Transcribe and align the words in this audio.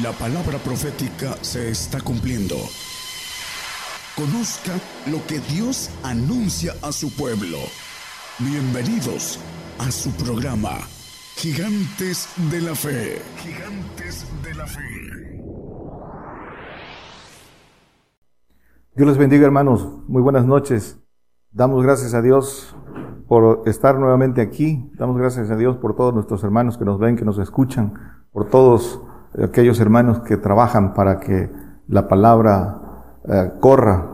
La 0.00 0.10
palabra 0.12 0.56
profética 0.56 1.34
se 1.42 1.68
está 1.68 2.00
cumpliendo. 2.00 2.54
Conozca 4.16 4.72
lo 5.10 5.18
que 5.26 5.38
Dios 5.52 5.90
anuncia 6.02 6.72
a 6.82 6.92
su 6.92 7.14
pueblo. 7.14 7.58
Bienvenidos 8.38 9.38
a 9.78 9.90
su 9.90 10.10
programa, 10.12 10.78
Gigantes 11.36 12.26
de 12.50 12.60
la 12.62 12.74
Fe. 12.74 13.20
Gigantes 13.36 14.26
de 14.42 14.54
la 14.54 14.64
Fe. 14.64 14.90
Dios 18.96 19.08
les 19.08 19.18
bendiga 19.18 19.44
hermanos, 19.44 19.86
muy 20.08 20.22
buenas 20.22 20.46
noches. 20.46 21.00
Damos 21.50 21.82
gracias 21.82 22.14
a 22.14 22.22
Dios 22.22 22.74
por 23.28 23.62
estar 23.68 23.98
nuevamente 23.98 24.40
aquí. 24.40 24.90
Damos 24.94 25.18
gracias 25.18 25.50
a 25.50 25.56
Dios 25.56 25.76
por 25.76 25.94
todos 25.94 26.14
nuestros 26.14 26.42
hermanos 26.44 26.78
que 26.78 26.86
nos 26.86 26.98
ven, 26.98 27.14
que 27.14 27.26
nos 27.26 27.38
escuchan, 27.38 27.92
por 28.32 28.46
todos 28.48 29.02
aquellos 29.40 29.80
hermanos 29.80 30.20
que 30.20 30.36
trabajan 30.36 30.94
para 30.94 31.18
que 31.20 31.50
la 31.88 32.08
palabra 32.08 32.78
eh, 33.28 33.52
corra 33.60 34.06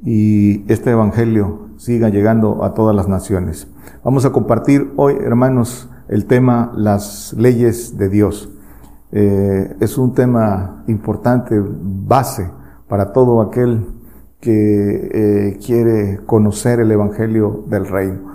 y 0.00 0.70
este 0.70 0.90
Evangelio 0.90 1.68
siga 1.76 2.08
llegando 2.08 2.62
a 2.64 2.74
todas 2.74 2.94
las 2.94 3.08
naciones. 3.08 3.66
Vamos 4.04 4.24
a 4.24 4.30
compartir 4.30 4.92
hoy, 4.96 5.14
hermanos, 5.20 5.88
el 6.08 6.26
tema 6.26 6.72
las 6.76 7.34
leyes 7.36 7.96
de 7.96 8.08
Dios. 8.08 8.48
Eh, 9.12 9.76
es 9.80 9.96
un 9.98 10.14
tema 10.14 10.84
importante, 10.86 11.60
base 11.60 12.48
para 12.88 13.12
todo 13.12 13.40
aquel 13.40 13.86
que 14.40 15.08
eh, 15.14 15.58
quiere 15.64 16.20
conocer 16.26 16.80
el 16.80 16.92
Evangelio 16.92 17.64
del 17.68 17.86
Reino. 17.88 18.34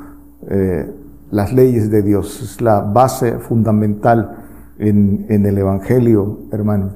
las 1.32 1.54
leyes 1.54 1.92
de 1.92 2.02
Dios 2.02 2.42
es 2.42 2.62
la 2.62 2.80
base 2.82 3.38
fundamental 3.38 4.46
en, 4.80 5.26
el 5.46 5.58
Evangelio, 5.58 6.40
hermanos. 6.52 6.94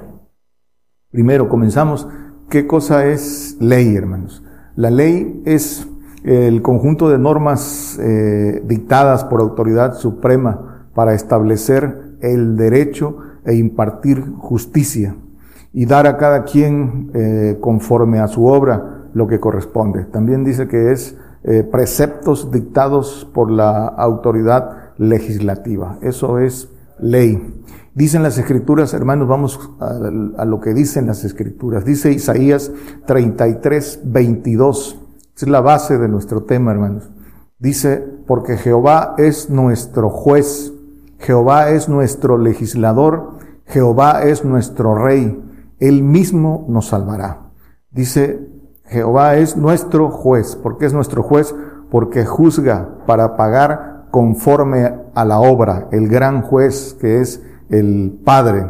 Primero, 1.12 1.48
comenzamos. 1.50 2.08
¿Qué 2.50 2.66
cosa 2.68 3.06
es 3.06 3.58
ley, 3.60 3.96
hermanos? 3.96 4.44
La 4.76 4.90
ley 4.90 5.42
es 5.46 5.88
el 6.24 6.62
conjunto 6.62 7.10
de 7.10 7.18
normas 7.20 8.00
eh, 8.02 8.64
dictadas 8.66 9.26
por 9.26 9.42
autoridad 9.42 9.94
suprema 9.96 10.90
para 10.96 11.14
establecer 11.14 12.18
el 12.22 12.56
derecho 12.56 13.18
e 13.46 13.56
impartir 13.56 14.22
justicia 14.38 15.16
y 15.74 15.86
dar 15.86 16.06
a 16.08 16.18
cada 16.18 16.44
quien 16.46 17.10
eh, 17.14 17.58
conforme 17.60 18.20
a 18.20 18.28
su 18.28 18.46
obra 18.46 19.08
lo 19.14 19.28
que 19.28 19.40
corresponde. 19.40 20.06
También 20.06 20.44
dice 20.44 20.68
que 20.68 20.92
es 20.92 21.18
eh, 21.44 21.64
preceptos 21.64 22.52
dictados 22.52 23.30
por 23.34 23.50
la 23.52 23.88
autoridad 23.88 24.94
legislativa. 24.98 25.98
Eso 26.02 26.40
es 26.40 26.70
ley. 27.04 27.64
Dicen 27.94 28.24
las 28.24 28.38
escrituras, 28.40 28.94
hermanos, 28.96 29.28
vamos 29.28 29.70
a, 29.80 29.94
lo 30.46 30.60
que 30.60 30.74
dicen 30.74 31.06
las 31.06 31.24
escrituras. 31.24 31.86
Dice 31.86 32.12
Isaías 32.12 32.72
33, 33.06 34.00
22. 34.06 35.00
Es 35.36 35.48
la 35.50 35.62
base 35.62 35.98
de 36.00 36.08
nuestro 36.08 36.44
tema, 36.44 36.72
hermanos. 36.72 37.12
Dice, 37.60 37.98
porque 38.26 38.58
Jehová 38.58 39.14
es 39.20 39.50
nuestro 39.52 40.10
juez, 40.10 40.74
Jehová 41.20 41.70
es 41.70 41.88
nuestro 41.88 42.38
legislador, 42.38 43.34
Jehová 43.66 44.24
es 44.24 44.44
nuestro 44.44 44.96
rey, 44.96 45.40
él 45.80 46.04
mismo 46.04 46.66
nos 46.70 46.88
salvará. 46.88 47.52
Dice, 47.92 48.50
Jehová 48.86 49.36
es 49.38 49.56
nuestro 49.56 50.10
juez, 50.10 50.56
porque 50.62 50.86
es 50.88 50.94
nuestro 50.94 51.24
juez, 51.24 51.56
porque 51.90 52.26
juzga 52.26 52.98
para 53.06 53.38
pagar 53.38 53.93
conforme 54.14 54.94
a 55.16 55.26
la 55.26 55.40
obra. 55.40 55.88
El 55.92 56.08
gran 56.08 56.44
juez, 56.44 56.96
que 57.02 57.20
es 57.20 57.42
el 57.72 58.20
Padre, 58.24 58.68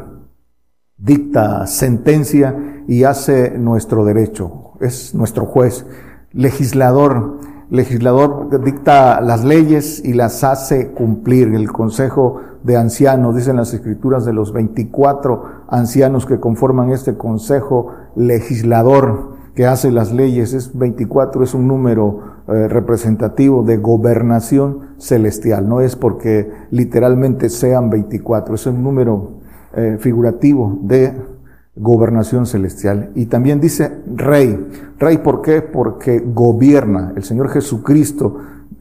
dicta 0.96 1.68
sentencia 1.68 2.58
y 2.88 3.04
hace 3.04 3.58
nuestro 3.58 4.06
derecho. 4.06 4.72
Es 4.80 5.14
nuestro 5.14 5.46
juez, 5.46 5.86
legislador. 6.32 7.40
Legislador 7.70 8.64
dicta 8.64 9.20
las 9.20 9.44
leyes 9.44 10.02
y 10.06 10.14
las 10.14 10.46
hace 10.46 10.92
cumplir. 10.94 11.54
El 11.54 11.70
Consejo 11.74 12.38
de 12.64 12.78
Ancianos, 12.78 13.36
dicen 13.36 13.58
las 13.58 13.74
escrituras 13.74 14.24
de 14.24 14.32
los 14.32 14.54
24 14.54 15.64
ancianos 15.68 16.26
que 16.26 16.40
conforman 16.40 16.92
este 16.94 17.18
Consejo 17.18 17.88
Legislador 18.16 19.34
que 19.56 19.66
hace 19.68 19.92
las 19.92 20.12
leyes, 20.14 20.54
es 20.54 20.76
24, 20.76 21.44
es 21.44 21.54
un 21.54 21.68
número 21.68 22.33
eh, 22.46 22.68
representativo 22.68 23.64
de 23.64 23.78
gobernación 23.78 24.96
celestial. 24.98 25.70
No 25.70 25.80
es 25.80 25.96
porque 25.96 26.52
literalmente 26.72 27.48
sean 27.48 27.90
24, 27.90 28.56
es 28.56 28.66
un 28.66 28.84
número 28.84 29.30
eh, 29.74 29.96
figurativo 29.98 30.78
de 30.82 31.14
gobernación 31.78 32.46
celestial. 32.46 33.12
Y 33.16 33.28
también 33.28 33.62
dice 33.62 33.94
rey. 34.14 34.60
Rey, 35.00 35.20
¿por 35.20 35.42
qué? 35.42 35.62
Porque 35.62 36.20
gobierna. 36.20 37.14
El 37.16 37.24
Señor 37.24 37.48
Jesucristo 37.48 38.36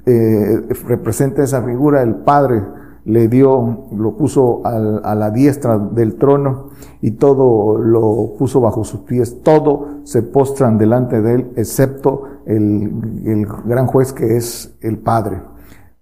eh, 0.06 0.60
representa 0.88 1.44
esa 1.44 1.62
figura, 1.62 2.02
el 2.02 2.16
Padre 2.16 2.62
le 3.04 3.28
dio, 3.28 3.86
lo 3.96 4.16
puso 4.16 4.62
a 4.64 5.12
la 5.16 5.30
diestra 5.30 5.76
del 5.76 6.14
trono 6.14 6.68
y 7.00 7.12
todo 7.12 7.76
lo 7.76 8.34
puso 8.38 8.60
bajo 8.60 8.84
sus 8.84 9.00
pies, 9.00 9.40
todo 9.42 9.88
se 10.04 10.22
postran 10.22 10.78
delante 10.78 11.20
de 11.20 11.34
él, 11.34 11.50
excepto 11.56 12.22
el, 12.46 13.46
gran 13.64 13.86
juez 13.86 14.12
que 14.12 14.36
es 14.36 14.76
el 14.80 14.98
Padre. 14.98 15.40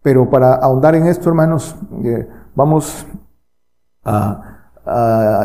Pero 0.03 0.31
para 0.31 0.55
ahondar 0.55 0.95
en 0.95 1.06
esto, 1.06 1.28
hermanos, 1.28 1.77
eh, 2.05 2.27
vamos 2.55 3.06
a, 4.05 4.56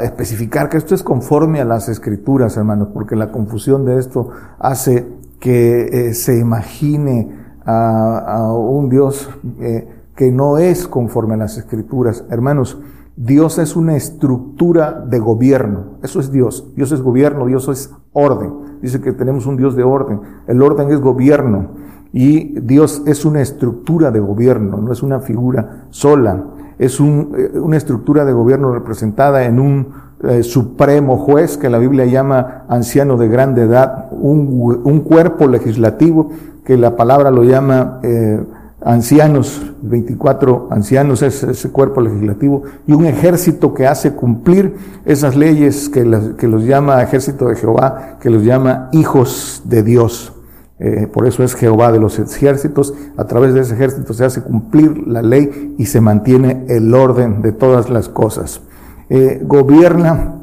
especificar 0.02 0.70
que 0.70 0.78
esto 0.78 0.96
es 0.96 1.04
conforme 1.04 1.60
a 1.62 1.66
las 1.66 1.88
escrituras, 1.90 2.56
hermanos, 2.58 2.88
porque 2.94 3.16
la 3.16 3.32
confusión 3.32 3.86
de 3.86 4.00
esto 4.00 4.30
hace 4.58 5.08
que 5.40 5.86
eh, 6.10 6.14
se 6.16 6.40
imagine 6.40 7.32
a, 7.66 8.50
un 8.58 8.90
Dios 8.90 9.30
eh, 9.60 9.88
que 10.16 10.32
no 10.32 10.58
es 10.58 10.88
conforme 10.88 11.34
a 11.36 11.38
las 11.38 11.58
escrituras. 11.60 12.24
Hermanos, 12.32 12.80
Dios 13.18 13.60
es 13.60 13.76
una 13.76 13.96
estructura 13.96 14.94
de 15.08 15.20
gobierno. 15.20 15.98
Eso 16.02 16.20
es 16.22 16.32
Dios. 16.32 16.74
Dios 16.76 16.92
es 16.94 17.02
gobierno, 17.02 17.46
Dios 17.46 17.68
es 17.68 17.94
orden 18.14 18.65
dice 18.82 19.00
que 19.02 19.12
tenemos 19.14 19.46
un 19.46 19.58
Dios 19.58 19.76
de 19.76 19.84
orden. 19.84 20.22
El 20.48 20.62
orden 20.62 20.92
es 20.92 21.00
gobierno 21.02 21.68
y 22.12 22.60
Dios 22.60 23.04
es 23.06 23.26
una 23.26 23.42
estructura 23.42 24.12
de 24.12 24.20
gobierno, 24.20 24.78
no 24.82 24.92
es 24.92 25.04
una 25.04 25.20
figura 25.20 25.86
sola. 25.90 26.44
Es 26.78 27.00
eh, 27.00 27.04
una 27.04 27.78
estructura 27.78 28.26
de 28.26 28.34
gobierno 28.34 28.74
representada 28.74 29.46
en 29.46 29.60
un 29.60 29.88
eh, 30.24 30.44
supremo 30.44 31.18
juez 31.18 31.58
que 31.58 31.70
la 31.70 31.78
Biblia 31.78 32.06
llama 32.06 32.64
anciano 32.68 33.18
de 33.18 33.28
grande 33.28 33.64
edad, 33.64 34.08
un, 34.12 35.00
cuerpo 35.02 35.48
legislativo 35.48 36.30
que 36.64 36.78
la 36.78 36.96
palabra 36.96 37.32
lo 37.32 37.44
llama 37.44 38.00
eh, 38.04 38.44
ancianos, 38.86 39.74
24 39.82 40.68
ancianos 40.70 41.24
es 41.24 41.44
ese 41.44 41.72
cuerpo 41.72 42.02
legislativo, 42.02 42.64
y 42.86 42.94
un 42.94 43.06
ejército 43.06 43.74
que 43.74 43.88
hace 43.88 44.14
cumplir 44.14 44.76
esas 45.06 45.36
leyes 45.36 45.90
que, 45.90 46.06
los 46.06 46.64
llama 46.66 47.02
ejército 47.02 47.48
de 47.48 47.56
Jehová, 47.56 48.20
que 48.22 48.30
los 48.30 48.44
llama 48.44 48.90
hijos 48.94 49.64
de 49.66 49.82
Dios. 49.84 50.32
Eh, 50.78 51.08
por 51.12 51.26
eso 51.26 51.44
es 51.44 51.56
Jehová 51.56 51.92
de 51.92 52.00
los 52.00 52.20
ejércitos. 52.20 52.94
A 53.18 53.26
través 53.26 53.56
de 53.56 53.62
ese 53.62 53.74
ejército 53.74 54.14
se 54.14 54.24
hace 54.26 54.44
cumplir 54.44 55.08
la 55.08 55.24
ley 55.24 55.74
y 55.80 55.86
se 55.88 56.00
mantiene 56.00 56.66
el 56.70 56.94
orden 56.94 57.42
de 57.42 57.54
todas 57.54 57.90
las 57.90 58.08
cosas. 58.08 58.62
Eh, 59.10 59.40
gobierna, 59.44 60.42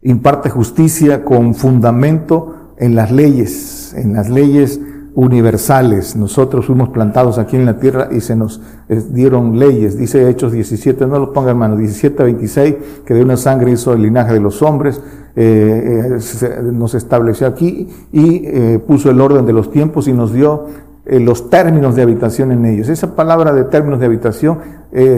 imparte 0.00 0.48
justicia 0.48 1.22
con 1.24 1.54
fundamento 1.54 2.72
en 2.78 2.94
las 2.94 3.10
leyes, 3.12 3.92
en 3.94 4.14
las 4.14 4.30
leyes 4.30 4.80
universales. 5.14 6.16
Nosotros 6.16 6.66
fuimos 6.66 6.88
plantados 6.88 7.38
aquí 7.38 7.56
en 7.56 7.66
la 7.66 7.78
tierra 7.78 8.08
y 8.10 8.20
se 8.20 8.36
nos 8.36 8.60
eh, 8.88 9.02
dieron 9.10 9.58
leyes. 9.58 9.96
Dice 9.98 10.28
Hechos 10.28 10.52
17, 10.52 11.06
no 11.06 11.18
lo 11.18 11.32
ponga 11.32 11.50
hermano, 11.50 11.76
17 11.76 12.22
26, 12.22 12.74
que 13.04 13.14
de 13.14 13.22
una 13.22 13.36
sangre 13.36 13.70
hizo 13.72 13.92
el 13.92 14.02
linaje 14.02 14.32
de 14.32 14.40
los 14.40 14.62
hombres, 14.62 15.00
eh, 15.36 16.08
eh, 16.18 16.60
nos 16.72 16.94
estableció 16.94 17.46
aquí 17.46 17.88
y 18.12 18.78
puso 18.78 19.10
el 19.10 19.20
orden 19.20 19.46
de 19.46 19.52
los 19.52 19.70
tiempos 19.70 20.08
y 20.08 20.12
nos 20.12 20.32
dio 20.32 20.66
los 21.04 21.50
términos 21.50 21.96
de 21.96 22.02
habitación 22.02 22.52
en 22.52 22.64
ellos. 22.64 22.88
Esa 22.88 23.16
palabra 23.16 23.52
de 23.52 23.64
términos 23.64 23.98
de 23.98 24.06
habitación 24.06 24.58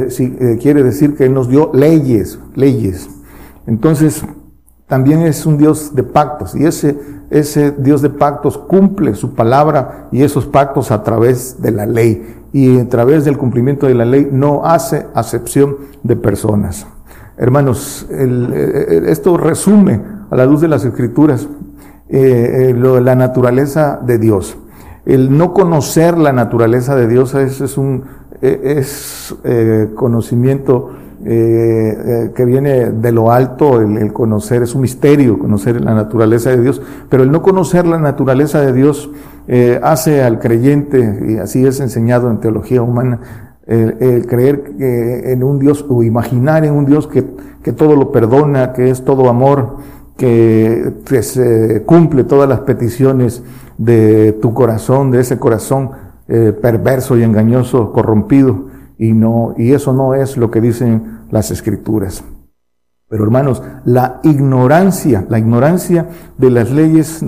si, 0.08 0.30
quiere 0.60 0.82
decir 0.82 1.14
que 1.14 1.28
nos 1.28 1.48
dio 1.48 1.70
leyes, 1.74 2.38
leyes. 2.54 3.10
Entonces, 3.66 4.22
también 4.86 5.22
es 5.22 5.44
un 5.44 5.58
Dios 5.58 5.94
de 5.94 6.02
pactos 6.02 6.54
y 6.54 6.64
ese 6.64 6.96
ese 7.30 7.72
Dios 7.72 8.02
de 8.02 8.10
pactos 8.10 8.58
cumple 8.58 9.14
su 9.14 9.34
palabra 9.34 10.08
y 10.12 10.22
esos 10.22 10.46
pactos 10.46 10.90
a 10.90 11.02
través 11.02 11.60
de 11.62 11.70
la 11.70 11.86
ley. 11.86 12.40
Y 12.52 12.78
a 12.78 12.88
través 12.88 13.24
del 13.24 13.36
cumplimiento 13.36 13.86
de 13.86 13.94
la 13.94 14.04
ley 14.04 14.28
no 14.30 14.64
hace 14.64 15.06
acepción 15.14 15.76
de 16.02 16.16
personas. 16.16 16.86
Hermanos, 17.36 18.06
eh, 18.10 18.16
eh, 18.52 19.02
esto 19.06 19.36
resume 19.36 20.00
a 20.30 20.36
la 20.36 20.46
luz 20.46 20.60
de 20.60 20.68
las 20.68 20.84
escrituras 20.84 21.48
eh, 22.08 22.72
la 23.02 23.14
naturaleza 23.16 23.98
de 24.04 24.18
Dios. 24.18 24.56
El 25.04 25.36
no 25.36 25.52
conocer 25.52 26.16
la 26.16 26.32
naturaleza 26.32 26.94
de 26.94 27.08
Dios 27.08 27.34
es, 27.34 27.60
es 27.60 27.76
un 27.78 28.04
es, 28.40 29.34
conocimiento 29.94 30.90
eh, 31.26 31.96
eh, 32.26 32.32
que 32.36 32.44
viene 32.44 32.90
de 32.90 33.10
lo 33.10 33.30
alto, 33.32 33.80
el, 33.80 34.12
conocer, 34.12 34.62
es 34.62 34.74
un 34.74 34.82
misterio 34.82 35.38
conocer 35.38 35.80
la 35.80 35.94
naturaleza 35.94 36.50
de 36.50 36.60
Dios, 36.60 36.82
pero 37.08 37.22
el 37.22 37.32
no 37.32 37.40
conocer 37.40 37.86
la 37.86 37.96
naturaleza 37.98 38.60
de 38.60 38.74
Dios 38.74 39.08
eh, 39.48 39.80
hace 39.82 40.22
al 40.22 40.38
creyente, 40.38 41.24
y 41.30 41.36
así 41.38 41.64
es 41.66 41.80
enseñado 41.80 42.30
en 42.30 42.40
teología 42.40 42.82
humana, 42.82 43.52
el, 43.66 44.26
creer 44.26 44.72
en 44.78 45.42
un 45.42 45.58
Dios 45.58 45.86
o 45.88 46.02
imaginar 46.02 46.66
en 46.66 46.74
un 46.74 46.84
Dios 46.84 47.06
que, 47.06 47.22
todo 47.72 47.96
lo 47.96 48.12
perdona, 48.12 48.74
que 48.74 48.90
es 48.90 49.02
todo 49.06 49.30
amor, 49.30 49.78
que, 50.18 50.92
se 51.22 51.82
cumple 51.86 52.24
todas 52.24 52.46
las 52.50 52.60
peticiones 52.60 53.42
de 53.78 54.32
tu 54.42 54.52
corazón, 54.52 55.10
de 55.10 55.20
ese 55.20 55.38
corazón 55.38 55.90
perverso 56.60 57.16
y 57.16 57.22
engañoso, 57.22 57.90
corrompido 57.94 58.73
y 58.98 59.12
no 59.12 59.54
y 59.56 59.72
eso 59.72 59.92
no 59.92 60.14
es 60.14 60.36
lo 60.36 60.50
que 60.50 60.60
dicen 60.60 61.20
las 61.30 61.50
escrituras. 61.50 62.24
Pero 63.08 63.24
hermanos, 63.24 63.62
la 63.84 64.20
ignorancia, 64.24 65.26
la 65.28 65.38
ignorancia 65.38 66.08
de 66.38 66.50
las 66.50 66.70
leyes 66.70 67.24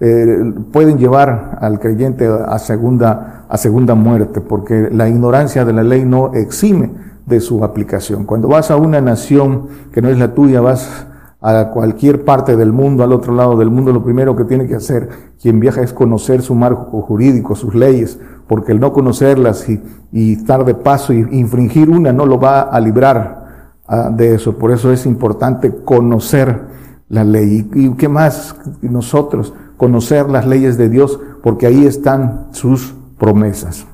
eh, 0.00 0.38
pueden 0.72 0.98
llevar 0.98 1.58
al 1.60 1.78
creyente 1.80 2.26
a 2.26 2.58
segunda, 2.58 3.44
a 3.48 3.56
segunda 3.58 3.94
muerte, 3.94 4.40
porque 4.40 4.88
la 4.92 5.08
ignorancia 5.08 5.64
de 5.64 5.72
la 5.72 5.82
ley 5.82 6.04
no 6.04 6.32
exime 6.34 6.90
de 7.26 7.40
su 7.40 7.62
aplicación. 7.64 8.24
Cuando 8.24 8.48
vas 8.48 8.70
a 8.70 8.76
una 8.76 9.00
nación 9.00 9.66
que 9.92 10.00
no 10.00 10.08
es 10.08 10.18
la 10.18 10.32
tuya, 10.32 10.60
vas 10.60 11.06
a 11.42 11.70
cualquier 11.70 12.24
parte 12.24 12.54
del 12.56 12.72
mundo, 12.72 13.02
al 13.02 13.12
otro 13.12 13.34
lado 13.34 13.56
del 13.56 13.70
mundo, 13.70 13.92
lo 13.92 14.04
primero 14.04 14.36
que 14.36 14.44
tiene 14.44 14.66
que 14.66 14.74
hacer 14.74 15.08
quien 15.40 15.58
viaja 15.58 15.80
es 15.80 15.92
conocer 15.94 16.42
su 16.42 16.54
marco 16.54 17.00
jurídico, 17.00 17.54
sus 17.54 17.74
leyes, 17.74 18.18
porque 18.46 18.72
el 18.72 18.80
no 18.80 18.92
conocerlas 18.92 19.66
y, 19.70 19.82
y 20.12 20.34
estar 20.34 20.64
de 20.66 20.74
paso 20.74 21.12
y 21.14 21.26
infringir 21.32 21.88
una 21.88 22.12
no 22.12 22.26
lo 22.26 22.38
va 22.38 22.60
a 22.62 22.78
librar 22.78 23.72
ah, 23.88 24.10
de 24.12 24.34
eso. 24.34 24.58
Por 24.58 24.70
eso 24.70 24.92
es 24.92 25.06
importante 25.06 25.74
conocer 25.84 26.60
la 27.08 27.24
ley. 27.24 27.68
¿Y, 27.74 27.86
¿Y 27.86 27.92
qué 27.94 28.08
más 28.10 28.54
nosotros? 28.82 29.54
Conocer 29.78 30.28
las 30.28 30.46
leyes 30.46 30.76
de 30.76 30.90
Dios, 30.90 31.18
porque 31.42 31.64
ahí 31.66 31.86
están 31.86 32.48
sus 32.50 32.94
promesas. 33.18 33.86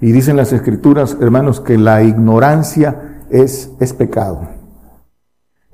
Y 0.00 0.12
dicen 0.12 0.36
las 0.36 0.52
escrituras, 0.54 1.18
hermanos, 1.20 1.60
que 1.60 1.76
la 1.76 2.02
ignorancia 2.02 3.20
es, 3.28 3.70
es 3.80 3.92
pecado. 3.92 4.55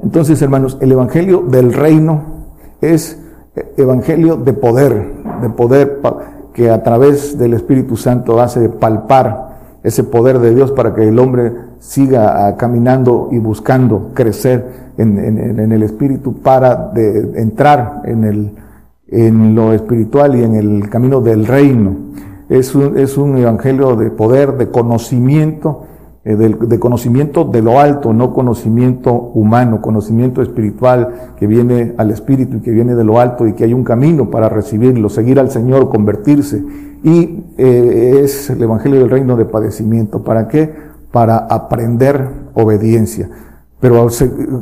Entonces, 0.03 0.43
hermanos, 0.43 0.79
el 0.81 0.93
Evangelio 0.93 1.43
del 1.49 1.73
reino 1.73 2.23
es 2.81 3.19
eh, 3.55 3.73
Evangelio 3.77 4.37
de 4.37 4.53
poder, 4.53 5.13
de 5.41 5.49
poder 5.51 6.01
que 6.53 6.71
a 6.71 6.83
través 6.83 7.39
del 7.39 7.55
Espíritu 7.55 7.97
Santo 7.97 8.41
hace 8.41 8.69
palpar 8.69 9.51
ese 9.85 10.05
poder 10.05 10.39
de 10.41 10.55
Dios 10.55 10.71
para 10.73 10.95
que 10.95 11.07
el 11.09 11.19
hombre 11.19 11.53
siga 11.81 12.47
ah, 12.49 12.57
caminando 12.57 13.29
y 13.33 13.39
buscando 13.39 14.11
crecer 14.15 14.93
en, 14.97 15.11
el 15.73 15.83
Espíritu 15.83 16.35
para 16.41 16.89
de, 16.93 17.41
entrar 17.41 18.03
en, 18.05 18.25
el, 18.25 18.55
en 19.09 19.55
lo 19.55 19.73
espiritual 19.73 20.37
y 20.37 20.45
en 20.45 20.55
el 20.57 20.91
camino 20.91 21.21
del 21.21 21.47
reino. 21.47 21.97
Es 22.51 22.75
un, 22.75 22.99
es 22.99 23.17
un 23.17 23.39
evangelio 23.39 23.97
de 23.97 24.11
poder, 24.11 24.53
de 24.59 24.69
conocimiento, 24.69 25.85
eh, 26.25 26.37
de, 26.37 26.79
conocimiento 26.79 27.43
de 27.45 27.63
lo 27.63 27.81
alto, 27.81 28.13
no 28.13 28.33
conocimiento 28.33 29.13
humano, 29.13 29.83
conocimiento 29.83 30.41
espiritual 30.41 31.33
que 31.37 31.49
viene 31.49 31.95
al 31.97 32.13
espíritu 32.13 32.59
y 32.59 32.61
que 32.61 32.71
viene 32.71 32.95
de 32.95 33.03
lo 33.03 33.19
alto 33.19 33.49
y 33.49 33.55
que 33.55 33.65
hay 33.65 33.75
un 33.75 33.83
camino 33.83 34.31
para 34.31 34.49
recibirlo, 34.49 35.09
seguir 35.09 35.41
al 35.41 35.51
Señor, 35.51 35.89
convertirse. 35.91 36.63
Y 37.03 37.43
eh, 37.59 38.21
es 38.23 38.51
el 38.51 38.63
Evangelio 38.63 39.01
del 39.01 39.11
Reino 39.11 39.35
de 39.37 39.47
Padecimiento. 39.47 40.23
¿Para 40.23 40.47
qué? 40.47 40.73
Para 41.11 41.39
aprender 41.39 42.29
obediencia. 42.55 43.29
Pero 43.81 44.07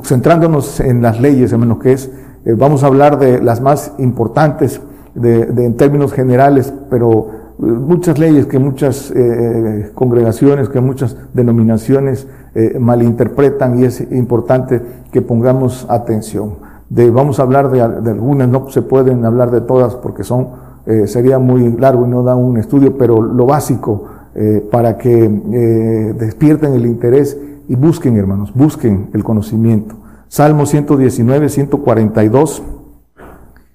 centrándonos 0.04 0.80
en 0.80 1.02
las 1.02 1.20
leyes, 1.20 1.52
en 1.52 1.60
menos 1.60 1.80
que 1.80 1.92
es, 1.92 2.10
eh, 2.46 2.54
vamos 2.54 2.84
a 2.84 2.86
hablar 2.86 3.18
de 3.18 3.42
las 3.42 3.60
más 3.60 3.92
importantes 3.98 4.80
en 5.14 5.74
términos 5.76 6.12
generales, 6.12 6.72
pero 6.88 7.28
muchas 7.60 8.18
leyes 8.18 8.46
que 8.46 8.58
muchas 8.58 9.10
eh, 9.10 9.16
eh, 9.18 9.90
congregaciones, 9.94 10.68
que 10.70 10.80
muchas 10.80 11.16
denominaciones 11.34 12.26
eh, 12.54 12.76
malinterpretan 12.80 13.78
y 13.80 13.84
es 13.84 14.00
importante 14.12 14.80
que 15.12 15.20
pongamos 15.22 15.86
atención. 15.90 16.54
De, 16.88 17.10
vamos 17.10 17.38
a 17.38 17.42
hablar 17.42 17.70
de, 17.70 17.82
algunas, 17.82 18.48
no 18.48 18.68
se 18.70 18.82
pueden 18.82 19.24
hablar 19.26 19.50
de 19.50 19.60
todas 19.60 19.94
porque 19.94 20.24
son, 20.24 20.70
sería 21.06 21.38
muy 21.38 21.70
largo 21.72 22.04
y 22.04 22.08
no 22.10 22.24
da 22.24 22.34
un 22.34 22.56
estudio, 22.56 22.96
pero 22.98 23.22
lo 23.22 23.46
básico 23.46 24.06
para 24.72 24.96
que 24.98 25.28
despierten 26.18 26.72
el 26.74 26.86
interés 26.86 27.38
y 27.68 27.76
busquen, 27.76 28.16
hermanos, 28.16 28.52
busquen 28.54 29.08
el 29.14 29.22
conocimiento. 29.22 29.94
Salmo 30.26 30.66
119, 30.66 31.48
142 31.48 32.62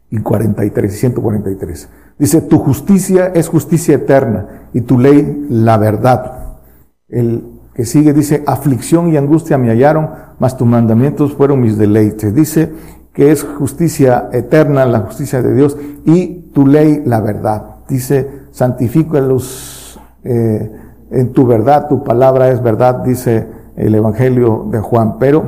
y 0.10 0.18
43, 0.18 0.94
143. 1.00 1.90
Dice, 2.18 2.42
tu 2.42 2.60
justicia 2.60 3.28
es 3.36 3.50
justicia 3.50 3.96
eterna 3.96 4.70
y 4.74 4.82
tu 4.82 4.98
ley 4.98 5.48
la 5.50 5.78
verdad. 5.78 6.60
El 7.10 7.44
que 7.74 7.86
sigue 7.86 8.14
dice, 8.14 8.42
aflicción 8.48 9.10
y 9.12 9.18
angustia 9.18 9.58
me 9.58 9.70
hallaron, 9.70 10.10
mas 10.40 10.56
tus 10.56 10.66
mandamientos 10.68 11.34
fueron 11.34 11.60
mis 11.60 11.78
deleites. 11.78 12.34
Dice 12.34 12.72
que 13.14 13.32
es 13.32 13.44
justicia 13.44 14.30
eterna, 14.32 14.86
la 14.86 15.02
justicia 15.02 15.42
de 15.42 15.54
Dios, 15.56 15.78
y 16.06 16.52
tu 16.54 16.66
ley 16.68 17.02
la 17.06 17.20
verdad. 17.20 17.66
Dice, 17.90 18.28
santifico 18.52 19.18
eh, 20.24 20.72
en 21.12 21.34
tu 21.34 21.46
verdad, 21.46 21.90
tu 21.90 22.04
palabra 22.04 22.50
es 22.50 22.64
verdad, 22.64 23.04
dice 23.04 23.46
el 23.76 23.94
Evangelio 23.94 24.68
de 24.72 24.80
Juan. 24.80 25.20
Pero 25.20 25.44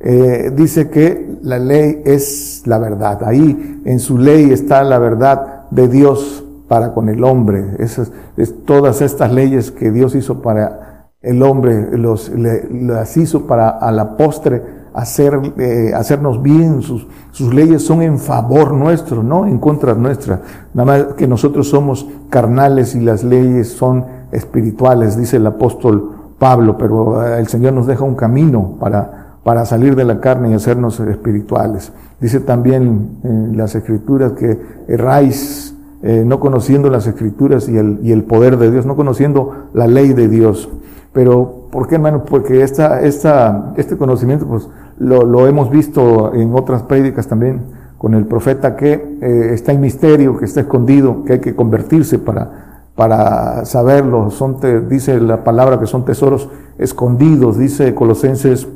eh, 0.00 0.50
dice 0.54 0.90
que 0.90 1.38
la 1.42 1.60
ley 1.60 2.02
es 2.04 2.64
la 2.66 2.78
verdad. 2.78 3.22
Ahí 3.22 3.80
en 3.84 4.00
su 4.00 4.18
ley 4.18 4.50
está 4.50 4.82
la 4.82 4.98
verdad 4.98 5.55
de 5.70 5.88
Dios 5.88 6.44
para 6.68 6.92
con 6.94 7.08
el 7.08 7.24
hombre. 7.24 7.76
Esas, 7.78 8.10
es, 8.36 8.64
todas 8.64 9.02
estas 9.02 9.32
leyes 9.32 9.70
que 9.70 9.90
Dios 9.90 10.14
hizo 10.14 10.42
para 10.42 11.08
el 11.20 11.42
hombre, 11.42 11.96
los, 11.98 12.30
las 12.30 13.16
hizo 13.16 13.46
para 13.46 13.70
a 13.70 13.90
la 13.90 14.16
postre 14.16 14.62
hacer, 14.94 15.54
eh, 15.58 15.92
hacernos 15.94 16.42
bien. 16.42 16.82
Sus, 16.82 17.06
sus 17.32 17.52
leyes 17.52 17.82
son 17.84 18.02
en 18.02 18.18
favor 18.18 18.72
nuestro, 18.74 19.22
no 19.22 19.46
en 19.46 19.58
contra 19.58 19.94
nuestra. 19.94 20.42
Nada 20.74 20.86
más 21.04 21.14
que 21.14 21.26
nosotros 21.26 21.68
somos 21.68 22.06
carnales 22.30 22.94
y 22.94 23.00
las 23.00 23.24
leyes 23.24 23.72
son 23.72 24.04
espirituales, 24.32 25.16
dice 25.16 25.36
el 25.36 25.46
apóstol 25.46 26.12
Pablo, 26.38 26.76
pero 26.78 27.24
eh, 27.26 27.38
el 27.38 27.46
Señor 27.48 27.72
nos 27.72 27.86
deja 27.86 28.04
un 28.04 28.14
camino 28.14 28.76
para 28.78 29.25
para 29.46 29.64
salir 29.64 29.94
de 29.94 30.02
la 30.04 30.18
carne 30.18 30.50
y 30.50 30.54
hacernos 30.54 30.98
espirituales. 30.98 31.92
Dice 32.20 32.40
también 32.40 33.10
en 33.22 33.52
eh, 33.54 33.56
las 33.56 33.76
escrituras 33.76 34.32
que 34.32 34.58
erráis 34.88 35.72
eh, 36.02 36.24
no 36.26 36.40
conociendo 36.40 36.90
las 36.90 37.06
escrituras 37.06 37.68
y 37.68 37.76
el, 37.78 38.00
y 38.02 38.10
el, 38.10 38.24
poder 38.24 38.56
de 38.58 38.72
Dios, 38.72 38.86
no 38.86 38.96
conociendo 38.96 39.66
la 39.72 39.86
ley 39.86 40.14
de 40.14 40.26
Dios. 40.28 40.68
Pero, 41.12 41.68
¿por 41.70 41.86
qué, 41.86 41.94
hermano? 41.94 42.24
Porque 42.24 42.64
esta, 42.64 43.02
esta, 43.02 43.72
este 43.76 43.96
conocimiento 43.96 44.48
pues, 44.48 44.68
lo, 44.98 45.22
lo 45.24 45.46
hemos 45.46 45.70
visto 45.70 46.34
en 46.34 46.52
otras 46.52 46.82
prédicas 46.82 47.28
también 47.28 47.60
con 47.98 48.14
el 48.14 48.26
profeta 48.26 48.74
que 48.74 48.94
eh, 48.94 49.50
está 49.54 49.70
en 49.70 49.80
misterio, 49.80 50.36
que 50.38 50.46
está 50.46 50.62
escondido, 50.62 51.22
que 51.22 51.34
hay 51.34 51.38
que 51.38 51.54
convertirse 51.54 52.18
para, 52.18 52.82
para 52.96 53.64
saberlo. 53.64 54.28
Son 54.32 54.56
dice 54.88 55.20
la 55.20 55.44
palabra 55.44 55.78
que 55.78 55.86
son 55.86 56.04
tesoros 56.04 56.48
escondidos, 56.78 57.56
dice 57.56 57.94
Colosenses 57.94 58.66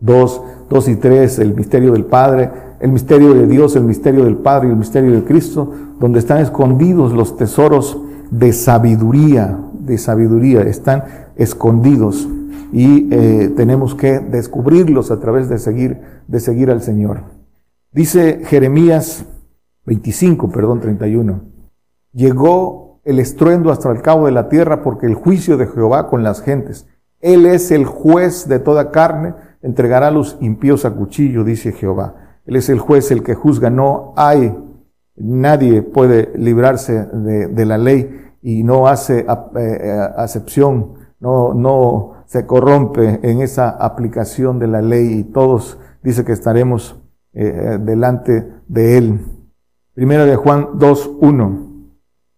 2, 0.00 0.42
y 0.88 0.96
3, 0.96 1.38
el 1.40 1.54
misterio 1.54 1.92
del 1.92 2.04
Padre, 2.06 2.50
el 2.80 2.92
misterio 2.92 3.34
de 3.34 3.46
Dios, 3.46 3.76
el 3.76 3.84
misterio 3.84 4.24
del 4.24 4.36
Padre 4.36 4.68
y 4.68 4.72
el 4.72 4.76
misterio 4.78 5.12
de 5.12 5.24
Cristo, 5.24 5.70
donde 5.98 6.18
están 6.18 6.38
escondidos 6.38 7.12
los 7.12 7.36
tesoros 7.36 7.98
de 8.30 8.52
sabiduría, 8.52 9.58
de 9.74 9.98
sabiduría, 9.98 10.62
están 10.62 11.04
escondidos 11.36 12.28
y 12.72 13.08
eh, 13.12 13.52
tenemos 13.56 13.94
que 13.94 14.20
descubrirlos 14.20 15.10
a 15.10 15.18
través 15.20 15.48
de 15.48 15.58
seguir, 15.58 15.98
de 16.28 16.40
seguir 16.40 16.70
al 16.70 16.80
Señor. 16.82 17.20
Dice 17.92 18.40
Jeremías 18.44 19.24
25, 19.86 20.50
perdón, 20.50 20.80
31. 20.80 21.40
Llegó 22.12 23.00
el 23.04 23.18
estruendo 23.18 23.72
hasta 23.72 23.90
el 23.90 24.00
cabo 24.02 24.26
de 24.26 24.32
la 24.32 24.48
tierra 24.48 24.82
porque 24.82 25.06
el 25.06 25.14
juicio 25.14 25.56
de 25.56 25.66
Jehová 25.66 26.08
con 26.08 26.22
las 26.22 26.42
gentes. 26.42 26.86
Él 27.20 27.44
es 27.44 27.72
el 27.72 27.84
juez 27.86 28.46
de 28.48 28.60
toda 28.60 28.92
carne 28.92 29.34
entregará 29.62 30.08
a 30.08 30.12
los 30.12 30.36
impíos 30.40 30.84
a 30.84 30.90
cuchillo, 30.92 31.44
dice 31.44 31.72
Jehová. 31.72 32.38
Él 32.46 32.56
es 32.56 32.68
el 32.68 32.78
juez, 32.78 33.10
el 33.10 33.22
que 33.22 33.34
juzga. 33.34 33.70
No 33.70 34.12
hay, 34.16 34.56
nadie 35.16 35.82
puede 35.82 36.32
librarse 36.36 37.06
de, 37.06 37.66
la 37.66 37.78
ley 37.78 38.32
y 38.42 38.64
no 38.64 38.88
hace 38.88 39.20
eh, 39.20 39.26
eh, 39.56 40.00
acepción, 40.16 40.94
no, 41.20 41.52
no 41.52 42.12
se 42.26 42.46
corrompe 42.46 43.20
en 43.22 43.42
esa 43.42 43.70
aplicación 43.70 44.58
de 44.58 44.66
la 44.68 44.80
ley 44.80 45.12
y 45.18 45.24
todos 45.24 45.78
dice 46.02 46.24
que 46.24 46.32
estaremos 46.32 46.98
eh, 47.34 47.78
delante 47.80 48.50
de 48.68 48.96
él. 48.98 49.20
Primero 49.94 50.24
de 50.24 50.36
Juan 50.36 50.70
2.1. 50.78 51.66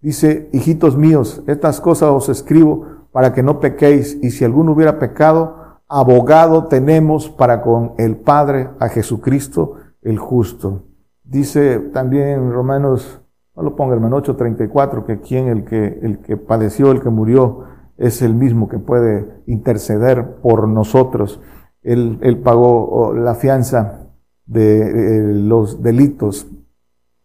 Dice, 0.00 0.48
hijitos 0.52 0.96
míos, 0.96 1.44
estas 1.46 1.80
cosas 1.80 2.10
os 2.10 2.28
escribo 2.28 3.06
para 3.12 3.32
que 3.32 3.44
no 3.44 3.60
pequéis 3.60 4.18
y 4.20 4.30
si 4.32 4.44
alguno 4.44 4.72
hubiera 4.72 4.98
pecado, 4.98 5.62
abogado 5.94 6.68
tenemos 6.68 7.28
para 7.28 7.61
con 7.61 7.92
el 7.99 8.16
Padre 8.16 8.70
a 8.78 8.88
Jesucristo 8.88 9.75
el 10.00 10.18
justo. 10.18 10.87
Dice 11.22 11.80
también 11.80 12.50
Romanos, 12.50 13.20
no 13.54 13.62
lo 13.62 13.76
ponga 13.76 13.94
hermano, 13.94 14.16
8:34, 14.22 15.04
que 15.04 15.20
quien 15.20 15.49
el 15.49 15.66
que, 15.66 16.00
el 16.02 16.20
que 16.20 16.38
padeció, 16.38 16.92
el 16.92 17.02
que 17.02 17.11
murió, 17.11 17.64
es 17.99 18.22
el 18.22 18.34
mismo 18.34 18.70
que 18.70 18.78
puede 18.78 19.28
interceder 19.46 20.37
por 20.37 20.66
nosotros. 20.66 21.42
Él, 21.82 22.40
pagó 22.42 22.88
oh, 23.08 23.12
la 23.12 23.34
fianza 23.34 24.08
de 24.46 25.32
los 25.34 25.82
delitos, 25.82 26.46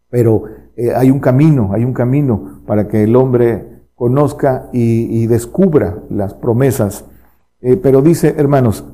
pero 0.09 0.43
eh, 0.75 0.93
hay 0.93 1.09
un 1.09 1.21
camino, 1.21 1.69
hay 1.71 1.85
un 1.85 1.93
camino 1.93 2.63
para 2.67 2.89
que 2.89 3.03
el 3.05 3.15
hombre 3.15 3.83
conozca 3.95 4.67
y 4.73 5.25
descubra 5.27 5.99
las 6.09 6.33
promesas 6.33 7.05
eh, 7.61 7.75
pero 7.77 8.01
dice, 8.01 8.35
hermanos, 8.37 8.85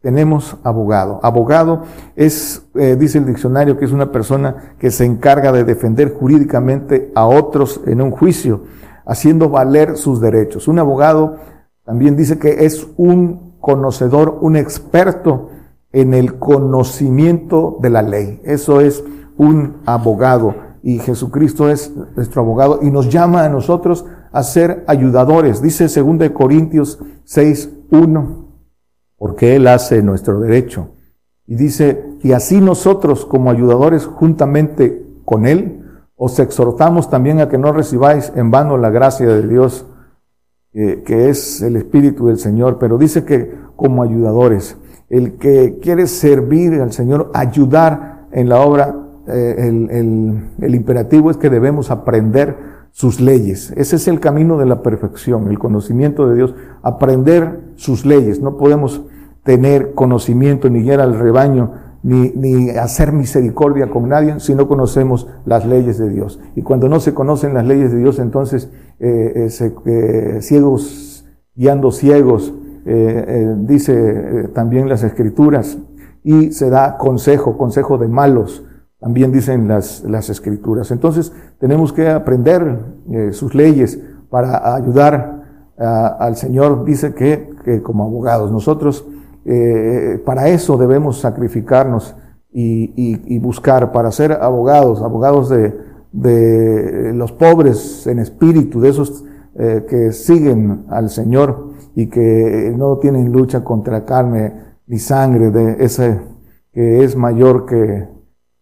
tenemos 0.00 0.56
abogado. 0.62 1.20
Abogado 1.22 1.82
es, 2.14 2.62
eh, 2.74 2.96
dice 2.98 3.18
el 3.18 3.26
diccionario, 3.26 3.78
que 3.78 3.84
es 3.84 3.92
una 3.92 4.12
persona 4.12 4.74
que 4.78 4.90
se 4.90 5.04
encarga 5.04 5.52
de 5.52 5.64
defender 5.64 6.12
jurídicamente 6.14 7.12
a 7.14 7.26
otros 7.26 7.80
en 7.86 8.00
un 8.00 8.10
juicio, 8.10 8.64
haciendo 9.04 9.50
valer 9.50 9.96
sus 9.98 10.20
derechos. 10.20 10.68
Un 10.68 10.78
abogado 10.78 11.36
también 11.84 12.16
dice 12.16 12.38
que 12.38 12.64
es 12.64 12.86
un 12.96 13.56
conocedor, 13.60 14.38
un 14.40 14.56
experto 14.56 15.50
en 15.92 16.14
el 16.14 16.38
conocimiento 16.38 17.76
de 17.80 17.90
la 17.90 18.02
ley. 18.02 18.40
Eso 18.44 18.80
es 18.80 19.04
un 19.36 19.78
abogado 19.86 20.54
y 20.88 21.00
Jesucristo 21.00 21.68
es 21.68 21.92
nuestro 22.14 22.42
abogado 22.42 22.78
y 22.80 22.92
nos 22.92 23.08
llama 23.10 23.44
a 23.44 23.48
nosotros 23.48 24.04
a 24.30 24.44
ser 24.44 24.84
ayudadores. 24.86 25.60
Dice 25.60 25.88
2 25.88 26.30
Corintios 26.30 27.00
6, 27.24 27.70
1, 27.90 28.48
porque 29.18 29.56
Él 29.56 29.66
hace 29.66 30.00
nuestro 30.04 30.38
derecho. 30.38 30.90
Y 31.44 31.56
dice, 31.56 32.04
y 32.22 32.30
así 32.30 32.60
nosotros 32.60 33.26
como 33.26 33.50
ayudadores 33.50 34.06
juntamente 34.06 35.04
con 35.24 35.44
Él, 35.46 35.82
os 36.14 36.38
exhortamos 36.38 37.10
también 37.10 37.40
a 37.40 37.48
que 37.48 37.58
no 37.58 37.72
recibáis 37.72 38.32
en 38.36 38.52
vano 38.52 38.78
la 38.78 38.90
gracia 38.90 39.26
de 39.26 39.44
Dios, 39.48 39.86
eh, 40.72 41.02
que 41.04 41.30
es 41.30 41.62
el 41.62 41.74
Espíritu 41.74 42.28
del 42.28 42.38
Señor, 42.38 42.78
pero 42.78 42.96
dice 42.96 43.24
que 43.24 43.52
como 43.74 44.04
ayudadores, 44.04 44.76
el 45.08 45.36
que 45.36 45.80
quiere 45.82 46.06
servir 46.06 46.74
al 46.80 46.92
Señor, 46.92 47.32
ayudar 47.34 48.28
en 48.30 48.48
la 48.48 48.60
obra 48.60 49.02
eh, 49.28 49.88
el, 50.60 50.74
imperativo 50.74 51.30
es 51.30 51.36
que 51.36 51.50
debemos 51.50 51.90
aprender 51.90 52.56
sus 52.92 53.20
leyes. 53.20 53.72
Ese 53.76 53.96
es 53.96 54.06
el 54.08 54.20
camino 54.20 54.56
de 54.56 54.66
la 54.66 54.82
perfección, 54.82 55.48
el 55.48 55.58
conocimiento 55.58 56.28
de 56.28 56.36
Dios, 56.36 56.54
aprender 56.82 57.60
sus 57.74 58.06
leyes. 58.06 58.40
No 58.40 58.56
podemos 58.56 59.02
tener 59.42 59.94
conocimiento 59.94 60.70
ni 60.70 60.82
guiar 60.82 61.00
al 61.00 61.18
rebaño, 61.18 61.72
ni, 62.02 62.70
hacer 62.70 63.10
misericordia 63.12 63.90
con 63.90 64.08
nadie 64.08 64.38
si 64.38 64.54
no 64.54 64.68
conocemos 64.68 65.26
las 65.44 65.66
leyes 65.66 65.98
de 65.98 66.08
Dios. 66.08 66.38
Y 66.54 66.62
cuando 66.62 66.88
no 66.88 67.00
se 67.00 67.12
conocen 67.12 67.52
las 67.52 67.66
leyes 67.66 67.90
de 67.90 67.98
Dios, 67.98 68.18
entonces 68.20 68.70
eh, 69.00 69.50
eh, 69.86 70.38
ciegos 70.40 71.24
guiando 71.56 71.90
ciegos, 71.90 72.52
dice 73.64 74.48
también 74.52 74.88
las 74.88 75.02
escrituras, 75.02 75.76
y 76.22 76.52
se 76.52 76.70
da 76.70 76.96
consejo, 76.98 77.56
consejo 77.58 77.98
de 77.98 78.06
malos, 78.08 78.62
también 79.06 79.30
dicen 79.30 79.68
las, 79.68 80.02
las 80.02 80.30
escrituras. 80.30 80.90
Entonces 80.90 81.32
tenemos 81.60 81.92
que 81.92 82.08
aprender 82.08 82.76
eh, 83.08 83.32
sus 83.32 83.54
leyes 83.54 84.00
para 84.30 84.74
ayudar 84.74 85.68
ah, 85.78 86.16
al 86.18 86.34
Señor. 86.34 86.84
Dice 86.84 87.14
que, 87.14 87.50
que 87.64 87.82
como 87.82 88.02
abogados 88.02 88.50
nosotros 88.50 89.06
eh, 89.44 90.20
para 90.26 90.48
eso 90.48 90.76
debemos 90.76 91.20
sacrificarnos 91.20 92.16
y, 92.52 92.92
y, 93.24 93.38
buscar, 93.38 93.92
para 93.92 94.10
ser 94.10 94.32
abogados, 94.32 95.00
abogados 95.02 95.48
de, 95.50 95.72
de 96.10 97.12
los 97.12 97.30
pobres 97.30 98.08
en 98.08 98.18
espíritu, 98.18 98.80
de 98.80 98.88
esos 98.88 99.24
eh, 99.56 99.86
que 99.88 100.10
siguen 100.10 100.84
al 100.88 101.10
Señor 101.10 101.68
y 101.94 102.06
que 102.08 102.74
no 102.76 102.96
tienen 102.98 103.30
lucha 103.30 103.62
contra 103.62 104.04
carne 104.04 104.52
ni 104.88 104.98
sangre, 104.98 105.50
de 105.52 105.84
ese 105.84 106.18
que 106.72 107.04
es 107.04 107.14
mayor 107.14 107.66
que 107.66 108.15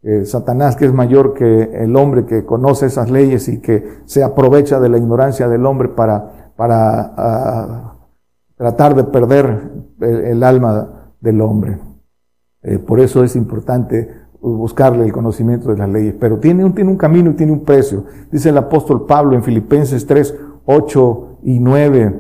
eh, 0.07 0.27
Satanás, 0.27 0.77
que 0.77 0.85
es 0.85 0.93
mayor 0.93 1.33
que 1.33 1.63
el 1.83 1.97
hombre 1.97 2.27
que 2.27 2.45
conoce 2.45 2.85
esas 2.87 3.11
leyes 3.11 3.49
y 3.49 3.63
que 3.63 4.01
se 4.05 4.23
aprovecha 4.23 4.79
de 4.79 4.91
la 4.91 4.99
ignorancia 4.99 5.49
del 5.49 5.65
hombre 5.65 5.89
para, 5.89 6.53
para 6.57 7.15
ah, 7.17 7.95
tratar 8.55 8.95
de 8.97 9.05
perder 9.05 9.73
el, 10.03 10.43
alma 10.45 11.11
del 11.23 11.41
hombre. 11.41 11.79
Eh, 12.61 12.79
por 12.79 13.01
eso 13.01 13.25
es 13.25 13.35
importante 13.35 14.11
buscarle 14.43 15.05
el 15.07 15.13
conocimiento 15.13 15.71
de 15.71 15.79
las 15.79 15.89
leyes. 15.89 16.15
Pero 16.21 16.39
tiene 16.39 16.67
un, 16.67 16.75
tiene 16.75 16.91
un 16.91 16.99
camino 16.99 17.31
y 17.31 17.35
tiene 17.35 17.53
un 17.53 17.65
precio. 17.65 18.05
Dice 18.31 18.51
el 18.51 18.59
apóstol 18.59 19.07
Pablo 19.07 19.35
en 19.37 19.43
Filipenses 19.43 20.05
3, 20.05 20.37
8 20.67 21.39
y 21.45 21.61
9. 21.61 22.13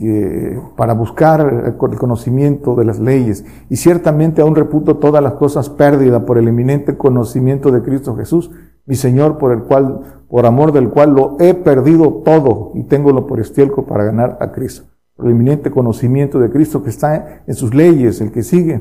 Eh, 0.00 0.56
para 0.76 0.94
buscar 0.94 1.64
el 1.74 1.98
conocimiento 1.98 2.76
de 2.76 2.84
las 2.84 3.00
leyes. 3.00 3.44
Y 3.68 3.74
ciertamente 3.76 4.40
aún 4.40 4.54
reputo 4.54 4.98
todas 4.98 5.20
las 5.20 5.32
cosas 5.32 5.68
pérdidas 5.70 6.22
por 6.22 6.38
el 6.38 6.46
eminente 6.46 6.96
conocimiento 6.96 7.72
de 7.72 7.82
Cristo 7.82 8.14
Jesús, 8.14 8.48
mi 8.86 8.94
Señor, 8.94 9.38
por 9.38 9.50
el 9.52 9.64
cual, 9.64 10.22
por 10.28 10.46
amor 10.46 10.70
del 10.70 10.90
cual 10.90 11.14
lo 11.14 11.36
he 11.40 11.52
perdido 11.52 12.22
todo 12.24 12.70
y 12.76 12.84
tengo 12.84 13.10
lo 13.10 13.26
por 13.26 13.40
estielco 13.40 13.86
para 13.86 14.04
ganar 14.04 14.38
a 14.40 14.52
Cristo. 14.52 14.84
Por 15.16 15.26
el 15.26 15.32
eminente 15.32 15.72
conocimiento 15.72 16.38
de 16.38 16.50
Cristo 16.50 16.80
que 16.80 16.90
está 16.90 17.42
en 17.44 17.54
sus 17.56 17.74
leyes, 17.74 18.20
el 18.20 18.30
que 18.30 18.44
sigue. 18.44 18.80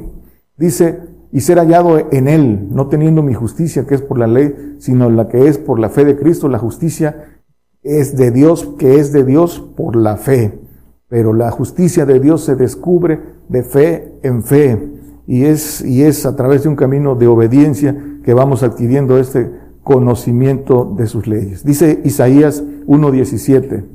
Dice, 0.56 1.00
y 1.32 1.40
ser 1.40 1.58
hallado 1.58 1.98
en 2.12 2.28
él, 2.28 2.68
no 2.72 2.90
teniendo 2.90 3.24
mi 3.24 3.34
justicia 3.34 3.88
que 3.88 3.96
es 3.96 4.04
por 4.04 4.20
la 4.20 4.28
ley, 4.28 4.76
sino 4.78 5.10
la 5.10 5.28
que 5.30 5.48
es 5.48 5.58
por 5.58 5.80
la 5.80 5.90
fe 5.90 6.06
de 6.06 6.16
Cristo. 6.16 6.48
La 6.48 6.60
justicia 6.60 7.38
es 7.82 8.16
de 8.18 8.30
Dios, 8.30 8.72
que 8.78 8.98
es 9.00 9.12
de 9.14 9.24
Dios 9.24 9.60
por 9.76 9.96
la 9.96 10.18
fe. 10.18 10.60
Pero 11.10 11.34
la 11.34 11.52
justicia 11.52 12.06
de 12.06 12.20
Dios 12.20 12.44
se 12.44 12.56
descubre 12.56 13.36
de 13.48 13.64
fe 13.64 14.16
en 14.24 14.44
fe 14.44 14.94
y 15.26 15.46
es, 15.46 15.82
y 15.82 16.04
es 16.04 16.26
a 16.26 16.36
través 16.36 16.64
de 16.64 16.70
un 16.70 16.76
camino 16.76 17.16
de 17.16 17.28
obediencia 17.28 17.96
que 18.26 18.34
vamos 18.34 18.62
adquiriendo 18.62 19.18
este 19.18 19.50
conocimiento 19.84 20.94
de 20.98 21.08
sus 21.08 21.28
leyes. 21.28 21.64
Dice 21.64 22.02
Isaías 22.04 22.62
1.17, 22.88 23.86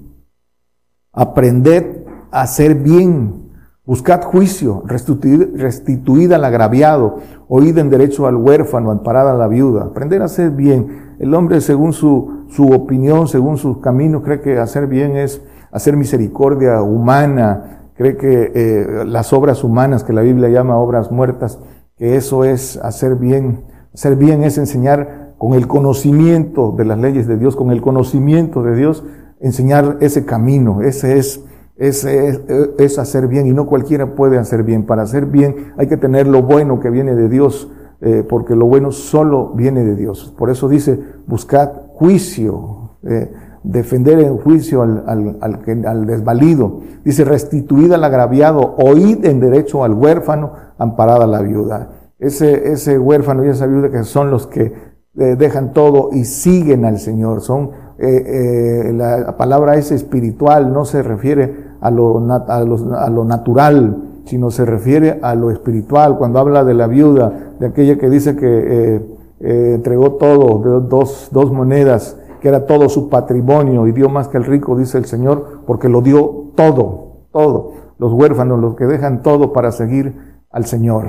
aprended 1.12 1.85
a 2.31 2.40
hacer 2.42 2.76
bien, 2.76 3.50
buscad 3.85 4.23
juicio, 4.23 4.83
restituid, 4.87 6.33
al 6.33 6.45
agraviado, 6.47 7.19
oíd 7.47 7.76
en 7.76 7.90
derecho 7.90 8.26
al 8.26 8.37
huérfano, 8.37 8.90
amparad 8.90 9.31
a 9.31 9.35
la 9.35 9.49
viuda, 9.49 9.83
aprender 9.85 10.23
a 10.23 10.26
hacer 10.26 10.50
bien. 10.50 11.14
El 11.19 11.35
hombre 11.35 11.61
según 11.61 11.92
su, 11.92 12.45
su 12.49 12.69
opinión, 12.71 13.28
según 13.28 13.59
sus 13.59 13.78
caminos, 13.78 14.23
cree 14.25 14.40
que 14.40 14.57
hacer 14.57 14.87
bien 14.87 15.14
es 15.16 15.42
hacer 15.73 15.97
misericordia 15.97 16.83
humana, 16.83 17.88
cree 17.97 18.17
que 18.17 18.52
eh, 18.55 19.05
las 19.07 19.33
obras 19.33 19.64
humanas, 19.64 20.05
que 20.05 20.12
la 20.12 20.21
Biblia 20.23 20.49
llama 20.50 20.76
obras 20.76 21.11
muertas, 21.11 21.59
que 21.97 22.17
eso 22.17 22.45
es 22.45 22.76
hacer 22.76 23.17
bien. 23.17 23.64
ser 23.95 24.17
bien 24.17 24.45
es 24.45 24.59
enseñar 24.59 25.35
con 25.38 25.55
el 25.55 25.67
conocimiento 25.67 26.73
de 26.76 26.85
las 26.85 26.99
leyes 26.99 27.26
de 27.26 27.37
Dios, 27.37 27.57
con 27.57 27.73
el 27.73 27.81
conocimiento 27.83 28.62
de 28.62 28.76
Dios, 28.76 29.02
enseñar 29.41 29.97
ese 30.00 30.25
camino, 30.25 30.83
ese 30.83 31.19
es, 31.19 31.43
ese 31.76 32.29
es, 32.29 32.41
eh, 32.49 33.00
hacer 33.00 33.26
bien 33.26 33.47
y 33.49 33.52
no 33.52 33.67
cualquiera 33.67 34.14
puede 34.14 34.38
hacer 34.38 34.62
bien. 34.62 34.85
Para 34.85 35.02
hacer 35.02 35.26
bien 35.26 35.73
hay 35.79 35.88
que 35.88 35.97
tener 35.97 36.29
lo 36.29 36.43
bueno 36.43 36.79
que 36.81 36.91
viene 36.91 37.17
de 37.17 37.29
Dios, 37.29 37.69
eh, 38.02 38.25
porque 38.29 38.55
lo 38.55 38.67
bueno 38.67 38.93
solo 38.93 39.50
viene 39.50 39.85
de 39.85 39.97
Dios. 39.97 40.33
Por 40.37 40.50
eso 40.50 40.69
dice, 40.69 40.99
buscad 41.26 41.71
juicio, 41.88 42.81
defender 43.64 44.19
en 44.21 44.37
juicio 44.38 44.83
al, 44.83 45.04
al, 45.07 45.37
al, 45.40 45.87
al, 45.87 46.07
desvalido. 46.07 46.81
Dice, 47.04 47.25
restituida 47.25 47.95
al 47.97 48.04
agraviado, 48.04 48.75
oíd 48.78 49.25
en 49.25 49.40
derecho 49.40 49.85
al 49.85 49.95
huérfano, 49.95 50.52
amparada 50.78 51.26
la 51.26 51.40
viuda. 51.42 51.88
Ese, 52.19 52.73
ese 52.73 52.99
huérfano 52.99 53.45
y 53.45 53.49
esa 53.49 53.66
viuda 53.66 53.90
que 53.90 54.04
son 54.04 54.31
los 54.31 54.47
que 54.47 54.73
eh, 55.19 55.37
dejan 55.37 55.73
todo 55.73 56.11
y 56.12 56.25
siguen 56.25 56.85
al 56.85 56.99
Señor. 56.99 57.40
Son, 57.40 57.71
eh, 57.99 58.85
eh, 58.88 58.92
la 58.92 59.37
palabra 59.37 59.75
es 59.76 59.92
espiritual, 59.92 60.73
no 60.73 60.85
se 60.85 61.02
refiere 61.02 61.71
a 61.81 61.90
lo, 61.90 62.19
a, 62.19 62.61
los, 62.62 62.85
a 62.92 63.11
lo 63.11 63.25
natural, 63.25 64.23
sino 64.25 64.50
se 64.50 64.64
refiere 64.64 65.19
a 65.23 65.35
lo 65.35 65.50
espiritual. 65.50 66.16
Cuando 66.16 66.38
habla 66.38 66.64
de 66.64 66.75
la 66.75 66.87
viuda, 66.87 67.54
de 67.59 67.66
aquella 67.66 67.99
que 67.99 68.09
dice 68.09 68.37
que 68.37 68.47
eh, 68.47 69.00
entregó 69.75 70.12
todo, 70.14 70.49
dos, 70.81 71.28
dos 71.33 71.52
monedas, 71.52 72.16
que 72.43 72.49
era 72.49 72.67
todo 72.67 72.89
su 72.89 73.09
patrimonio, 73.09 73.87
y 73.87 73.93
dio 73.93 74.09
más 74.09 74.27
que 74.27 74.37
el 74.37 74.45
rico, 74.45 74.77
dice 74.77 74.99
el 74.99 75.05
Señor, 75.05 75.61
porque 75.65 75.89
lo 75.89 76.03
dio 76.03 76.51
todo, 76.57 77.23
todo, 77.33 77.73
los 77.99 78.13
huérfanos, 78.13 78.61
los 78.61 78.75
que 78.75 78.85
dejan 78.85 79.23
todo 79.23 79.53
para 79.53 79.71
seguir 79.71 80.13
al 80.51 80.67
Señor. 80.67 81.07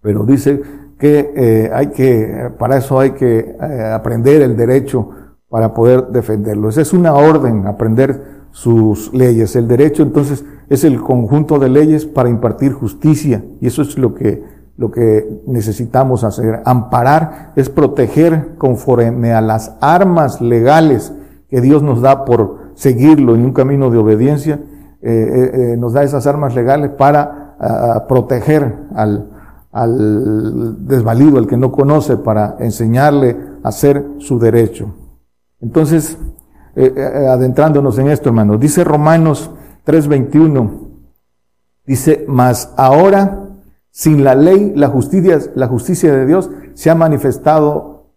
Pero 0.00 0.24
dice 0.24 0.60
que 0.98 1.32
eh, 1.36 1.70
hay 1.72 1.86
que, 1.92 2.50
para 2.58 2.78
eso 2.78 2.98
hay 2.98 3.12
que 3.12 3.38
eh, 3.58 3.92
aprender 3.94 4.42
el 4.42 4.56
derecho 4.56 5.08
para 5.48 5.72
poder 5.72 6.08
defenderlo. 6.08 6.68
Esa 6.68 6.80
es 6.80 6.92
una 6.92 7.14
orden, 7.14 7.68
aprender 7.68 8.22
sus 8.50 9.14
leyes. 9.14 9.54
El 9.54 9.68
derecho 9.68 10.02
entonces 10.02 10.44
es 10.68 10.82
el 10.82 11.00
conjunto 11.00 11.60
de 11.60 11.68
leyes 11.68 12.06
para 12.06 12.28
impartir 12.28 12.72
justicia, 12.72 13.44
y 13.60 13.68
eso 13.68 13.82
es 13.82 13.96
lo 13.98 14.14
que 14.16 14.42
lo 14.76 14.90
que 14.90 15.42
necesitamos 15.46 16.24
hacer, 16.24 16.60
amparar, 16.64 17.52
es 17.54 17.68
proteger 17.70 18.56
conforme 18.58 19.32
a 19.32 19.40
las 19.40 19.76
armas 19.80 20.40
legales 20.40 21.12
que 21.48 21.60
Dios 21.60 21.82
nos 21.82 22.00
da 22.00 22.24
por 22.24 22.72
seguirlo 22.74 23.36
en 23.36 23.44
un 23.44 23.52
camino 23.52 23.90
de 23.90 23.98
obediencia, 23.98 24.60
eh, 25.00 25.10
eh, 25.10 25.50
eh, 25.54 25.76
nos 25.76 25.92
da 25.92 26.02
esas 26.02 26.26
armas 26.26 26.54
legales 26.56 26.90
para 26.90 27.40
proteger 28.08 28.80
al, 28.94 29.30
desvalido, 30.88 31.38
al 31.38 31.46
que 31.46 31.56
no 31.56 31.70
conoce, 31.70 32.16
para 32.16 32.56
enseñarle 32.58 33.36
a 33.62 33.68
hacer 33.68 34.04
su 34.18 34.40
derecho. 34.40 34.92
Entonces, 35.60 36.18
adentrándonos 36.76 37.96
en 37.98 38.08
esto, 38.08 38.28
hermanos, 38.28 38.58
dice 38.58 38.82
Romanos 38.82 39.50
3:21, 39.86 40.70
dice, 41.86 42.24
mas 42.28 42.72
ahora 42.76 43.43
sin 43.96 44.24
la 44.24 44.34
ley, 44.34 44.72
la 44.74 44.88
justicia, 44.88 45.38
la 45.54 45.68
justicia 45.68 46.12
de 46.12 46.26
Dios 46.26 46.50
se 46.74 46.90
ha 46.90 46.96
manifestado 46.96 48.08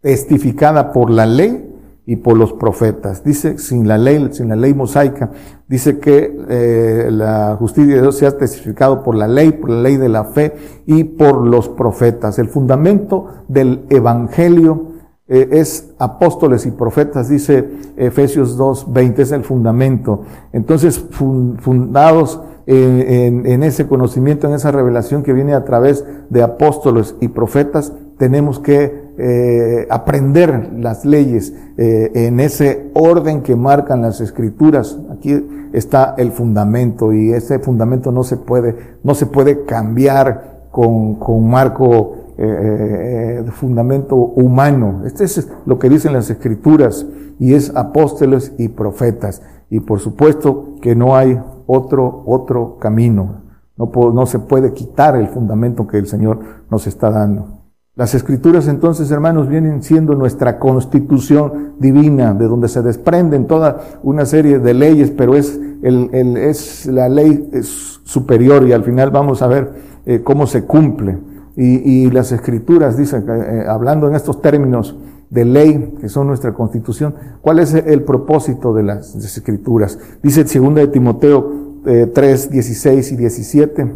testificada 0.00 0.92
por 0.92 1.10
la 1.10 1.26
ley 1.26 1.76
y 2.06 2.16
por 2.16 2.38
los 2.38 2.54
profetas. 2.54 3.22
Dice, 3.22 3.58
sin 3.58 3.86
la 3.86 3.98
ley, 3.98 4.28
sin 4.32 4.48
la 4.48 4.56
ley 4.56 4.72
mosaica, 4.72 5.30
dice 5.68 5.98
que 5.98 6.34
eh, 6.48 7.08
la 7.10 7.54
justicia 7.58 7.96
de 7.96 8.00
Dios 8.00 8.16
se 8.16 8.26
ha 8.26 8.38
testificado 8.38 9.02
por 9.02 9.14
la 9.14 9.28
ley, 9.28 9.52
por 9.52 9.68
la 9.68 9.82
ley 9.82 9.98
de 9.98 10.08
la 10.08 10.24
fe 10.24 10.54
y 10.86 11.04
por 11.04 11.46
los 11.46 11.68
profetas. 11.68 12.38
El 12.38 12.48
fundamento 12.48 13.26
del 13.46 13.84
evangelio 13.90 14.86
eh, 15.28 15.48
es 15.52 15.92
apóstoles 15.98 16.64
y 16.64 16.70
profetas, 16.70 17.28
dice 17.28 17.68
Efesios 17.98 18.56
2.20, 18.58 19.18
es 19.18 19.32
el 19.32 19.44
fundamento. 19.44 20.22
Entonces, 20.54 20.98
fundados 20.98 22.40
en, 22.66 23.62
ese 23.62 23.86
conocimiento, 23.86 24.48
en 24.48 24.54
esa 24.54 24.70
revelación 24.70 25.22
que 25.22 25.32
viene 25.32 25.52
a 25.54 25.64
través 25.64 26.04
de 26.30 26.42
apóstoles 26.42 27.14
y 27.20 27.28
profetas, 27.28 27.92
tenemos 28.18 28.58
que 28.60 29.04
eh, 29.18 29.86
aprender 29.90 30.72
las 30.78 31.04
leyes 31.04 31.52
eh, 31.76 32.10
en 32.14 32.40
ese 32.40 32.90
orden 32.94 33.42
que 33.42 33.56
marcan 33.56 34.02
las 34.02 34.20
escrituras. 34.20 34.98
Aquí 35.12 35.44
está 35.72 36.14
el 36.16 36.30
fundamento 36.32 37.12
y 37.12 37.32
ese 37.32 37.58
fundamento 37.58 38.12
no 38.12 38.22
se 38.24 38.36
puede, 38.36 38.76
no 39.02 39.14
se 39.14 39.26
puede 39.26 39.64
cambiar 39.64 40.68
con, 40.70 41.16
con 41.16 41.48
marco 41.48 42.16
eh, 42.38 43.42
de 43.44 43.50
fundamento 43.52 44.16
humano. 44.16 45.02
Este 45.06 45.24
es 45.24 45.48
lo 45.66 45.78
que 45.78 45.88
dicen 45.88 46.12
las 46.12 46.30
escrituras 46.30 47.04
y 47.38 47.54
es 47.54 47.72
apóstoles 47.74 48.52
y 48.58 48.68
profetas. 48.68 49.42
Y 49.70 49.80
por 49.80 49.98
supuesto 49.98 50.76
que 50.80 50.94
no 50.94 51.16
hay 51.16 51.38
otro, 51.66 52.22
otro 52.26 52.78
camino. 52.78 53.42
No, 53.76 53.88
no 54.12 54.26
se 54.26 54.38
puede 54.38 54.72
quitar 54.72 55.16
el 55.16 55.28
fundamento 55.28 55.86
que 55.86 55.98
el 55.98 56.06
Señor 56.06 56.38
nos 56.70 56.86
está 56.86 57.10
dando. 57.10 57.60
Las 57.96 58.14
escrituras 58.14 58.66
entonces, 58.66 59.10
hermanos, 59.10 59.48
vienen 59.48 59.82
siendo 59.82 60.14
nuestra 60.14 60.58
constitución 60.58 61.74
divina, 61.78 62.34
de 62.34 62.46
donde 62.46 62.68
se 62.68 62.82
desprenden 62.82 63.46
toda 63.46 63.80
una 64.02 64.24
serie 64.26 64.58
de 64.58 64.74
leyes, 64.74 65.10
pero 65.12 65.34
es, 65.36 65.60
el, 65.82 66.10
es 66.38 66.86
la 66.86 67.08
ley 67.08 67.48
superior 67.62 68.66
y 68.68 68.72
al 68.72 68.82
final 68.82 69.10
vamos 69.10 69.42
a 69.42 69.46
ver 69.46 69.72
eh, 70.06 70.20
cómo 70.24 70.46
se 70.46 70.64
cumple. 70.64 71.18
Y, 71.56 72.10
las 72.10 72.32
escrituras, 72.32 72.96
dicen, 72.96 73.24
eh, 73.30 73.64
hablando 73.68 74.08
en 74.08 74.16
estos 74.16 74.42
términos, 74.42 74.96
de 75.34 75.44
ley, 75.44 75.94
que 76.00 76.08
son 76.08 76.28
nuestra 76.28 76.54
constitución. 76.54 77.14
¿Cuál 77.42 77.58
es 77.58 77.74
el 77.74 78.04
propósito 78.04 78.72
de 78.72 78.84
las, 78.84 79.14
escrituras? 79.16 79.98
Dice 80.22 80.44
2 80.44 80.74
de 80.76 80.86
Timoteo 80.86 81.50
3, 81.82 82.44
eh, 82.46 82.48
16 82.50 83.12
y 83.12 83.16
17. 83.16 83.94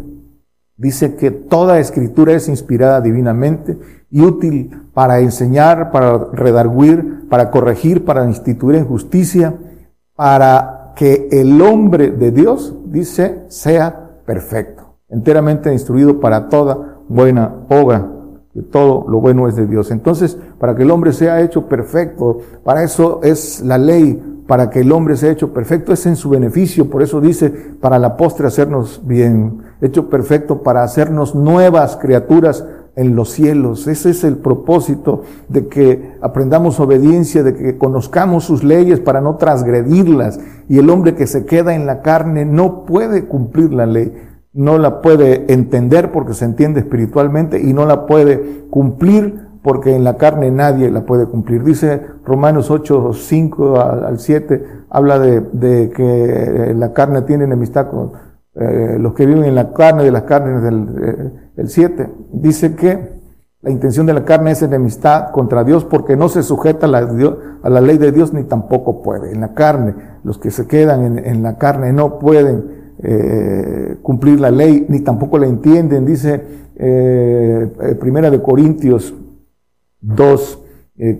Dice 0.75 1.15
que 1.15 1.31
toda 1.31 1.79
escritura 1.79 2.33
es 2.33 2.49
inspirada 2.49 2.99
divinamente 3.01 3.77
y 4.11 4.21
útil 4.21 4.71
para 4.93 5.19
enseñar, 5.21 5.91
para 5.91 6.25
redarguir, 6.33 7.27
para 7.29 7.49
corregir, 7.51 8.03
para 8.05 8.25
instituir 8.25 8.75
en 8.75 8.85
justicia, 8.85 9.55
para 10.15 10.93
que 10.97 11.29
el 11.31 11.61
hombre 11.61 12.11
de 12.11 12.31
Dios, 12.31 12.75
dice, 12.87 13.45
sea 13.47 14.19
perfecto, 14.25 14.95
enteramente 15.07 15.71
instruido 15.71 16.19
para 16.19 16.49
toda 16.49 16.99
buena 17.07 17.63
obra 17.69 18.18
todo 18.71 19.05
lo 19.07 19.21
bueno 19.21 19.47
es 19.47 19.55
de 19.55 19.67
Dios. 19.67 19.91
Entonces, 19.91 20.37
para 20.59 20.75
que 20.75 20.81
el 20.83 20.91
hombre 20.91 21.13
sea 21.13 21.39
hecho 21.41 21.67
perfecto, 21.67 22.39
para 22.63 22.83
eso 22.83 23.19
es 23.23 23.61
la 23.61 23.77
ley, 23.77 24.21
para 24.47 24.69
que 24.71 24.79
el 24.79 24.91
hombre 24.91 25.15
sea 25.17 25.31
hecho 25.31 25.53
perfecto 25.53 25.93
es 25.93 26.05
en 26.07 26.15
su 26.15 26.29
beneficio, 26.31 26.89
por 26.89 27.03
eso 27.03 27.21
dice, 27.21 27.49
para 27.51 27.99
la 27.99 28.17
postre 28.17 28.47
hacernos 28.47 29.01
bien, 29.05 29.59
hecho 29.81 30.09
perfecto 30.09 30.63
para 30.63 30.83
hacernos 30.83 31.35
nuevas 31.35 31.97
criaturas 31.97 32.65
en 32.95 33.15
los 33.15 33.29
cielos. 33.29 33.85
Ese 33.87 34.09
es 34.09 34.23
el 34.23 34.37
propósito 34.37 35.21
de 35.47 35.67
que 35.67 36.15
aprendamos 36.21 36.79
obediencia, 36.79 37.43
de 37.43 37.53
que 37.55 37.77
conozcamos 37.77 38.43
sus 38.45 38.63
leyes 38.63 38.99
para 38.99 39.21
no 39.21 39.35
transgredirlas. 39.35 40.39
Y 40.67 40.79
el 40.79 40.89
hombre 40.89 41.13
que 41.13 41.27
se 41.27 41.45
queda 41.45 41.75
en 41.75 41.85
la 41.85 42.01
carne 42.01 42.43
no 42.45 42.85
puede 42.85 43.25
cumplir 43.27 43.71
la 43.71 43.85
ley 43.85 44.11
no 44.59 44.77
la 44.77 44.99
puede 45.01 45.51
entender 45.53 46.11
porque 46.11 46.33
se 46.33 46.43
entiende 46.43 46.81
espiritualmente 46.81 47.61
y 47.61 47.71
no 47.71 47.85
la 47.85 48.05
puede 48.05 48.67
cumplir 48.69 49.47
porque 49.63 49.95
en 49.95 50.03
la 50.03 50.17
carne 50.17 50.51
nadie 50.51 50.91
la 50.91 51.05
puede 51.05 51.25
cumplir. 51.27 51.63
Dice 51.63 52.01
Romanos 52.25 52.69
8, 52.69 53.13
5 53.13 53.79
al 53.79 54.19
7, 54.19 54.63
habla 54.89 55.17
de, 55.17 55.91
que 55.95 56.03
eh, 56.03 56.73
la 56.75 56.91
carne 56.91 57.21
tiene 57.21 57.45
enemistad 57.45 57.87
con 57.89 58.11
eh, 58.55 58.97
los 58.99 59.13
que 59.13 59.25
viven 59.25 59.45
en 59.45 59.55
la 59.55 59.71
carne, 59.71 60.03
de 60.03 60.11
las 60.11 60.23
carnes 60.23 60.61
del 60.61 61.69
7. 61.69 62.01
Eh, 62.03 62.09
Dice 62.33 62.75
que 62.75 63.17
la 63.61 63.69
intención 63.71 64.05
de 64.07 64.13
la 64.13 64.25
carne 64.25 64.51
es 64.51 64.61
enemistad 64.61 65.31
contra 65.31 65.63
Dios 65.63 65.85
porque 65.85 66.17
no 66.17 66.27
se 66.27 66.43
sujeta 66.43 66.85
a 66.85 66.89
la, 66.89 66.97
a 67.63 67.69
la 67.69 67.79
ley 67.79 67.97
de 67.97 68.11
Dios 68.11 68.33
ni 68.33 68.43
tampoco 68.43 69.01
puede. 69.03 69.31
En 69.31 69.39
la 69.39 69.53
carne, 69.53 69.95
los 70.25 70.37
que 70.37 70.51
se 70.51 70.67
quedan 70.67 71.17
en 71.17 71.43
la 71.43 71.57
carne 71.57 71.93
no 71.93 72.19
pueden 72.19 72.78
eh, 73.01 73.97
cumplir 74.01 74.41
la 74.41 74.51
ley, 74.51 74.85
ni 74.89 74.99
tampoco 74.99 75.37
la 75.37 75.47
entienden, 75.47 76.05
dice 76.05 76.35
eh, 76.75 77.71
eh 77.81 77.95
Primera 77.95 78.29
de 78.29 78.41
Corintios 78.41 79.15
2, 80.01 80.63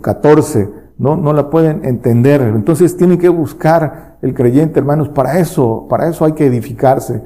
14, 0.01 0.59
eh, 0.59 0.69
¿no? 0.97 1.15
no 1.15 1.31
la 1.31 1.49
pueden 1.49 1.85
entender. 1.85 2.41
Entonces 2.41 2.97
tienen 2.97 3.17
que 3.17 3.29
buscar 3.29 4.17
el 4.21 4.33
creyente, 4.33 4.77
hermanos, 4.79 5.07
para 5.07 5.39
eso, 5.39 5.87
para 5.89 6.09
eso 6.09 6.25
hay 6.25 6.33
que 6.33 6.47
edificarse. 6.47 7.21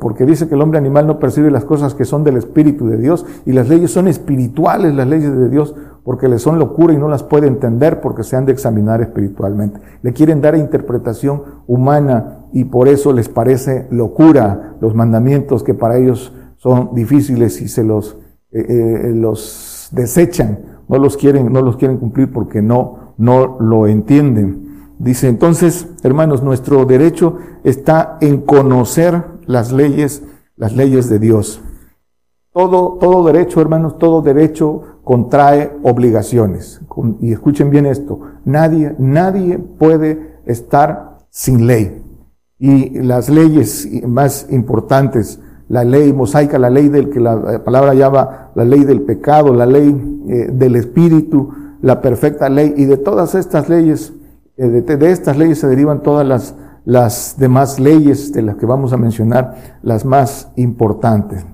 porque 0.00 0.24
dice 0.24 0.48
que 0.48 0.54
el 0.54 0.62
hombre 0.62 0.78
animal 0.78 1.06
no 1.06 1.18
percibe 1.18 1.50
las 1.50 1.64
cosas 1.66 1.94
que 1.94 2.06
son 2.06 2.24
del 2.24 2.38
Espíritu 2.38 2.88
de 2.88 2.96
Dios 2.96 3.26
y 3.44 3.52
las 3.52 3.68
leyes 3.68 3.90
son 3.90 4.08
espirituales, 4.08 4.94
las 4.94 5.06
leyes 5.06 5.30
de 5.34 5.48
Dios, 5.50 5.74
porque 6.02 6.28
le 6.28 6.38
son 6.38 6.58
locura 6.58 6.94
y 6.94 6.98
no 6.98 7.08
las 7.08 7.22
puede 7.22 7.46
entender 7.46 8.00
porque 8.00 8.24
se 8.24 8.36
han 8.36 8.46
de 8.46 8.52
examinar 8.52 9.00
espiritualmente. 9.02 9.80
Le 10.02 10.12
quieren 10.14 10.40
dar 10.40 10.54
interpretación 10.56 11.42
humana 11.66 12.43
y 12.54 12.64
por 12.66 12.86
eso 12.88 13.12
les 13.12 13.28
parece 13.28 13.88
locura 13.90 14.76
los 14.80 14.94
mandamientos 14.94 15.64
que 15.64 15.74
para 15.74 15.98
ellos 15.98 16.32
son 16.56 16.94
difíciles 16.94 17.60
y 17.60 17.66
se 17.68 17.82
los, 17.82 18.16
eh, 18.52 18.66
eh, 18.68 19.12
los 19.12 19.88
desechan, 19.90 20.60
no 20.88 20.98
los 20.98 21.16
quieren, 21.16 21.52
no 21.52 21.60
los 21.62 21.76
quieren 21.76 21.98
cumplir 21.98 22.32
porque 22.32 22.62
no, 22.62 23.14
no 23.18 23.56
lo 23.58 23.88
entienden. 23.88 24.62
Dice 25.00 25.28
entonces, 25.28 25.88
hermanos, 26.04 26.44
nuestro 26.44 26.84
derecho 26.86 27.36
está 27.64 28.18
en 28.20 28.42
conocer 28.42 29.24
las 29.46 29.72
leyes, 29.72 30.22
las 30.56 30.76
leyes 30.76 31.08
de 31.08 31.18
Dios. 31.18 31.60
Todo, 32.52 32.98
todo 33.00 33.24
derecho, 33.26 33.60
hermanos, 33.60 33.98
todo 33.98 34.22
derecho 34.22 35.00
contrae 35.02 35.72
obligaciones. 35.82 36.80
Y 37.18 37.32
escuchen 37.32 37.70
bien 37.70 37.84
esto, 37.84 38.20
nadie, 38.44 38.94
nadie 39.00 39.58
puede 39.58 40.36
estar 40.46 41.18
sin 41.30 41.66
ley 41.66 42.03
y 42.58 43.00
las 43.00 43.28
leyes 43.28 43.88
más 44.06 44.46
importantes, 44.50 45.40
la 45.68 45.84
ley 45.84 46.12
mosaica, 46.12 46.58
la 46.58 46.70
ley 46.70 46.88
del 46.88 47.10
que 47.10 47.20
la 47.20 47.64
palabra 47.64 47.94
llama 47.94 48.50
la 48.54 48.64
ley 48.64 48.84
del 48.84 49.02
pecado, 49.02 49.52
la 49.54 49.66
ley 49.66 50.22
eh, 50.28 50.50
del 50.52 50.76
espíritu, 50.76 51.50
la 51.82 52.00
perfecta 52.00 52.48
ley, 52.48 52.74
y 52.76 52.84
de 52.84 52.96
todas 52.96 53.34
estas 53.34 53.68
leyes, 53.68 54.12
eh, 54.56 54.68
de, 54.68 55.10
estas 55.10 55.36
leyes 55.36 55.58
se 55.58 55.66
derivan 55.66 56.02
todas 56.02 56.26
las, 56.26 56.54
las 56.84 57.36
demás 57.38 57.80
leyes 57.80 58.32
de 58.32 58.42
las 58.42 58.56
que 58.56 58.66
vamos 58.66 58.92
a 58.92 58.96
mencionar, 58.98 59.78
las 59.82 60.04
más 60.04 60.52
importantes. 60.56 61.44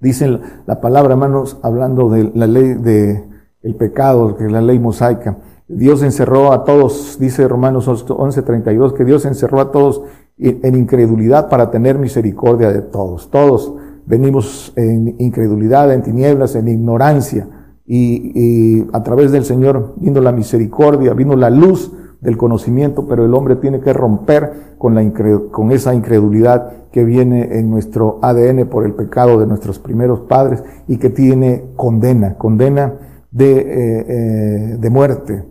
Dicen 0.00 0.40
la 0.66 0.80
palabra, 0.80 1.12
hermanos, 1.14 1.58
hablando 1.62 2.08
de 2.10 2.30
la 2.34 2.46
ley 2.46 2.74
del 2.74 3.74
pecado, 3.76 4.34
que 4.36 4.44
es 4.46 4.52
la 4.52 4.60
ley 4.62 4.78
mosaica. 4.78 5.38
Dios 5.72 6.02
encerró 6.02 6.52
a 6.52 6.64
todos, 6.64 7.16
dice 7.20 7.46
Romanos 7.46 7.86
11:32, 7.86 8.92
que 8.92 9.04
Dios 9.04 9.24
encerró 9.24 9.60
a 9.60 9.70
todos 9.70 10.02
en 10.36 10.74
incredulidad 10.74 11.48
para 11.48 11.70
tener 11.70 11.96
misericordia 11.96 12.72
de 12.72 12.80
todos. 12.82 13.30
Todos 13.30 13.74
venimos 14.04 14.72
en 14.76 15.14
incredulidad, 15.18 15.92
en 15.94 16.02
tinieblas, 16.02 16.56
en 16.56 16.66
ignorancia. 16.68 17.48
Y, 17.86 18.84
a 18.92 19.02
través 19.04 19.30
del 19.32 19.44
Señor 19.44 19.94
vino 19.96 20.20
la 20.20 20.32
misericordia, 20.32 21.12
vino 21.14 21.36
la 21.36 21.50
luz 21.50 21.92
del 22.20 22.36
conocimiento, 22.36 23.06
pero 23.06 23.24
el 23.24 23.34
hombre 23.34 23.54
tiene 23.56 23.80
que 23.80 23.92
romper 23.92 24.74
con, 24.78 24.94
la 24.96 25.04
con 25.52 25.70
esa 25.72 25.94
incredulidad 25.94 26.88
que 26.90 27.04
viene 27.04 27.58
en 27.60 27.70
nuestro 27.70 28.18
ADN 28.22 28.68
por 28.68 28.84
el 28.86 28.94
pecado 28.94 29.38
de 29.38 29.46
nuestros 29.46 29.78
primeros 29.78 30.20
padres 30.22 30.62
y 30.88 30.96
que 30.98 31.10
tiene 31.10 31.64
condena, 31.76 32.36
condena 32.36 32.94
de, 33.30 33.52
eh, 33.52 34.06
eh, 34.08 34.76
de 34.80 34.90
muerte. 34.90 35.44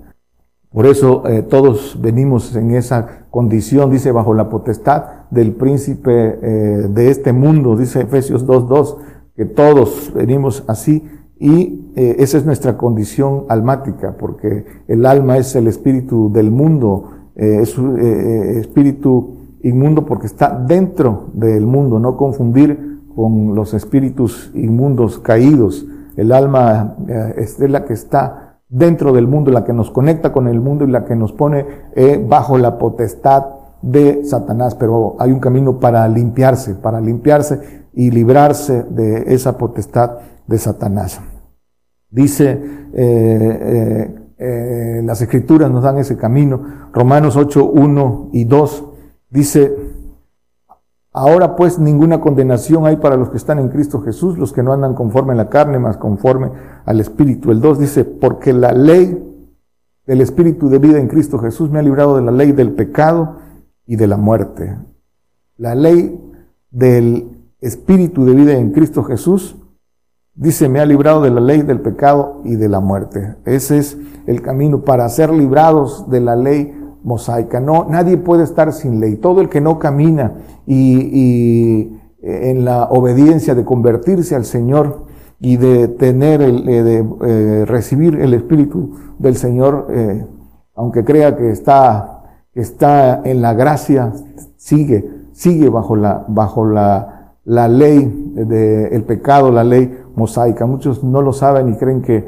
Por 0.72 0.86
eso 0.86 1.28
eh, 1.28 1.42
todos 1.42 1.98
venimos 2.00 2.56
en 2.56 2.72
esa 2.76 3.26
condición, 3.32 3.90
dice, 3.90 4.12
bajo 4.12 4.36
la 4.36 4.50
potestad 4.50 5.06
del 5.32 5.54
príncipe 5.54 6.12
eh, 6.14 6.88
de 6.92 7.10
este 7.10 7.34
mundo, 7.34 7.76
dice 7.76 8.02
Efesios 8.02 8.46
2.2, 8.46 8.98
que 9.36 9.46
todos 9.46 10.14
venimos 10.16 10.64
así 10.68 11.10
y 11.40 11.86
eh, 11.96 12.18
esa 12.20 12.38
es 12.38 12.46
nuestra 12.46 12.78
condición 12.78 13.46
almática, 13.50 14.16
porque 14.20 14.64
el 14.88 15.08
alma 15.08 15.38
es 15.40 15.56
el 15.56 15.66
espíritu 15.68 16.32
del 16.32 16.52
mundo, 16.52 17.06
es 17.36 17.78
un 17.78 17.98
espíritu 17.98 19.38
inmundo 19.64 20.06
porque 20.06 20.28
está 20.28 20.50
dentro 20.68 21.30
del 21.34 21.66
mundo, 21.66 21.98
no 21.98 22.18
confundir 22.18 23.00
con 23.16 23.56
los 23.56 23.74
espíritus 23.74 24.52
inmundos 24.54 25.20
caídos. 25.20 25.86
El 26.18 26.34
alma 26.34 26.98
es 27.38 27.58
la 27.60 27.86
que 27.86 27.94
está 27.94 28.49
dentro 28.70 29.12
del 29.12 29.28
mundo, 29.28 29.52
la 29.52 29.66
que 29.66 29.74
nos 29.74 29.90
conecta 29.90 30.32
con 30.32 30.48
el 30.48 30.60
mundo 30.62 30.86
y 30.86 30.92
la 30.92 31.04
que 31.04 31.16
nos 31.16 31.34
pone 31.34 31.66
eh, 31.96 32.24
bajo 32.28 32.58
la 32.58 32.78
potestad 32.78 33.46
de 33.82 34.24
Satanás. 34.24 34.76
Pero 34.76 35.16
hay 35.20 35.32
un 35.32 35.40
camino 35.40 35.80
para 35.80 36.08
limpiarse, 36.08 36.76
para 36.76 37.02
limpiarse 37.02 37.88
y 37.94 38.12
librarse 38.12 38.84
de 38.84 39.34
esa 39.34 39.58
potestad 39.58 40.12
de 40.48 40.58
Satanás. 40.58 41.20
Dice 42.12 42.60
eh, 42.94 44.16
eh, 44.38 45.02
las 45.04 45.22
escrituras 45.22 45.70
nos 45.72 45.84
dan 45.84 45.98
ese 45.98 46.16
camino. 46.16 46.90
Romanos 46.94 47.36
8, 47.36 47.66
1 47.74 48.30
y 48.34 48.46
2 48.46 48.86
dice, 49.32 49.76
Ahora 51.12 51.56
pues 51.56 51.80
ninguna 51.80 52.22
condenación 52.22 52.86
hay 52.86 52.98
para 52.98 53.18
los 53.18 53.30
que 53.30 53.38
están 53.38 53.58
en 53.58 53.70
Cristo 53.70 54.00
Jesús, 54.02 54.38
los 54.38 54.54
que 54.54 54.62
no 54.62 54.74
andan 54.74 54.94
conforme 54.94 55.34
a 55.34 55.38
la 55.38 55.50
carne, 55.50 55.80
más 55.80 55.98
conforme 55.98 56.52
al 56.86 57.00
Espíritu. 57.00 57.52
El 57.52 57.62
2 57.62 57.80
dice, 57.80 58.06
porque 58.06 58.54
la 58.54 58.72
ley 58.74 59.26
del 60.06 60.22
Espíritu 60.22 60.70
de 60.70 60.78
vida 60.78 61.00
en 61.00 61.08
Cristo 61.08 61.40
Jesús 61.40 61.72
me 61.72 61.80
ha 61.80 61.84
librado 61.84 62.16
de 62.16 62.22
la 62.22 62.32
ley 62.32 62.52
del 62.52 62.74
pecado 62.74 63.38
y 63.88 63.96
de 63.96 64.06
la 64.06 64.18
muerte. 64.18 64.78
La 65.58 65.74
ley 65.74 66.20
del 66.70 67.28
Espíritu 67.60 68.24
de 68.26 68.36
vida 68.36 68.54
en 68.56 68.72
Cristo 68.72 69.04
Jesús 69.04 69.56
dice, 70.36 70.70
me 70.70 70.80
ha 70.80 70.86
librado 70.86 71.24
de 71.24 71.32
la 71.32 71.42
ley 71.42 71.64
del 71.64 71.80
pecado 71.82 72.42
y 72.46 72.56
de 72.56 72.70
la 72.70 72.82
muerte. 72.82 73.36
Ese 73.46 73.80
es 73.80 73.98
el 74.28 74.44
camino 74.44 74.84
para 74.84 75.10
ser 75.10 75.32
librados 75.32 76.08
de 76.12 76.22
la 76.22 76.36
ley 76.36 76.76
mosaica. 77.04 77.60
No, 77.60 77.86
nadie 77.90 78.18
puede 78.18 78.44
estar 78.44 78.72
sin 78.74 79.00
ley. 79.00 79.16
Todo 79.18 79.42
el 79.42 79.50
que 79.50 79.62
no 79.62 79.80
camina 79.80 80.34
y, 80.66 81.82
eh, 81.82 81.90
en 82.52 82.66
la 82.66 82.86
obediencia 82.86 83.56
de 83.56 83.66
convertirse 83.66 84.36
al 84.36 84.46
Señor 84.46 85.06
y 85.40 85.58
de 85.58 85.88
tener 85.88 86.42
el, 86.42 86.68
eh, 86.68 86.84
de, 86.84 87.06
eh, 87.24 87.66
recibir 87.66 88.20
el 88.20 88.34
Espíritu 88.34 88.96
del 89.20 89.36
Señor, 89.38 89.88
aunque 90.76 91.04
crea 91.06 91.36
que 91.38 91.52
está, 91.52 92.24
que 92.54 92.60
está 92.62 93.22
en 93.26 93.42
la 93.42 93.54
gracia, 93.54 94.12
sigue, 94.58 95.08
sigue 95.34 95.70
bajo 95.70 95.96
la, 95.96 96.26
bajo 96.28 96.66
la, 96.66 97.36
la 97.46 97.68
ley 97.70 98.32
del 98.36 99.04
pecado, 99.04 99.50
la 99.52 99.64
ley 99.64 99.98
mosaica. 100.16 100.66
Muchos 100.66 101.04
no 101.04 101.22
lo 101.22 101.32
saben 101.34 101.70
y 101.70 101.76
creen 101.76 102.02
que, 102.02 102.26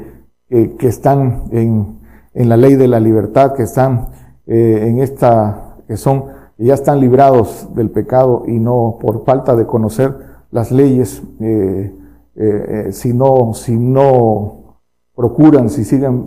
que 0.48 0.86
están 0.88 1.44
en, 1.52 1.98
en 2.34 2.48
la 2.50 2.56
ley 2.58 2.76
de 2.76 2.88
la 2.88 3.00
libertad, 3.00 3.52
que 3.54 3.62
están 3.64 4.08
eh, 4.46 4.88
en 4.88 4.98
esta, 5.00 5.76
que 5.86 5.96
son, 5.96 6.24
ya 6.58 6.74
están 6.74 6.98
librados 7.00 7.68
del 7.74 7.90
pecado 7.90 8.42
y 8.46 8.58
no 8.58 8.98
por 9.00 9.24
falta 9.24 9.54
de 9.54 9.66
conocer 9.66 10.16
las 10.50 10.70
leyes, 10.72 11.22
eh, 11.40 11.94
eh, 12.34 12.88
si, 12.90 13.12
no, 13.14 14.76
procuran, 15.14 15.70
si 15.70 15.84
siguen 15.84 16.26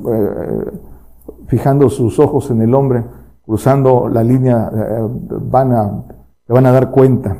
fijando 1.47 1.89
sus 1.89 2.17
ojos 2.19 2.49
en 2.51 2.61
el 2.61 2.73
hombre, 2.73 3.03
cruzando 3.45 4.07
la 4.07 4.23
línea, 4.23 4.69
van 5.11 5.73
a, 5.73 6.03
van 6.47 6.65
a 6.65 6.71
dar 6.71 6.89
cuenta. 6.91 7.37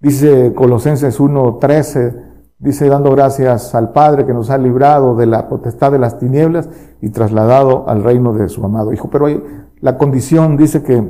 Dice 0.00 0.52
Colosenses 0.54 1.18
1.13, 1.18 2.24
dice 2.58 2.88
dando 2.88 3.10
gracias 3.12 3.74
al 3.74 3.92
Padre 3.92 4.26
que 4.26 4.34
nos 4.34 4.50
ha 4.50 4.58
librado 4.58 5.14
de 5.16 5.26
la 5.26 5.48
potestad 5.48 5.90
de 5.92 5.98
las 5.98 6.18
tinieblas 6.18 6.68
y 7.00 7.08
trasladado 7.10 7.88
al 7.88 8.02
reino 8.04 8.32
de 8.34 8.48
su 8.48 8.64
amado 8.64 8.92
Hijo. 8.92 9.08
Pero 9.10 9.26
hay, 9.26 9.42
la 9.80 9.96
condición, 9.96 10.56
dice 10.56 10.82
que 10.82 10.96
eh, 10.96 11.04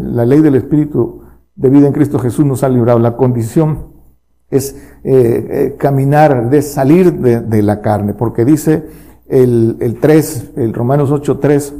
la 0.00 0.24
ley 0.24 0.40
del 0.40 0.54
Espíritu 0.54 1.22
de 1.54 1.68
vida 1.68 1.86
en 1.86 1.92
Cristo 1.92 2.18
Jesús 2.18 2.44
nos 2.46 2.62
ha 2.64 2.68
librado. 2.70 2.98
La 2.98 3.16
condición 3.16 3.88
es 4.50 4.74
eh, 5.02 5.02
eh, 5.04 5.74
caminar, 5.78 6.48
de 6.48 6.62
salir 6.62 7.12
de, 7.14 7.62
la 7.62 7.80
carne, 7.82 8.14
porque 8.14 8.44
dice 8.44 8.84
el, 9.26 9.98
3, 10.00 10.52
el 10.56 10.72
Romanos 10.72 11.10
8, 11.10 11.38
3, 11.38 11.74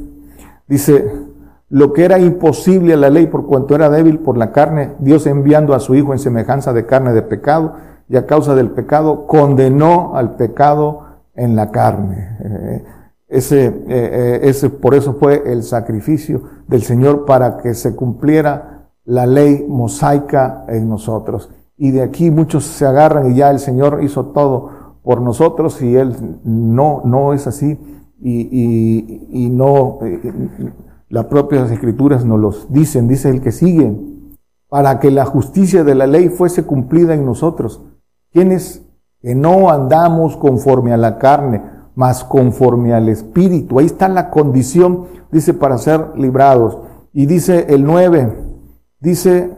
dice, 0.68 1.10
lo 1.70 1.92
que 1.92 2.04
era 2.04 2.18
imposible 2.18 2.92
a 2.94 2.98
la 2.98 3.10
ley 3.10 3.26
por 3.26 3.46
cuanto 3.46 3.74
era 3.74 3.88
débil 3.88 4.18
por 4.18 4.36
la 4.36 4.52
carne, 4.52 4.92
Dios 4.98 5.26
enviando 5.26 5.74
a 5.74 5.80
su 5.80 5.94
Hijo 5.94 6.12
en 6.12 6.18
semejanza 6.18 6.72
de 6.72 6.84
carne 6.84 7.12
de 7.12 7.22
pecado, 7.22 7.74
y 8.06 8.16
a 8.16 8.26
causa 8.26 8.54
del 8.54 8.70
pecado 8.70 9.26
condenó 9.26 10.14
al 10.14 10.36
pecado 10.36 11.04
en 11.34 11.56
la 11.56 11.70
carne. 11.70 12.84
Ese, 13.26 13.64
eh, 13.66 13.74
eh, 13.88 14.40
ese, 14.44 14.68
por 14.70 14.94
eso 14.94 15.14
fue 15.14 15.50
el 15.50 15.62
sacrificio 15.62 16.42
del 16.68 16.82
Señor 16.82 17.24
para 17.24 17.56
que 17.58 17.74
se 17.74 17.94
cumpliera 17.96 18.88
la 19.04 19.26
ley 19.26 19.64
mosaica 19.66 20.64
en 20.68 20.88
nosotros. 20.88 21.50
Y 21.76 21.90
de 21.90 22.02
aquí 22.02 22.30
muchos 22.30 22.64
se 22.64 22.86
agarran 22.86 23.30
y 23.32 23.36
ya 23.36 23.50
el 23.50 23.58
Señor 23.58 24.02
hizo 24.04 24.26
todo 24.26 24.98
por 25.02 25.20
nosotros 25.20 25.80
y 25.82 25.96
Él 25.96 26.38
no, 26.44 27.02
no 27.04 27.32
es 27.32 27.46
así 27.46 27.78
y, 28.22 29.18
y, 29.30 29.50
no, 29.50 29.98
eh, 30.02 30.20
las 31.10 31.26
propias 31.26 31.70
escrituras 31.70 32.24
nos 32.24 32.40
los 32.40 32.72
dicen, 32.72 33.06
dice 33.06 33.28
el 33.28 33.42
que 33.42 33.52
sigue, 33.52 33.94
para 34.68 34.98
que 35.00 35.10
la 35.10 35.24
justicia 35.26 35.84
de 35.84 35.94
la 35.94 36.06
ley 36.06 36.28
fuese 36.30 36.62
cumplida 36.64 37.12
en 37.14 37.26
nosotros, 37.26 37.82
quienes 38.32 38.82
que 39.20 39.34
no 39.34 39.70
andamos 39.70 40.36
conforme 40.38 40.92
a 40.92 40.96
la 40.96 41.18
carne, 41.18 41.60
más 41.94 42.24
conforme 42.24 42.92
al 42.92 43.08
Espíritu. 43.08 43.78
Ahí 43.78 43.86
está 43.86 44.08
la 44.08 44.30
condición, 44.30 45.06
dice, 45.30 45.54
para 45.54 45.78
ser 45.78 46.12
librados. 46.16 46.78
Y 47.12 47.26
dice 47.26 47.66
el 47.68 47.84
9, 47.84 48.32
dice, 49.00 49.56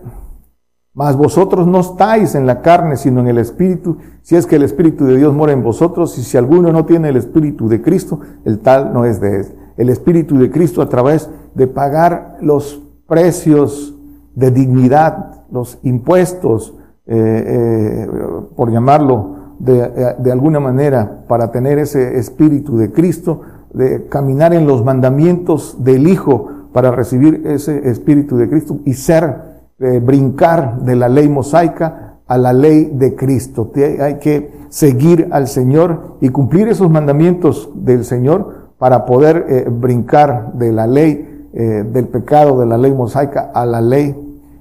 mas 0.92 1.16
vosotros 1.16 1.66
no 1.66 1.80
estáis 1.80 2.34
en 2.34 2.46
la 2.46 2.60
carne, 2.60 2.96
sino 2.96 3.20
en 3.20 3.28
el 3.28 3.38
Espíritu, 3.38 3.98
si 4.22 4.36
es 4.36 4.46
que 4.46 4.56
el 4.56 4.62
Espíritu 4.62 5.04
de 5.06 5.16
Dios 5.16 5.34
mora 5.34 5.52
en 5.52 5.62
vosotros, 5.62 6.16
y 6.18 6.22
si 6.22 6.36
alguno 6.36 6.72
no 6.72 6.84
tiene 6.84 7.08
el 7.08 7.16
Espíritu 7.16 7.68
de 7.68 7.80
Cristo, 7.80 8.20
el 8.44 8.58
tal 8.60 8.92
no 8.92 9.04
es 9.04 9.20
de 9.20 9.40
él. 9.40 9.46
El 9.76 9.90
Espíritu 9.90 10.38
de 10.38 10.50
Cristo 10.50 10.80
a 10.82 10.88
través 10.88 11.28
de 11.54 11.66
pagar 11.66 12.36
los 12.40 12.82
precios 13.06 13.94
de 14.34 14.50
dignidad, 14.50 15.44
los 15.50 15.78
impuestos, 15.82 16.74
eh, 17.06 17.44
eh, 17.46 18.08
por 18.56 18.70
llamarlo, 18.70 19.35
eh, 19.64 20.14
de, 20.18 20.32
alguna 20.32 20.60
manera 20.60 21.24
para 21.26 21.50
tener 21.50 21.78
ese 21.78 22.18
espíritu 22.18 22.76
de 22.76 22.92
Cristo, 22.92 23.40
de 23.72 24.06
caminar 24.06 24.52
en 24.54 24.66
los 24.66 24.84
mandamientos 24.84 25.78
del 25.82 26.08
Hijo 26.08 26.48
para 26.72 26.90
recibir 26.90 27.42
ese 27.46 27.88
espíritu 27.88 28.36
de 28.36 28.48
Cristo 28.50 28.80
y 28.84 28.92
ser, 28.94 29.36
eh, 29.80 29.98
brincar 30.04 30.82
de 30.82 30.96
la 30.96 31.08
ley 31.08 31.28
mosaica 31.28 32.18
a 32.26 32.36
la 32.38 32.52
ley 32.52 32.90
de 32.94 33.14
Cristo. 33.14 33.70
Hay 34.00 34.16
que 34.18 34.52
seguir 34.68 35.28
al 35.30 35.48
Señor 35.48 36.16
y 36.20 36.28
cumplir 36.28 36.68
esos 36.68 36.90
mandamientos 36.90 37.70
del 37.74 38.04
Señor 38.04 38.72
para 38.78 39.06
poder 39.06 39.46
eh, 39.48 39.66
brincar 39.70 40.52
de 40.54 40.72
la 40.72 40.86
ley, 40.86 41.32
del 41.56 42.06
pecado, 42.08 42.60
de 42.60 42.66
la 42.66 42.76
ley 42.76 42.92
mosaica 42.92 43.50
a 43.54 43.64
la 43.64 43.80
ley 43.80 44.14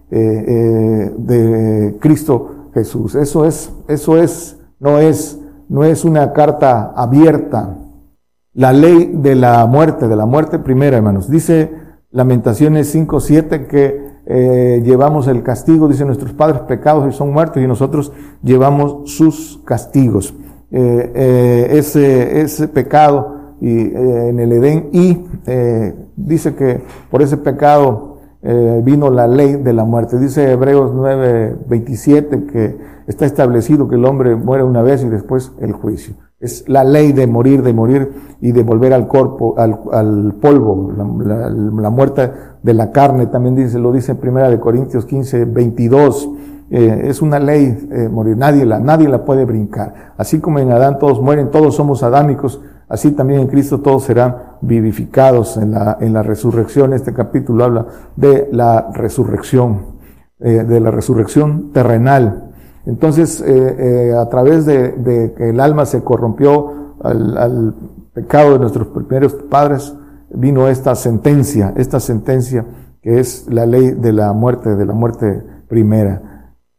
de 0.09 1.97
Cristo 1.99 2.67
Jesús. 2.73 3.15
Eso 3.15 3.43
es, 3.43 3.69
eso 3.89 4.17
es 4.17 4.54
no 4.79 4.97
es, 4.99 5.39
no 5.69 5.83
es 5.83 6.05
una 6.05 6.33
carta 6.33 6.91
abierta. 6.95 7.77
La 8.53 8.71
ley 8.73 9.11
de 9.13 9.35
la 9.35 9.65
muerte, 9.65 10.07
de 10.07 10.15
la 10.15 10.25
muerte 10.25 10.59
primera, 10.59 10.97
hermanos. 10.97 11.29
Dice 11.29 11.71
Lamentaciones 12.11 12.93
5.7 12.95 13.67
que 13.67 14.01
eh, 14.27 14.81
llevamos 14.83 15.27
el 15.27 15.43
castigo, 15.43 15.87
dice 15.89 16.05
nuestros 16.05 16.31
padres 16.33 16.61
pecados 16.61 17.13
y 17.13 17.15
son 17.15 17.31
muertos 17.31 17.61
y 17.61 17.67
nosotros 17.67 18.13
llevamos 18.41 19.11
sus 19.13 19.61
castigos. 19.65 20.33
Eh, 20.71 21.11
eh, 21.13 21.67
ese, 21.77 22.41
ese 22.41 22.67
pecado 22.69 23.55
y, 23.61 23.79
en 23.93 24.39
el 24.39 24.51
Edén 24.51 24.89
y 24.91 25.23
dice 26.15 26.55
que 26.55 26.81
por 27.09 27.21
ese 27.21 27.37
pecado 27.37 28.14
eh, 28.47 28.81
vino 28.85 29.09
la 29.09 29.25
ley 29.27 29.53
de 29.55 29.73
la 29.73 29.85
muerte. 29.85 30.19
Dice 30.19 30.51
Hebreos 30.51 30.91
9, 30.93 31.57
27 31.67 32.45
que 32.45 32.77
está 33.07 33.25
establecido 33.25 33.87
que 33.87 33.95
el 33.95 34.05
hombre 34.05 34.35
muere 34.35 34.63
una 34.63 34.83
vez 34.83 35.03
y 35.03 35.09
después 35.09 35.51
el 35.61 35.71
juicio. 35.71 36.13
Es 36.39 36.63
la 36.69 36.83
ley 36.83 37.11
de 37.11 37.25
morir, 37.25 37.63
de 37.63 37.73
morir 37.73 38.11
y 38.41 38.51
de 38.51 38.61
volver 38.61 38.93
al 38.93 39.07
cuerpo, 39.07 39.55
al, 39.57 40.35
polvo, 40.39 40.91
la, 40.95 41.89
muerte 41.89 42.29
de 42.61 42.73
la 42.75 42.91
carne, 42.91 43.25
también 43.27 43.55
dice, 43.55 43.79
lo 43.79 43.91
dice 43.91 44.11
en 44.11 44.19
primera 44.19 44.47
de 44.51 44.59
Corintios 44.59 45.05
15, 45.07 45.45
22. 45.45 46.29
Eh, 46.69 47.01
es 47.05 47.23
una 47.23 47.39
ley 47.39 47.75
eh, 47.91 48.09
morir, 48.09 48.37
nadie 48.37 48.63
la, 48.63 48.77
nadie 48.77 49.09
la 49.09 49.25
puede 49.25 49.45
brincar. 49.45 50.13
Así 50.17 50.39
como 50.39 50.59
en 50.59 50.69
Adán 50.71 50.99
todos 50.99 51.19
mueren, 51.19 51.49
todos 51.49 51.73
somos 51.75 52.03
adámicos, 52.03 52.61
Así 52.87 53.11
también 53.11 53.41
en 53.41 53.47
Cristo 53.47 53.79
todos 53.81 54.03
serán 54.03 54.35
vivificados 54.61 55.57
en 55.57 55.71
la, 55.71 55.97
en 55.99 56.13
la 56.13 56.21
resurrección. 56.23 56.93
Este 56.93 57.13
capítulo 57.13 57.63
habla 57.63 57.87
de 58.15 58.47
la 58.51 58.91
resurrección, 58.93 59.95
eh, 60.39 60.63
de 60.67 60.79
la 60.79 60.91
resurrección 60.91 61.71
terrenal. 61.71 62.51
Entonces, 62.85 63.41
eh, 63.41 63.75
eh, 64.09 64.13
a 64.13 64.29
través 64.29 64.65
de, 64.67 65.33
que 65.35 65.49
el 65.49 65.59
alma 65.59 65.85
se 65.87 66.03
corrompió 66.03 66.93
al, 67.01 67.35
al, 67.37 67.75
pecado 68.13 68.53
de 68.53 68.59
nuestros 68.59 68.87
primeros 68.87 69.33
padres, 69.33 69.93
vino 70.29 70.67
esta 70.69 70.93
sentencia, 70.95 71.73
esta 71.75 71.99
sentencia 71.99 72.65
que 73.01 73.19
es 73.19 73.45
la 73.49 73.65
ley 73.65 73.91
de 73.91 74.13
la 74.13 74.31
muerte, 74.33 74.73
de 74.75 74.85
la 74.85 74.93
muerte 74.93 75.41
primera. 75.67 76.33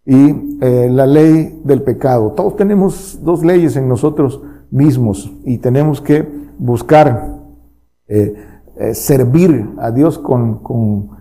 Y 0.08 0.56
la 0.62 1.04
ley 1.04 1.60
del 1.64 1.82
pecado. 1.82 2.30
Todos 2.32 2.54
tenemos 2.56 3.18
dos 3.22 3.44
leyes 3.44 3.74
en 3.76 3.86
nosotros 3.88 4.40
mismos 4.70 5.32
y 5.44 5.58
tenemos 5.58 6.00
que 6.00 6.26
buscar 6.58 7.36
eh, 8.08 8.34
eh, 8.78 8.94
servir 8.94 9.70
a 9.78 9.90
Dios 9.90 10.18
con, 10.18 11.16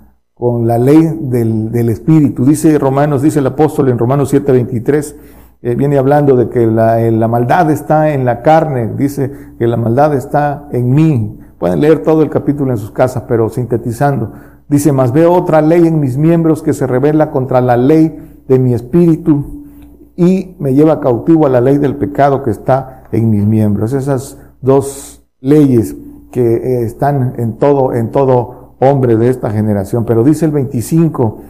la 0.67 0.77
ley 0.77 1.17
del, 1.21 1.89
Espíritu. 1.89 2.45
Dice 2.45 2.77
Romanos, 2.77 3.21
dice 3.21 3.39
el 3.39 3.47
apóstol 3.47 3.89
en 3.89 3.97
Romanos 3.97 4.33
7:23, 4.33 5.15
eh, 5.61 5.75
viene 5.75 5.97
hablando 5.97 6.35
de 6.35 6.49
que 6.49 6.67
la, 6.67 7.27
maldad 7.27 7.71
está 7.71 8.11
en 8.13 8.25
la 8.25 8.41
carne, 8.41 8.93
dice 8.97 9.31
que 9.57 9.65
la 9.67 9.77
maldad 9.77 10.13
está 10.13 10.67
en 10.71 10.89
mí. 10.91 11.39
Pueden 11.57 11.79
leer 11.79 11.99
todo 12.03 12.21
el 12.21 12.29
capítulo 12.29 12.71
en 12.71 12.77
sus 12.77 12.91
casas, 12.91 13.23
pero 13.27 13.47
sintetizando. 13.49 14.33
Dice, 14.67 14.91
más 14.91 15.13
veo 15.13 15.31
otra 15.33 15.61
ley 15.61 15.87
en 15.87 15.99
mis 15.99 16.17
miembros 16.17 16.61
que 16.61 16.73
se 16.73 16.85
revela 16.85 17.31
contra 17.31 17.61
la 17.61 17.77
ley 17.77 18.13
de 18.47 18.59
mi 18.59 18.73
espíritu 18.73 19.63
y 20.15 20.55
me 20.59 20.73
lleva 20.73 20.99
cautivo 21.01 21.45
a 21.45 21.49
la 21.49 21.61
ley 21.61 21.77
del 21.77 21.97
pecado 21.97 22.43
que 22.43 22.51
está 22.51 23.03
en 23.11 23.29
mis 23.29 23.45
miembros. 23.45 23.93
Esas 23.93 24.37
dos 24.61 25.23
leyes 25.39 25.95
que 26.31 26.41
eh, 26.55 26.83
están 26.83 27.35
en 27.37 27.57
todo, 27.57 27.93
en 27.93 28.11
todo 28.11 28.75
hombre 28.79 29.17
de 29.17 29.29
esta 29.29 29.51
generación. 29.51 30.05
Pero 30.05 30.23
dice 30.23 30.45
el 30.45 30.51
25 30.51 31.41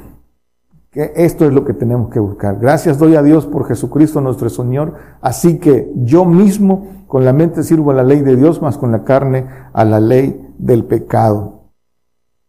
que 0.91 1.13
esto 1.15 1.45
es 1.45 1.53
lo 1.53 1.63
que 1.63 1.73
tenemos 1.73 2.09
que 2.09 2.19
buscar. 2.19 2.57
Gracias 2.59 2.97
doy 2.97 3.15
a 3.15 3.21
Dios 3.23 3.45
por 3.45 3.65
Jesucristo 3.67 4.21
nuestro 4.21 4.49
Señor. 4.49 4.95
Así 5.21 5.59
que 5.59 5.91
yo 5.95 6.25
mismo 6.25 6.87
con 7.07 7.23
la 7.23 7.33
mente 7.33 7.63
sirvo 7.63 7.91
a 7.91 7.95
la 7.95 8.03
ley 8.03 8.21
de 8.21 8.35
Dios, 8.35 8.61
más 8.61 8.77
con 8.77 8.91
la 8.91 9.03
carne 9.03 9.45
a 9.73 9.85
la 9.85 9.99
ley 9.99 10.41
del 10.57 10.85
pecado. 10.85 11.65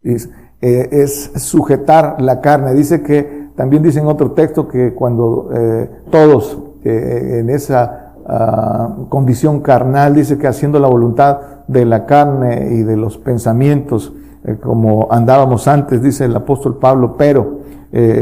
Es, 0.03 0.31
eh, 0.63 0.89
es 0.93 1.33
sujetar 1.37 2.23
la 2.23 2.41
carne. 2.41 2.73
Dice 2.73 3.03
que 3.03 3.36
también 3.57 3.83
dice 3.83 4.01
en 4.01 4.07
otro 4.07 4.33
texto 4.33 4.69
que 4.69 4.95
cuando 4.95 5.49
eh, 5.55 5.91
todos 6.11 6.59
eh, 6.85 7.39
en 7.41 7.49
esa 7.49 8.13
ah, 8.27 8.95
condición 9.09 9.61
carnal, 9.61 10.15
dice 10.15 10.37
que 10.37 10.47
haciendo 10.47 10.79
la 10.79 10.89
voluntad 10.89 11.39
de 11.67 11.87
la 11.87 12.05
carne 12.05 12.69
y 12.73 12.83
de 12.83 12.97
los 12.99 13.17
pensamientos, 13.17 14.13
eh, 14.45 14.59
como 14.63 15.09
andábamos 15.11 15.67
antes, 15.69 16.03
dice 16.03 16.27
el 16.27 16.37
apóstol 16.37 16.79
Pablo, 16.79 17.17
pero 17.19 17.65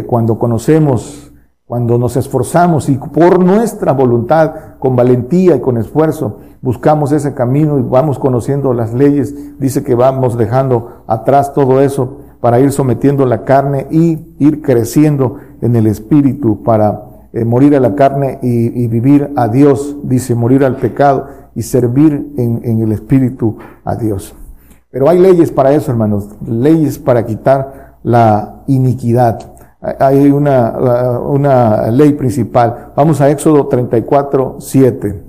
cuando 0.07 0.39
conocemos, 0.39 1.33
cuando 1.67 1.99
nos 1.99 2.17
esforzamos 2.17 2.89
y 2.89 2.97
por 2.97 3.43
nuestra 3.45 3.91
voluntad, 3.91 4.53
con 4.79 4.95
valentía 4.95 5.57
y 5.57 5.61
con 5.61 5.79
esfuerzo, 5.79 6.39
buscamos 6.63 7.11
ese 7.11 7.35
camino 7.35 7.81
y 7.81 7.83
vamos 7.83 8.21
conociendo 8.21 8.73
las 8.73 8.93
leyes, 8.95 9.59
dice 9.59 9.83
que 9.83 9.97
vamos 9.97 10.39
dejando 10.39 11.03
atrás 11.09 11.55
todo 11.55 11.81
eso 11.81 12.19
para 12.45 12.61
ir 12.61 12.73
sometiendo 12.73 13.25
la 13.25 13.43
carne 13.47 13.87
y 13.91 14.35
ir 14.39 14.61
creciendo 14.61 15.37
en 15.63 15.77
el 15.77 15.87
espíritu 15.87 16.63
para 16.63 17.29
eh, 17.33 17.43
morir 17.43 17.75
a 17.75 17.81
la 17.81 17.95
carne 17.95 18.39
y, 18.43 18.87
vivir 18.87 19.33
a 19.35 19.49
Dios, 19.49 19.97
dice, 20.03 20.35
morir 20.35 20.63
al 20.63 20.77
pecado 20.77 21.25
y 21.55 21.63
servir 21.63 22.35
en, 22.37 22.83
el 22.83 22.93
espíritu 22.93 23.57
a 23.83 23.97
Dios. 23.97 24.37
Pero 24.91 25.09
hay 25.09 25.19
leyes 25.21 25.53
para 25.53 25.73
eso, 25.73 25.91
hermanos, 25.91 26.29
leyes 26.47 26.99
para 26.99 27.25
quitar 27.25 27.97
la 28.03 28.63
iniquidad. 28.67 29.39
Hay 29.81 30.31
una, 30.31 31.91
ley 31.93 32.13
principal. 32.13 32.93
Vamos 32.95 33.23
a 33.23 33.31
Éxodo 33.31 33.69
34, 33.69 34.57
7, 34.59 35.25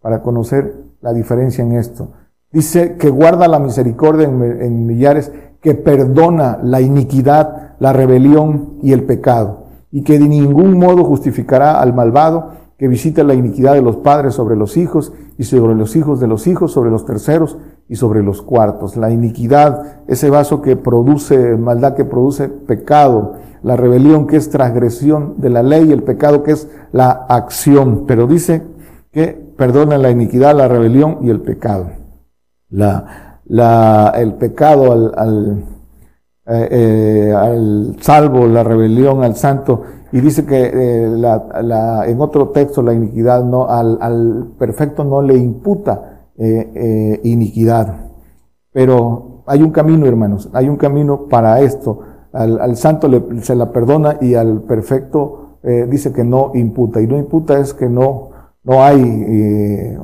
para 0.00 0.22
conocer 0.22 0.76
la 1.02 1.12
diferencia 1.12 1.62
en 1.62 1.72
esto. 1.72 2.12
Dice 2.50 2.96
que 2.96 3.10
guarda 3.10 3.46
la 3.48 3.58
misericordia 3.58 4.26
en 4.26 4.86
millares 4.86 5.30
que 5.68 5.74
perdona 5.74 6.58
la 6.62 6.80
iniquidad, 6.80 7.74
la 7.78 7.92
rebelión 7.92 8.78
y 8.82 8.92
el 8.94 9.04
pecado, 9.04 9.64
y 9.90 10.02
que 10.02 10.18
de 10.18 10.26
ningún 10.26 10.78
modo 10.78 11.04
justificará 11.04 11.78
al 11.82 11.92
malvado 11.92 12.52
que 12.78 12.88
visita 12.88 13.22
la 13.22 13.34
iniquidad 13.34 13.74
de 13.74 13.82
los 13.82 13.96
padres 13.96 14.32
sobre 14.32 14.56
los 14.56 14.78
hijos 14.78 15.12
y 15.36 15.44
sobre 15.44 15.74
los 15.74 15.94
hijos 15.94 16.20
de 16.20 16.26
los 16.26 16.46
hijos, 16.46 16.72
sobre 16.72 16.88
los 16.90 17.04
terceros 17.04 17.58
y 17.86 17.96
sobre 17.96 18.22
los 18.22 18.40
cuartos. 18.40 18.96
La 18.96 19.10
iniquidad, 19.10 19.98
ese 20.06 20.30
vaso 20.30 20.62
que 20.62 20.74
produce 20.74 21.58
maldad, 21.58 21.94
que 21.94 22.06
produce 22.06 22.48
pecado, 22.48 23.34
la 23.62 23.76
rebelión 23.76 24.26
que 24.26 24.36
es 24.38 24.48
transgresión 24.48 25.34
de 25.36 25.50
la 25.50 25.62
ley, 25.62 25.92
el 25.92 26.02
pecado 26.02 26.44
que 26.44 26.52
es 26.52 26.66
la 26.92 27.10
acción. 27.10 28.04
Pero 28.06 28.26
dice 28.26 28.62
que 29.12 29.34
perdona 29.58 29.98
la 29.98 30.08
iniquidad, 30.10 30.56
la 30.56 30.66
rebelión 30.66 31.18
y 31.20 31.28
el 31.28 31.40
pecado. 31.42 31.90
La 32.70 33.27
la, 33.48 34.12
el 34.16 34.34
pecado 34.34 34.92
al, 34.92 35.12
al, 35.16 35.64
eh, 36.46 36.68
eh, 37.28 37.32
al, 37.34 37.96
salvo, 38.00 38.46
la 38.46 38.62
rebelión 38.62 39.22
al 39.24 39.36
santo, 39.36 39.82
y 40.12 40.20
dice 40.20 40.46
que 40.46 40.70
eh, 40.72 41.08
la, 41.08 41.44
la, 41.62 42.06
en 42.06 42.20
otro 42.20 42.50
texto 42.50 42.82
la 42.82 42.92
iniquidad 42.94 43.44
no, 43.44 43.68
al, 43.68 43.98
al 44.00 44.50
perfecto 44.58 45.04
no 45.04 45.20
le 45.22 45.36
imputa 45.36 46.14
iniquidad. 46.40 48.12
Pero 48.72 49.42
hay 49.48 49.60
un 49.62 49.72
camino, 49.72 50.06
hermanos, 50.06 50.48
hay 50.52 50.68
un 50.68 50.76
camino 50.76 51.26
para 51.26 51.58
esto. 51.62 52.00
Al, 52.32 52.60
al 52.60 52.76
santo 52.76 53.08
le, 53.08 53.42
se 53.42 53.56
la 53.56 53.72
perdona 53.72 54.18
y 54.20 54.34
al 54.36 54.62
perfecto 54.62 55.58
dice 55.88 56.12
que 56.12 56.22
no 56.22 56.52
imputa. 56.54 57.00
Y 57.00 57.08
no 57.08 57.18
imputa 57.18 57.58
es 57.58 57.74
que 57.74 57.88
no 57.88 58.27
no 58.64 58.82
hay, 58.82 59.00
eh, 59.00 59.98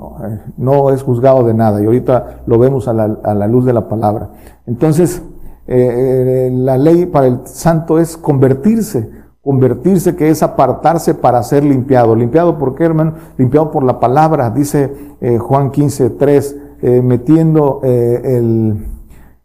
no 0.56 0.90
es 0.90 1.02
juzgado 1.02 1.44
de 1.44 1.54
nada, 1.54 1.82
y 1.82 1.86
ahorita 1.86 2.42
lo 2.46 2.58
vemos 2.58 2.88
a 2.88 2.92
la, 2.92 3.18
a 3.22 3.34
la 3.34 3.46
luz 3.46 3.64
de 3.64 3.72
la 3.72 3.88
palabra. 3.88 4.30
Entonces, 4.66 5.22
eh, 5.66 6.48
eh, 6.48 6.50
la 6.54 6.78
ley 6.78 7.06
para 7.06 7.26
el 7.26 7.46
santo 7.46 7.98
es 7.98 8.16
convertirse, 8.16 9.10
convertirse 9.42 10.14
que 10.16 10.30
es 10.30 10.42
apartarse 10.42 11.14
para 11.14 11.42
ser 11.42 11.64
limpiado. 11.64 12.14
¿Limpiado 12.14 12.58
por 12.58 12.74
qué, 12.74 12.84
hermano? 12.84 13.14
Limpiado 13.36 13.70
por 13.70 13.82
la 13.82 13.98
palabra, 14.00 14.50
dice 14.50 14.92
Juan 15.40 15.70
15, 15.70 16.10
3, 16.10 16.56
metiendo 17.02 17.80
el, 17.82 18.86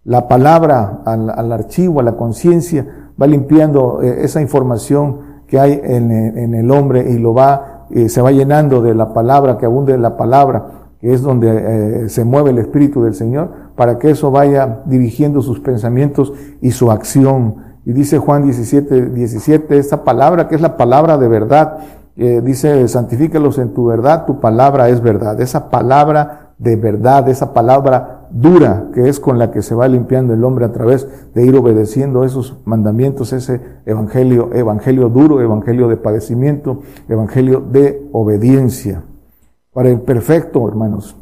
la 0.05 0.27
palabra 0.29 1.01
al, 1.05 1.51
archivo, 1.51 1.99
a 1.99 2.03
la 2.03 2.15
conciencia, 2.15 2.87
va 3.21 3.27
limpiando 3.27 4.01
esa 4.01 4.41
información 4.41 5.27
que 5.47 5.59
hay 5.59 5.81
en, 5.83 6.11
en 6.11 6.53
el 6.55 6.69
hombre 6.71 7.09
y 7.11 7.17
lo 7.17 7.33
va 7.33 7.68
eh, 7.91 8.07
se 8.09 8.21
va 8.21 8.31
llenando 8.31 8.81
de 8.81 8.93
la 8.93 9.13
palabra, 9.13 9.57
que 9.57 9.65
abunde 9.65 9.97
la 9.97 10.15
palabra, 10.15 10.65
que 10.99 11.11
es 11.13 11.21
donde 11.23 12.03
eh, 12.05 12.09
se 12.09 12.23
mueve 12.23 12.51
el 12.51 12.59
Espíritu 12.59 13.03
del 13.03 13.15
Señor, 13.15 13.49
para 13.75 13.97
que 13.97 14.11
eso 14.11 14.29
vaya 14.31 14.81
dirigiendo 14.85 15.41
sus 15.41 15.59
pensamientos 15.59 16.33
y 16.61 16.71
su 16.71 16.91
acción. 16.91 17.55
Y 17.85 17.93
dice 17.93 18.19
Juan 18.19 18.43
17, 18.43 19.07
17, 19.09 19.77
esta 19.77 20.03
palabra 20.03 20.47
que 20.47 20.55
es 20.55 20.61
la 20.61 20.77
palabra 20.77 21.17
de 21.17 21.27
verdad, 21.27 21.77
eh, 22.15 22.41
dice, 22.43 22.87
santifícalos 22.87 23.57
en 23.57 23.73
tu 23.73 23.85
verdad, 23.85 24.25
tu 24.25 24.39
palabra 24.39 24.89
es 24.89 25.01
verdad. 25.01 25.39
Esa 25.41 25.69
palabra 25.69 26.49
de 26.57 26.75
verdad, 26.75 27.27
esa 27.29 27.53
palabra 27.53 28.18
dura 28.31 28.89
que 28.93 29.09
es 29.09 29.19
con 29.19 29.37
la 29.39 29.51
que 29.51 29.61
se 29.61 29.75
va 29.75 29.87
limpiando 29.87 30.33
el 30.33 30.43
hombre 30.43 30.65
a 30.65 30.71
través 30.71 31.07
de 31.33 31.45
ir 31.45 31.55
obedeciendo 31.55 32.23
esos 32.23 32.57
mandamientos, 32.65 33.33
ese 33.33 33.61
evangelio, 33.85 34.51
evangelio 34.53 35.09
duro, 35.09 35.41
evangelio 35.41 35.87
de 35.87 35.97
padecimiento, 35.97 36.81
evangelio 37.07 37.59
de 37.59 38.07
obediencia. 38.11 39.03
Para 39.73 39.89
el 39.89 40.01
perfecto, 40.01 40.67
hermanos, 40.67 41.15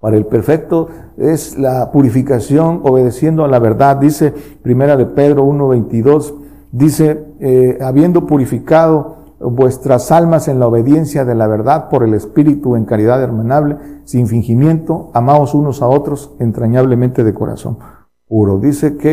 para 0.00 0.16
el 0.16 0.26
perfecto 0.26 0.88
es 1.16 1.56
la 1.58 1.90
purificación 1.90 2.80
obedeciendo 2.84 3.44
a 3.44 3.48
la 3.48 3.58
verdad, 3.58 3.96
dice 3.96 4.32
Primera 4.62 4.96
de 4.96 5.06
Pedro 5.06 5.46
1.22, 5.46 6.34
dice, 6.70 7.24
eh, 7.40 7.78
habiendo 7.82 8.26
purificado 8.26 9.15
vuestras 9.40 10.10
almas 10.12 10.48
en 10.48 10.58
la 10.58 10.66
obediencia 10.66 11.24
de 11.24 11.34
la 11.34 11.46
verdad 11.46 11.88
por 11.88 12.02
el 12.04 12.14
Espíritu 12.14 12.76
en 12.76 12.84
caridad 12.84 13.22
hermanable, 13.22 13.76
sin 14.04 14.26
fingimiento, 14.28 15.10
amados 15.14 15.54
unos 15.54 15.82
a 15.82 15.88
otros 15.88 16.32
entrañablemente 16.38 17.22
de 17.22 17.34
corazón 17.34 17.78
puro. 18.26 18.58
Dice 18.58 18.96
que 18.96 19.12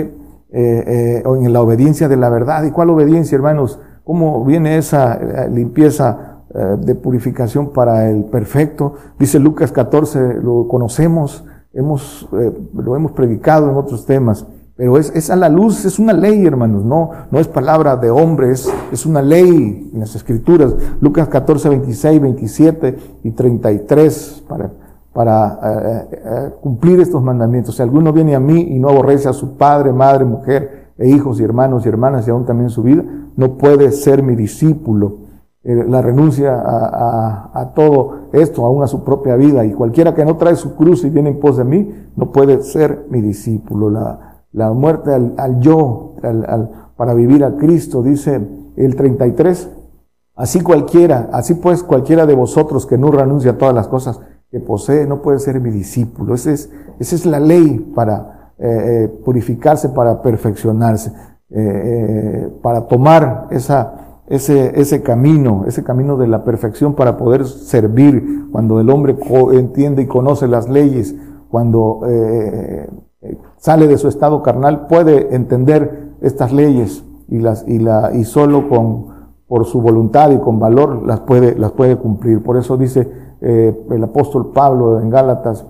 eh, 0.51 1.23
eh, 1.23 1.23
en 1.25 1.51
la 1.51 1.61
obediencia 1.61 2.07
de 2.07 2.15
la 2.15 2.29
verdad. 2.29 2.63
¿Y 2.63 2.71
cuál 2.71 2.91
obediencia, 2.91 3.35
hermanos? 3.35 3.79
¿Cómo 4.03 4.45
viene 4.45 4.77
esa 4.77 5.15
eh, 5.45 5.49
limpieza 5.49 6.29
de 6.53 6.93
purificación 6.93 7.71
para 7.73 8.07
el 8.11 8.25
perfecto? 8.25 8.93
Dice 9.17 9.39
Lucas 9.39 9.71
14, 9.71 10.35
lo 10.35 10.67
conocemos, 10.67 11.43
hemos, 11.73 12.29
lo 12.75 12.95
hemos 12.95 13.13
predicado 13.13 13.71
en 13.71 13.75
otros 13.75 14.05
temas. 14.05 14.45
Pero 14.75 14.97
es, 14.97 15.29
a 15.29 15.35
la 15.35 15.49
luz, 15.49 15.85
es 15.85 15.99
una 15.99 16.13
ley, 16.13 16.47
hermanos, 16.47 16.83
no, 16.83 17.11
no 17.29 17.39
es 17.39 17.47
palabra 17.47 17.95
de 17.95 18.09
hombres, 18.09 18.67
es 18.91 19.05
una 19.05 19.21
ley 19.21 19.91
en 19.93 19.99
las 19.99 20.15
escrituras. 20.15 20.75
Lucas 20.99 21.27
14, 21.27 21.69
26, 21.69 22.19
27 22.19 22.97
y 23.21 23.31
33 23.31 24.43
para, 24.49 24.71
para 25.13 25.59
eh, 25.63 25.69
eh, 26.11 26.19
eh, 26.49 26.53
cumplir 26.59 26.99
estos 27.01 27.21
mandamientos. 27.21 27.75
Si 27.75 27.83
alguno 27.83 28.11
viene 28.11 28.33
a 28.33 28.39
mí 28.39 28.61
y 28.61 28.79
no 28.79 28.89
aborrece 28.89 29.29
a 29.29 29.33
su 29.33 29.57
padre, 29.57 29.93
madre, 29.93 30.25
mujer 30.25 30.87
e 30.97 31.07
hijos 31.07 31.39
y 31.39 31.43
hermanos 31.43 31.85
y 31.85 31.89
hermanas 31.89 32.27
y 32.27 32.31
aún 32.31 32.45
también 32.45 32.71
su 32.71 32.81
vida, 32.81 33.03
no 33.35 33.57
puede 33.59 33.91
ser 33.91 34.23
mi 34.23 34.35
discípulo. 34.35 35.19
la 35.63 36.01
renuncia 36.01 36.59
a, 36.59 37.51
a 37.53 37.73
todo 37.75 38.29
esto, 38.33 38.65
aún 38.65 38.81
a 38.83 38.87
su 38.87 39.03
propia 39.03 39.35
vida. 39.35 39.63
Y 39.65 39.71
cualquiera 39.73 40.15
que 40.15 40.25
no 40.25 40.35
trae 40.37 40.55
su 40.55 40.75
cruz 40.75 41.03
y 41.03 41.11
viene 41.11 41.29
en 41.29 41.39
pos 41.39 41.57
de 41.57 41.63
mí, 41.63 41.93
no 42.15 42.31
puede 42.31 42.63
ser 42.63 43.05
mi 43.11 43.21
discípulo. 43.21 43.91
La, 43.91 44.29
la 44.53 44.71
muerte 44.71 45.11
al, 45.13 45.59
yo, 45.59 46.15
para 46.95 47.13
vivir 47.13 47.43
a 47.43 47.55
Cristo, 47.57 48.01
dice 48.01 48.47
el 48.75 48.95
33. 48.95 49.69
Así 50.35 50.61
cualquiera, 50.61 51.29
así 51.33 51.55
pues 51.55 51.83
cualquiera 51.83 52.25
de 52.25 52.35
vosotros 52.35 52.85
que 52.87 52.97
no 52.97 53.11
renuncia 53.11 53.51
a 53.51 53.57
todas 53.57 53.75
las 53.75 53.87
cosas 53.87 54.19
que 54.49 54.59
posee, 54.59 55.05
no 55.05 55.21
puede 55.21 55.37
ser 55.39 55.59
mi 55.59 55.69
discípulo. 55.69 56.33
Esa 56.33 56.51
es, 56.51 56.71
esa 56.99 57.15
es 57.15 57.25
la 57.25 57.39
ley 57.39 57.79
para 57.95 58.51
eh, 58.57 58.65
eh, 59.11 59.19
purificarse, 59.23 59.89
para 59.89 60.21
perfeccionarse, 60.21 61.11
eh, 61.51 62.49
para 62.63 62.87
tomar 62.87 63.47
esa, 63.51 64.21
ese, 64.27 64.79
ese 64.79 65.01
camino, 65.03 65.65
ese 65.67 65.83
camino 65.83 66.17
de 66.17 66.27
la 66.27 66.43
perfección 66.43 66.95
para 66.95 67.17
poder 67.17 67.45
servir. 67.45 68.49
Cuando 68.51 68.79
el 68.79 68.89
hombre 68.91 69.15
entiende 69.53 70.03
y 70.03 70.07
conoce 70.07 70.47
las 70.47 70.67
leyes, 70.69 71.15
cuando 71.49 72.01
sale 73.57 73.87
de 73.87 73.97
su 73.97 74.07
estado 74.07 74.41
carnal, 74.41 74.87
puede 74.87 75.35
entender 75.35 76.13
estas 76.21 76.51
leyes 76.51 77.03
y, 77.27 77.39
las, 77.39 77.67
y, 77.67 77.79
la, 77.79 78.11
y 78.13 78.23
solo 78.23 78.67
con, 78.67 79.07
por 79.47 79.65
su 79.65 79.81
voluntad 79.81 80.31
y 80.31 80.37
con 80.37 80.59
valor 80.59 81.03
las 81.05 81.21
puede, 81.21 81.57
las 81.57 81.71
puede 81.71 81.95
cumplir. 81.97 82.41
Por 82.43 82.57
eso 82.57 82.77
dice 82.77 83.09
eh, 83.41 83.77
el 83.89 84.03
apóstol 84.03 84.51
Pablo 84.53 84.99
en 84.99 85.09
Gálatas, 85.09 85.65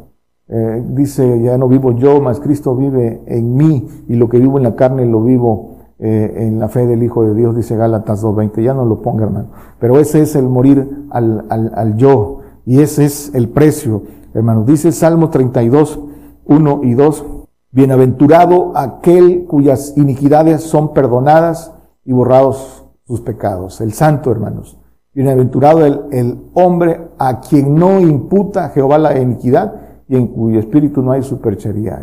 eh, 0.49 0.83
dice, 0.89 1.41
ya 1.41 1.57
no 1.57 1.67
vivo 1.67 1.93
yo, 1.93 2.21
mas 2.21 2.39
Cristo 2.39 2.75
vive 2.75 3.21
en 3.27 3.55
mí 3.55 3.87
y 4.07 4.15
lo 4.15 4.27
que 4.27 4.39
vivo 4.39 4.57
en 4.57 4.63
la 4.63 4.75
carne 4.75 5.05
lo 5.05 5.21
vivo 5.23 5.75
eh, 5.99 6.33
en 6.35 6.59
la 6.59 6.67
fe 6.67 6.85
del 6.85 7.01
Hijo 7.01 7.23
de 7.23 7.33
Dios, 7.33 7.55
dice 7.55 7.77
Gálatas 7.77 8.23
2.20. 8.23 8.61
Ya 8.61 8.73
no 8.73 8.83
lo 8.85 9.01
ponga, 9.01 9.23
hermano. 9.23 9.47
Pero 9.79 9.99
ese 9.99 10.21
es 10.21 10.35
el 10.35 10.49
morir 10.49 11.07
al, 11.11 11.45
al, 11.49 11.95
yo 11.95 12.39
y 12.65 12.81
ese 12.81 13.05
es 13.05 13.33
el 13.33 13.47
precio, 13.49 14.03
hermano. 14.33 14.63
Dice 14.63 14.91
Salmo 14.91 15.29
32, 15.29 15.99
1 16.45 16.79
y 16.83 16.93
2. 16.93 17.25
Bienaventurado 17.73 18.73
aquel 18.75 19.45
cuyas 19.47 19.95
iniquidades 19.97 20.61
son 20.61 20.93
perdonadas 20.93 21.73
y 22.05 22.13
borrados 22.13 22.85
sus 23.07 23.21
pecados. 23.21 23.81
El 23.81 23.93
santo, 23.93 24.31
hermanos. 24.31 24.77
Bienaventurado 25.11 25.83
el, 25.83 26.51
hombre 26.53 27.07
a 27.17 27.39
quien 27.41 27.73
no 27.73 27.99
imputa 27.99 28.69
Jehová 28.69 28.99
la 28.99 29.19
iniquidad 29.19 29.73
y 30.07 30.15
en 30.15 30.27
cuyo 30.27 30.59
espíritu 30.59 31.01
no 31.01 31.13
hay 31.13 31.23
superchería. 31.23 31.99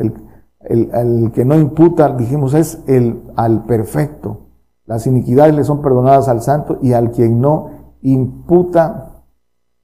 El, 0.59 0.91
el, 0.93 1.31
que 1.33 1.45
no 1.45 1.55
imputa, 1.55 2.17
dijimos, 2.17 2.55
es 2.55 2.83
el 2.89 3.23
al 3.37 3.63
perfecto. 3.63 4.49
Las 4.87 5.07
iniquidades 5.07 5.55
le 5.55 5.63
son 5.63 5.81
perdonadas 5.83 6.27
al 6.27 6.41
santo 6.43 6.79
y 6.83 6.95
al 6.95 7.13
quien 7.13 7.41
no 7.41 7.69
imputa, 8.03 9.07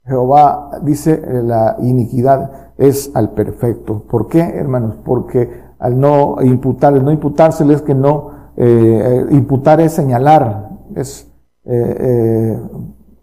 Jehová 0.05 0.71
dice 0.83 1.21
la 1.43 1.77
iniquidad 1.81 2.73
es 2.77 3.09
al 3.15 3.31
perfecto. 3.31 4.03
¿Por 4.03 4.27
qué, 4.27 4.39
hermanos? 4.41 4.95
Porque 5.05 5.65
al 5.79 5.99
no 5.99 6.37
imputar, 6.41 6.93
no 7.01 7.11
imputárselo 7.11 7.73
es 7.73 7.81
que 7.81 7.93
no, 7.93 8.29
eh, 8.55 9.25
eh, 9.29 9.35
imputar 9.35 9.79
es 9.81 9.93
señalar, 9.93 10.69
es 10.95 11.31
eh, 11.65 12.59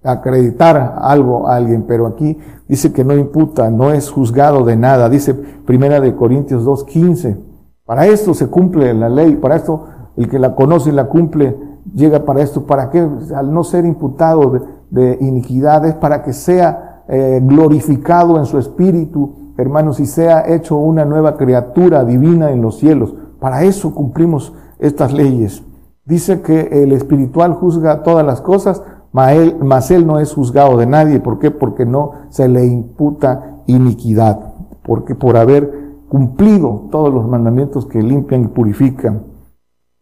acreditar 0.03 0.95
algo 0.99 1.49
a 1.49 1.57
alguien, 1.57 1.83
pero 1.87 2.07
aquí 2.07 2.39
dice 2.69 2.93
que 2.93 3.05
no 3.05 3.15
imputa, 3.17 3.71
no 3.71 3.91
es 3.91 4.11
juzgado 4.11 4.65
de 4.65 4.77
nada, 4.77 5.09
dice 5.09 5.35
Primera 5.35 5.99
de 6.01 6.15
Corintios 6.15 6.65
2.15. 6.65 7.37
Para 7.85 8.07
esto 8.07 8.33
se 8.35 8.47
cumple 8.47 8.95
la 8.95 9.09
ley, 9.09 9.37
para 9.37 9.57
esto 9.57 9.87
el 10.17 10.29
que 10.29 10.39
la 10.39 10.55
conoce 10.55 10.91
y 10.91 10.93
la 10.93 11.09
cumple 11.09 11.57
llega 11.95 12.25
para 12.25 12.41
esto, 12.43 12.67
para 12.67 12.91
que 12.91 13.01
al 13.37 13.53
no 13.53 13.65
ser 13.65 13.85
imputado 13.85 14.53
de, 14.91 15.19
iniquidades, 15.21 15.95
para 15.95 16.23
que 16.23 16.33
sea 16.33 17.03
glorificado 17.09 18.39
en 18.39 18.47
su 18.47 18.59
espíritu 18.59 19.44
hermanos, 19.57 20.01
y 20.01 20.07
sea 20.07 20.45
hecho 20.49 20.77
una 20.77 21.05
nueva 21.05 21.37
criatura 21.37 22.05
divina 22.05 22.51
en 22.51 22.63
los 22.63 22.79
cielos. 22.79 23.15
Para 23.41 23.63
eso 23.63 23.95
cumplimos 23.95 24.53
estas 24.79 25.13
leyes. 25.13 25.63
Dice 26.05 26.41
que 26.43 26.83
el 26.83 26.93
espiritual 26.93 27.55
juzga 27.55 28.03
todas 28.03 28.25
las 28.27 28.41
cosas, 28.41 28.83
mas 29.13 29.91
él, 29.91 30.07
no 30.07 30.19
es 30.19 30.35
juzgado 30.35 30.77
de 30.77 30.87
nadie. 30.87 31.21
¿Por 31.21 31.39
qué? 31.39 31.51
Porque 31.51 31.87
no 31.87 32.11
se 32.31 32.49
le 32.49 32.67
imputa 32.67 33.59
iniquidad, 33.67 34.55
porque 34.83 35.15
por 35.15 35.37
haber 35.37 35.85
cumplido 36.09 36.89
todos 36.91 37.13
los 37.13 37.27
mandamientos 37.27 37.87
que 37.87 38.03
limpian 38.03 38.45
y 38.45 38.49
purifican. 38.49 39.23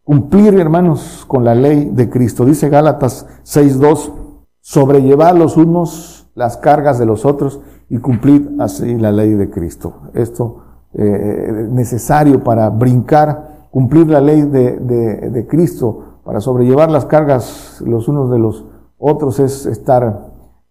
Cumplir, 0.02 0.54
hermanos, 0.58 1.24
con 1.28 1.44
la 1.44 1.54
ley 1.54 1.90
de 1.92 2.10
Cristo. 2.10 2.44
Dice 2.44 2.68
Gálatas 2.68 3.26
6.2, 3.44 4.10
sobrellevar 4.60 5.36
los 5.36 5.56
unos 5.56 6.28
las 6.34 6.56
cargas 6.56 6.98
de 6.98 7.06
los 7.06 7.24
otros 7.26 7.60
y 7.92 7.98
cumplir 7.98 8.50
así 8.58 8.98
la 8.98 9.12
ley 9.12 9.34
de 9.34 9.50
Cristo. 9.50 10.08
Esto 10.14 10.56
es 10.94 11.02
eh, 11.04 11.68
necesario 11.70 12.42
para 12.42 12.70
brincar, 12.70 13.66
cumplir 13.70 14.08
la 14.08 14.18
ley 14.18 14.40
de, 14.40 14.78
de, 14.80 15.46
Cristo, 15.46 16.20
para 16.24 16.40
sobrellevar 16.40 16.90
las 16.90 17.04
cargas 17.04 17.82
los 17.86 18.08
unos 18.08 18.30
de 18.30 18.38
los 18.38 18.64
otros, 18.96 19.38
es 19.40 19.66
estar 19.66 20.22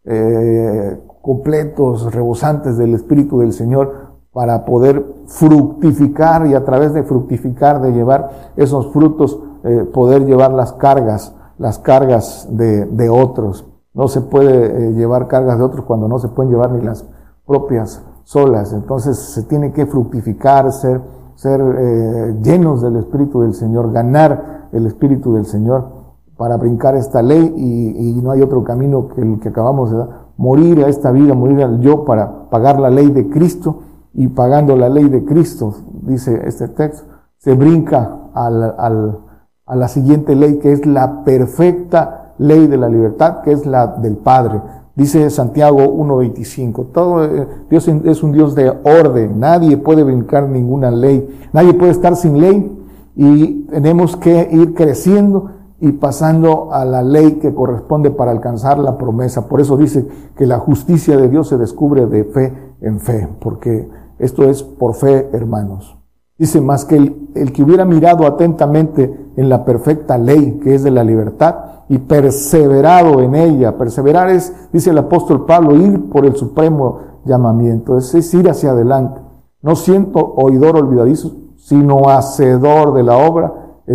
eh, 0.04 0.98
completos, 1.22 2.12
rebosantes 2.12 2.76
del 2.80 2.96
Espíritu 2.96 3.38
del 3.42 3.54
Señor 3.54 3.92
para 4.34 4.66
poder 4.66 5.06
fructificar 5.28 6.48
y 6.48 6.56
a 6.56 6.66
través 6.66 6.92
de 6.94 7.04
fructificar, 7.04 7.82
de 7.82 7.92
llevar 7.92 8.52
esos 8.56 8.92
frutos, 8.92 9.38
eh, 9.64 9.86
poder 9.94 10.26
llevar 10.26 10.54
las 10.54 10.74
cargas, 10.74 11.36
las 11.60 11.78
cargas 11.78 12.48
de, 12.50 12.86
de 12.88 13.10
otros. 13.12 13.68
No 13.94 14.08
se 14.08 14.22
puede 14.22 14.66
eh, 14.90 14.94
llevar 14.94 15.28
cargas 15.28 15.58
de 15.58 15.64
otros 15.66 15.86
cuando 15.86 16.08
no 16.08 16.18
se 16.18 16.30
pueden 16.30 16.52
llevar 16.52 16.72
ni 16.72 16.82
las 16.82 17.06
propias 17.46 18.02
solas. 18.24 18.72
Entonces 18.72 19.18
se 19.18 19.44
tiene 19.44 19.74
que 19.74 19.86
fructificar, 19.86 20.72
ser, 20.72 21.02
ser 21.36 21.60
eh, 21.62 22.38
llenos 22.42 22.82
del 22.82 22.96
Espíritu 22.96 23.42
del 23.42 23.54
Señor, 23.54 23.92
ganar 23.92 24.70
el 24.72 24.86
Espíritu 24.86 25.34
del 25.34 25.46
Señor 25.46 26.00
para 26.38 26.56
brincar 26.58 26.96
esta 26.96 27.22
ley 27.22 27.54
y, 27.56 28.20
no 28.24 28.32
hay 28.32 28.42
otro 28.42 28.64
camino 28.64 29.08
que 29.10 29.22
el 29.22 29.40
que 29.40 29.50
acabamos 29.50 29.92
de 29.92 29.98
dar. 29.98 30.22
Morir 30.38 30.84
a 30.84 30.88
esta 30.88 31.12
vida, 31.12 31.36
morir 31.36 31.62
al 31.64 31.82
yo 31.82 32.04
para 32.06 32.50
pagar 32.50 32.80
la 32.80 32.90
ley 32.90 33.12
de 33.12 33.30
Cristo 33.30 33.82
y 34.14 34.28
pagando 34.30 34.76
la 34.76 34.90
ley 34.90 35.08
de 35.08 35.24
Cristo, 35.24 35.72
dice 36.02 36.42
este 36.46 36.68
texto, 36.70 37.04
se 37.38 37.54
brinca 37.54 38.30
al, 38.34 38.64
al, 38.78 39.20
a 39.68 39.76
la 39.76 39.88
siguiente 39.88 40.36
ley 40.36 40.58
que 40.58 40.72
es 40.72 40.84
la 40.88 41.24
perfecta 41.24 42.21
ley 42.42 42.66
de 42.68 42.78
la 42.78 42.90
libertad, 42.90 43.42
que 43.44 43.52
es 43.52 43.66
la 43.66 43.88
del 43.88 44.18
Padre. 44.18 44.62
Dice 44.96 45.30
Santiago 45.30 45.78
1.25, 45.80 46.88
todo, 46.92 47.24
eh, 47.24 47.48
Dios 47.70 47.88
es 47.88 48.24
un 48.24 48.32
Dios 48.34 48.56
de 48.56 48.70
orden, 48.70 49.40
nadie 49.40 49.78
puede 49.78 50.04
brincar 50.04 50.50
ninguna 50.50 50.92
ley, 50.92 51.28
nadie 51.54 51.74
puede 51.74 51.92
estar 51.92 52.16
sin 52.18 52.40
ley 52.42 52.78
y 53.16 53.62
tenemos 53.68 54.18
que 54.18 54.50
ir 54.52 54.74
creciendo 54.74 55.46
y 55.80 55.94
pasando 55.94 56.74
a 56.74 56.84
la 56.84 57.02
ley 57.04 57.34
que 57.36 57.54
corresponde 57.54 58.12
para 58.12 58.32
alcanzar 58.32 58.80
la 58.80 58.98
promesa. 58.98 59.48
Por 59.48 59.62
eso 59.62 59.78
dice 59.78 60.06
que 60.36 60.46
la 60.46 60.60
justicia 60.60 61.16
de 61.18 61.30
Dios 61.30 61.48
se 61.48 61.58
descubre 61.58 62.06
de 62.06 62.26
fe 62.26 62.54
en 62.82 63.00
fe, 63.00 63.30
porque 63.40 63.88
esto 64.20 64.44
es 64.48 64.62
por 64.62 64.94
fe, 64.94 65.30
hermanos. 65.32 65.98
Dice, 66.42 66.60
más 66.60 66.86
que 66.86 66.96
el, 66.96 67.54
que 67.54 67.62
hubiera 67.62 67.86
mirado 67.86 68.26
atentamente 68.26 69.30
en 69.38 69.48
la 69.48 69.64
perfecta 69.64 70.18
ley 70.18 70.60
que 70.64 70.74
es 70.74 70.82
de 70.82 70.90
la 70.90 71.04
libertad 71.04 71.56
y 71.88 72.00
perseverado 72.00 73.20
en 73.22 73.36
ella. 73.36 73.78
Perseverar 73.78 74.30
es, 74.30 74.52
dice 74.74 74.90
el 74.90 74.98
apóstol 74.98 75.46
Pablo, 75.46 75.76
ir 75.76 76.10
por 76.10 76.26
el 76.26 76.36
supremo 76.36 76.98
llamamiento. 77.26 77.96
Es, 77.96 78.34
ir 78.34 78.50
hacia 78.50 78.72
adelante. 78.72 79.22
No 79.62 79.76
siento 79.76 80.18
oidor 80.36 80.78
olvidadizo, 80.78 81.32
sino 81.58 82.10
hacedor 82.10 82.96
de 82.96 83.04
la 83.04 83.18
obra. 83.18 83.54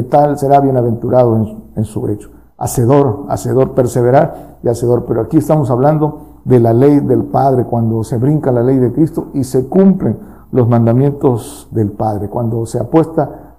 tal 0.09 0.38
será 0.38 0.61
bienaventurado 0.61 1.44
en, 1.74 1.84
su 1.84 2.07
hecho. 2.07 2.30
Hacedor, 2.59 3.24
hacedor, 3.28 3.72
perseverar 3.72 4.59
y 4.62 4.68
hacedor. 4.68 5.05
Pero 5.09 5.22
aquí 5.22 5.38
estamos 5.38 5.68
hablando 5.72 6.36
de 6.44 6.61
la 6.61 6.72
ley 6.72 7.01
del 7.01 7.24
Padre, 7.24 7.64
cuando 7.64 8.05
se 8.05 8.18
brinca 8.18 8.53
la 8.53 8.62
ley 8.62 8.76
de 8.78 8.92
Cristo 8.92 9.30
y 9.34 9.42
se 9.42 9.66
cumplen 9.66 10.16
los 10.53 10.68
mandamientos 10.68 11.68
del 11.72 11.92
Padre, 11.92 12.28
cuando 12.28 12.66
se 12.66 12.78
apuesta 12.78 13.57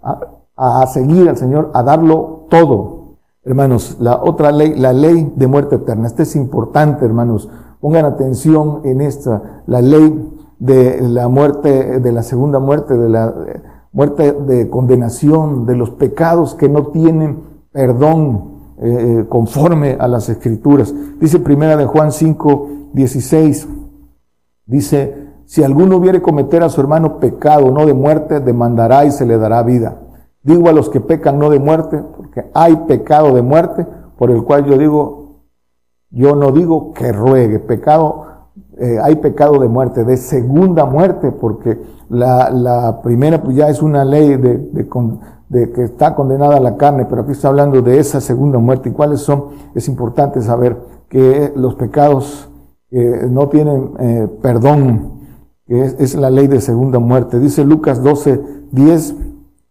a, 0.55 0.85
seguir 0.87 1.29
al 1.29 1.37
Señor, 1.37 1.71
a 1.73 1.83
darlo 1.83 2.45
todo. 2.49 3.17
Hermanos, 3.43 3.97
la 3.99 4.21
otra 4.23 4.51
ley, 4.51 4.75
la 4.75 4.93
ley 4.93 5.31
de 5.35 5.47
muerte 5.47 5.75
eterna. 5.77 6.07
Esta 6.07 6.23
es 6.23 6.35
importante, 6.35 7.05
hermanos. 7.05 7.49
Pongan 7.79 8.05
atención 8.05 8.81
en 8.83 9.01
esta, 9.01 9.61
la 9.67 9.81
ley 9.81 10.33
de 10.59 10.99
la 11.01 11.27
muerte, 11.27 11.99
de 11.99 12.11
la 12.11 12.23
segunda 12.23 12.59
muerte, 12.59 12.95
de 12.97 13.09
la 13.09 13.33
muerte 13.91 14.33
de 14.33 14.69
condenación, 14.69 15.65
de 15.65 15.75
los 15.75 15.91
pecados 15.91 16.55
que 16.55 16.67
no 16.67 16.87
tienen 16.87 17.43
perdón 17.71 18.55
eh, 18.79 18.79
eh, 19.21 19.25
conforme 19.29 19.97
a 19.99 20.07
las 20.07 20.27
escrituras. 20.29 20.93
Dice 21.19 21.39
primera 21.39 21.77
de 21.77 21.85
Juan 21.85 22.11
5, 22.11 22.67
16, 22.93 23.67
dice, 24.65 25.26
si 25.47 25.63
alguno 25.63 25.95
hubiere 25.95 26.21
cometer 26.21 26.61
a 26.61 26.67
su 26.69 26.81
hermano 26.81 27.19
pecado, 27.19 27.71
no 27.71 27.85
de 27.85 27.93
muerte, 27.93 28.41
demandará 28.41 29.05
y 29.05 29.11
se 29.11 29.25
le 29.25 29.37
dará 29.37 29.63
vida. 29.63 29.95
Digo 30.43 30.67
a 30.67 30.73
los 30.73 30.89
que 30.89 30.99
pecan 30.99 31.39
no 31.39 31.49
de 31.49 31.57
muerte, 31.57 32.03
porque 32.17 32.51
hay 32.53 32.75
pecado 32.85 33.33
de 33.33 33.41
muerte, 33.41 33.87
por 34.17 34.29
el 34.29 34.43
cual 34.43 34.65
yo 34.65 34.77
digo, 34.77 35.45
yo 36.09 36.35
no 36.35 36.51
digo 36.51 36.91
que 36.91 37.13
ruegue. 37.13 37.59
Pecado, 37.59 38.23
eh, 38.77 38.97
hay 39.01 39.15
pecado 39.15 39.57
de 39.59 39.69
muerte, 39.69 40.03
de 40.03 40.17
segunda 40.17 40.83
muerte, 40.85 41.31
porque 41.31 41.79
la, 42.09 42.99
primera 43.01 43.41
pues 43.41 43.55
ya 43.55 43.69
es 43.69 43.81
una 43.81 44.03
ley 44.03 44.35
de, 44.35 44.57
de, 44.57 45.71
que 45.71 45.83
está 45.83 46.13
condenada 46.13 46.57
a 46.57 46.61
la 46.61 46.75
carne, 46.75 47.05
pero 47.05 47.21
aquí 47.21 47.31
está 47.31 47.47
hablando 47.47 47.81
de 47.81 47.99
esa 47.99 48.19
segunda 48.19 48.59
muerte. 48.59 48.89
¿Y 48.89 48.91
cuáles 48.91 49.21
son? 49.21 49.45
Es 49.73 49.87
importante 49.87 50.41
saber 50.41 50.75
que 51.07 51.53
los 51.55 51.75
pecados 51.75 52.49
eh, 52.91 53.27
no 53.29 53.47
tienen 53.47 53.91
eh, 53.99 54.27
perdón 54.41 55.15
es, 55.67 56.15
la 56.15 56.29
ley 56.29 56.47
de 56.47 56.61
segunda 56.61 56.99
muerte. 56.99 57.39
Dice 57.39 57.65
Lucas 57.65 58.01
12, 58.03 58.41
10, 58.71 59.15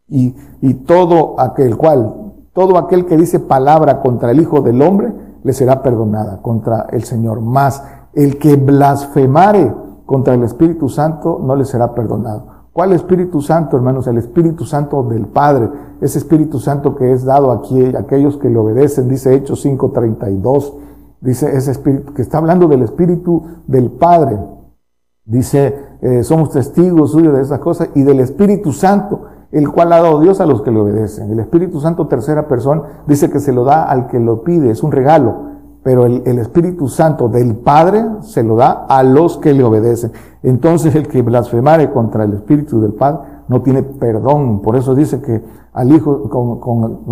y, 0.09 0.35
y 0.61 0.75
todo 0.75 1.41
aquel 1.41 1.77
cual, 1.77 2.33
todo 2.53 2.79
aquel 2.79 3.07
que 3.07 3.17
dice 3.17 3.41
palabra 3.41 4.01
contra 4.01 4.31
el 4.31 4.41
Hijo 4.41 4.61
del 4.61 4.81
Hombre, 4.83 5.13
le 5.43 5.53
será 5.53 5.83
perdonada 5.83 6.43
contra 6.43 6.87
el 6.91 7.05
Señor. 7.05 7.41
Más, 7.41 7.83
el 8.15 8.39
que 8.39 8.57
blasfemare 8.57 9.73
contra 10.07 10.35
el 10.35 10.45
Espíritu 10.45 10.89
Santo 10.89 11.41
no 11.43 11.57
le 11.57 11.65
será 11.65 11.95
perdonado. 11.95 12.55
¿Cuál 12.73 12.93
Espíritu 12.93 13.41
Santo, 13.41 13.77
hermanos? 13.79 14.07
El 14.07 14.19
Espíritu 14.19 14.67
Santo 14.67 15.03
del 15.05 15.27
Padre, 15.29 15.71
ese 16.03 16.19
Espíritu 16.19 16.59
Santo 16.61 16.95
que 16.95 17.11
es 17.13 17.25
dado 17.25 17.51
aquí 17.51 17.95
a 17.97 18.01
aquellos 18.01 18.37
que 18.37 18.51
le 18.51 18.59
obedecen, 18.59 19.09
dice 19.09 19.35
Hechos 19.35 19.65
5:32, 19.65 20.73
dice 21.23 21.57
ese 21.57 21.71
Espíritu, 21.71 22.13
que 22.13 22.21
está 22.21 22.37
hablando 22.37 22.69
del 22.69 22.83
Espíritu 22.83 23.43
del 23.67 23.91
Padre. 23.91 24.39
Dice, 25.27 25.75
eh, 26.03 26.23
somos 26.23 26.51
testigos 26.51 27.11
suyos 27.11 27.35
de 27.35 27.43
esas 27.43 27.59
cosas 27.59 27.89
y 27.97 28.03
del 28.05 28.21
Espíritu 28.21 28.71
Santo, 28.73 29.23
el 29.51 29.69
cual 29.71 29.93
ha 29.93 30.01
dado 30.01 30.21
Dios 30.21 30.41
a 30.41 30.47
los 30.47 30.63
que 30.63 30.71
le 30.71 30.79
obedecen. 30.79 31.31
El 31.33 31.41
Espíritu 31.41 31.81
Santo, 31.81 32.07
tercera 32.07 32.47
persona, 32.47 32.83
dice 33.09 33.29
que 33.29 33.41
se 33.41 33.53
lo 33.53 33.65
da 33.65 33.83
al 33.85 34.07
que 34.07 34.21
lo 34.21 34.43
pide, 34.45 34.71
es 34.71 34.85
un 34.85 34.93
regalo, 34.93 35.35
pero 35.83 36.07
el, 36.07 36.23
Espíritu 36.39 36.87
Santo 36.89 37.29
del 37.29 37.57
Padre 37.57 38.07
se 38.21 38.45
lo 38.45 38.55
da 38.55 38.87
a 38.89 39.03
los 39.03 39.37
que 39.39 39.53
le 39.53 39.65
obedecen. 39.65 40.13
Entonces 40.45 40.95
el 40.95 41.09
que 41.09 41.23
blasfemare 41.23 41.91
contra 41.93 42.23
el 42.23 42.35
Espíritu 42.35 42.81
del 42.81 42.93
Padre 42.93 43.19
no 43.49 43.63
tiene 43.63 43.83
perdón. 43.83 44.63
Por 44.63 44.77
eso 44.77 44.95
dice 44.95 45.21
que 45.23 45.43
al 45.73 45.91
hijo, 45.91 46.63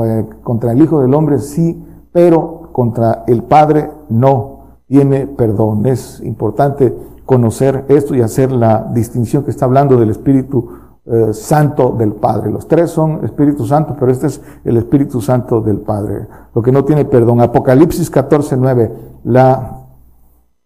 eh, 0.04 0.26
contra 0.44 0.70
el 0.70 0.80
Hijo 0.82 1.00
del 1.00 1.12
Hombre 1.14 1.40
sí, 1.40 1.84
pero 2.12 2.68
contra 2.70 3.24
el 3.26 3.42
Padre 3.42 3.90
no 4.08 4.53
tiene 4.86 5.26
perdón. 5.26 5.86
Es 5.86 6.20
importante 6.20 6.96
conocer 7.24 7.84
esto 7.88 8.14
y 8.14 8.20
hacer 8.20 8.52
la 8.52 8.90
distinción 8.92 9.44
que 9.44 9.50
está 9.50 9.64
hablando 9.64 9.96
del 9.96 10.10
Espíritu 10.10 10.68
eh, 11.06 11.32
Santo 11.32 11.90
del 11.92 12.14
Padre. 12.14 12.50
Los 12.50 12.68
tres 12.68 12.90
son 12.90 13.24
Espíritu 13.24 13.66
Santo, 13.66 13.96
pero 13.98 14.10
este 14.12 14.26
es 14.26 14.42
el 14.64 14.76
Espíritu 14.76 15.20
Santo 15.20 15.60
del 15.60 15.80
Padre, 15.80 16.26
lo 16.54 16.62
que 16.62 16.72
no 16.72 16.84
tiene 16.84 17.04
perdón. 17.04 17.40
Apocalipsis 17.40 18.10
14, 18.10 18.56
9, 18.56 18.92
la 19.24 19.80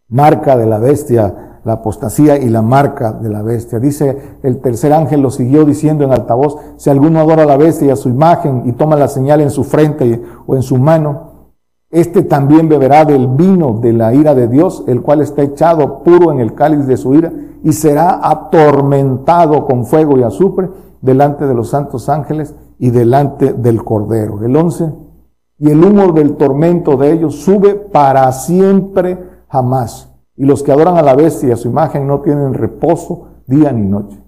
marca 0.08 0.56
de 0.56 0.66
la 0.66 0.78
bestia, 0.78 1.60
la 1.64 1.74
apostasía 1.74 2.38
y 2.38 2.48
la 2.48 2.62
marca 2.62 3.12
de 3.12 3.28
la 3.28 3.42
bestia. 3.42 3.78
Dice 3.78 4.36
el 4.42 4.58
tercer 4.60 4.92
ángel 4.92 5.20
lo 5.20 5.30
siguió 5.30 5.64
diciendo 5.64 6.04
en 6.04 6.12
altavoz, 6.12 6.56
si 6.76 6.88
alguno 6.88 7.20
adora 7.20 7.42
a 7.42 7.46
la 7.46 7.56
bestia 7.56 7.88
y 7.88 7.90
a 7.90 7.96
su 7.96 8.08
imagen 8.08 8.62
y 8.64 8.72
toma 8.72 8.96
la 8.96 9.08
señal 9.08 9.40
en 9.40 9.50
su 9.50 9.64
frente 9.64 10.22
o 10.46 10.56
en 10.56 10.62
su 10.62 10.76
mano, 10.76 11.27
este 11.90 12.22
también 12.22 12.68
beberá 12.68 13.04
del 13.04 13.28
vino 13.28 13.78
de 13.80 13.94
la 13.94 14.12
ira 14.14 14.34
de 14.34 14.46
Dios, 14.46 14.84
el 14.88 15.00
cual 15.00 15.22
está 15.22 15.42
echado 15.42 16.02
puro 16.02 16.32
en 16.32 16.40
el 16.40 16.54
cáliz 16.54 16.86
de 16.86 16.96
su 16.98 17.14
ira, 17.14 17.32
y 17.62 17.72
será 17.72 18.20
atormentado 18.28 19.64
con 19.66 19.86
fuego 19.86 20.18
y 20.18 20.22
azufre 20.22 20.68
delante 21.00 21.46
de 21.46 21.54
los 21.54 21.70
santos 21.70 22.08
ángeles 22.08 22.54
y 22.78 22.90
delante 22.90 23.54
del 23.54 23.82
Cordero. 23.84 24.44
El 24.44 24.54
11. 24.54 24.92
Y 25.60 25.70
el 25.70 25.82
humo 25.82 26.12
del 26.12 26.36
tormento 26.36 26.96
de 26.96 27.12
ellos 27.12 27.36
sube 27.42 27.74
para 27.74 28.30
siempre 28.32 29.18
jamás. 29.48 30.14
Y 30.36 30.44
los 30.44 30.62
que 30.62 30.70
adoran 30.70 30.96
a 30.96 31.02
la 31.02 31.16
bestia 31.16 31.48
y 31.48 31.52
a 31.52 31.56
su 31.56 31.68
imagen 31.68 32.06
no 32.06 32.20
tienen 32.20 32.54
reposo 32.54 33.40
día 33.46 33.72
ni 33.72 33.84
noche. 33.88 34.22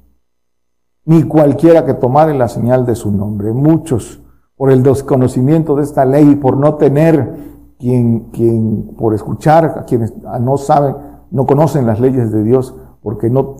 Ni 1.04 1.22
cualquiera 1.22 1.84
que 1.86 1.94
tomare 1.94 2.34
la 2.34 2.48
señal 2.48 2.84
de 2.84 2.96
su 2.96 3.12
nombre. 3.12 3.52
Muchos, 3.52 4.20
por 4.56 4.72
el 4.72 4.82
desconocimiento 4.82 5.76
de 5.76 5.84
esta 5.84 6.04
ley 6.04 6.30
y 6.30 6.34
por 6.36 6.56
no 6.56 6.74
tener 6.74 7.49
quien, 7.80 8.30
quien 8.30 8.94
por 8.98 9.14
escuchar 9.14 9.64
a 9.64 9.84
quienes 9.84 10.14
no 10.40 10.56
saben, 10.58 10.94
no 11.30 11.46
conocen 11.46 11.86
las 11.86 11.98
leyes 11.98 12.30
de 12.30 12.44
Dios, 12.44 12.76
porque 13.02 13.30
no, 13.30 13.56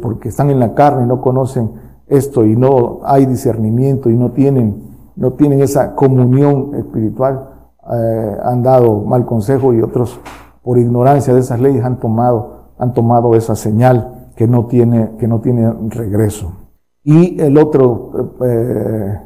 porque 0.00 0.28
están 0.28 0.50
en 0.50 0.60
la 0.60 0.74
carne 0.74 1.04
y 1.04 1.08
no 1.08 1.20
conocen 1.20 1.72
esto 2.06 2.44
y 2.46 2.54
no 2.54 3.00
hay 3.04 3.26
discernimiento 3.26 4.08
y 4.10 4.16
no 4.16 4.30
tienen, 4.30 4.94
no 5.16 5.32
tienen 5.32 5.60
esa 5.60 5.94
comunión 5.94 6.74
espiritual, 6.76 7.48
eh, 7.92 8.36
han 8.44 8.62
dado 8.62 9.02
mal 9.02 9.26
consejo 9.26 9.74
y 9.74 9.82
otros 9.82 10.20
por 10.62 10.78
ignorancia 10.78 11.34
de 11.34 11.40
esas 11.40 11.60
leyes 11.60 11.84
han 11.84 11.98
tomado, 11.98 12.68
han 12.78 12.94
tomado 12.94 13.34
esa 13.34 13.56
señal 13.56 14.30
que 14.36 14.46
no 14.46 14.66
tiene, 14.66 15.12
que 15.18 15.26
no 15.28 15.40
tiene 15.40 15.70
regreso. 15.88 16.52
Y 17.02 17.38
el 17.40 17.58
otro 17.58 18.34
eh, 18.46 19.18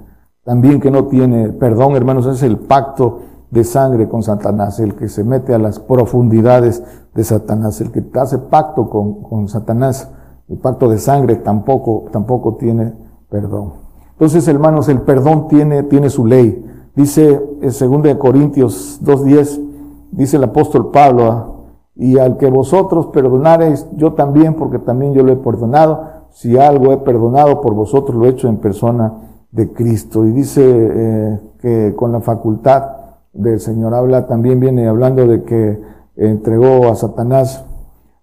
también 0.43 0.81
que 0.81 0.91
no 0.91 1.05
tiene 1.07 1.51
perdón, 1.51 1.97
hermanos, 1.97 2.27
es 2.27 2.43
el 2.43 2.59
pacto 2.59 3.19
de 3.51 3.65
sangre 3.65 4.09
con 4.09 4.23
Satanás, 4.23 4.79
el 4.81 4.95
que 4.95 5.09
se 5.09 5.25
mete 5.25 5.55
a 5.55 5.59
las 5.59 5.79
profundidades 5.81 6.83
de 7.15 7.25
Satanás, 7.25 7.81
el 7.81 7.91
que 7.91 8.05
hace 8.19 8.39
pacto 8.39 8.91
con, 8.91 9.23
con 9.23 9.49
Satanás, 9.49 10.11
el 10.49 10.59
pacto 10.59 10.89
de 10.89 10.99
sangre 10.99 11.37
tampoco, 11.37 12.07
tampoco 12.13 12.57
tiene 12.57 12.93
perdón. 13.31 13.73
Entonces, 14.13 14.47
hermanos, 14.49 14.89
el 14.89 15.01
perdón 15.03 15.49
tiene, 15.49 15.83
tiene 15.85 16.11
su 16.11 16.27
ley. 16.27 16.65
Dice 16.97 17.41
en 17.61 17.95
eh, 17.95 18.03
de 18.03 18.19
Corintios 18.19 19.01
2.10, 19.05 19.61
dice 20.11 20.37
el 20.39 20.45
apóstol 20.45 20.91
Pablo, 20.91 21.23
ah, 21.25 21.53
y 21.95 22.19
al 22.19 22.37
que 22.37 22.51
vosotros 22.51 23.07
perdonareis, 23.09 23.87
yo 23.97 24.13
también, 24.15 24.55
porque 24.55 24.79
también 24.79 25.15
yo 25.15 25.23
lo 25.23 25.33
he 25.33 25.37
perdonado. 25.37 26.19
Si 26.31 26.57
algo 26.59 26.93
he 26.93 26.99
perdonado 26.99 27.61
por 27.61 27.75
vosotros, 27.75 28.17
lo 28.17 28.27
he 28.27 28.31
hecho 28.31 28.49
en 28.49 28.59
persona 28.59 29.13
de 29.51 29.73
Cristo. 29.73 30.25
Y 30.25 30.31
dice 30.31 30.63
eh, 30.69 31.41
que 31.61 31.95
con 31.97 32.13
la 32.13 32.21
facultad 32.21 32.85
del 33.39 33.61
Señor 33.61 33.95
habla, 33.95 34.27
también 34.27 34.59
viene 34.59 34.89
hablando 34.89 35.27
de 35.27 35.45
que 35.45 35.81
entregó 36.17 36.89
a 36.89 36.97
Satanás 36.97 37.65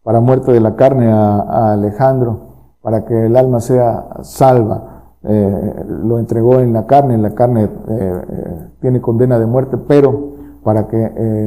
para 0.03 0.19
muerte 0.19 0.51
de 0.51 0.59
la 0.59 0.75
carne 0.75 1.09
a, 1.09 1.71
Alejandro, 1.73 2.73
para 2.81 3.05
que 3.05 3.25
el 3.27 3.35
alma 3.37 3.59
sea 3.61 4.07
salva. 4.23 5.13
Eh, 5.23 5.83
lo 6.03 6.19
entregó 6.19 6.59
en 6.59 6.73
la 6.73 6.85
carne, 6.85 7.13
en 7.15 7.21
la 7.23 7.33
carne 7.33 7.63
eh, 7.63 7.67
eh, 7.67 8.67
tiene 8.81 8.99
condena 9.01 9.39
de 9.39 9.45
muerte, 9.47 9.77
pero 9.87 10.33
para 10.63 10.87
que 10.87 10.97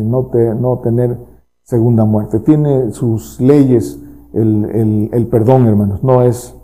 no, 0.05 0.27
te, 0.27 0.55
no 0.55 0.79
tener 0.79 1.17
segunda 1.63 2.05
muerte. 2.05 2.39
Tiene 2.41 2.93
sus 2.93 3.39
leyes 3.41 4.01
el, 4.33 5.09
el, 5.13 5.27
perdón, 5.27 5.67
hermanos, 5.67 6.03
no 6.05 6.23
es, 6.23 6.55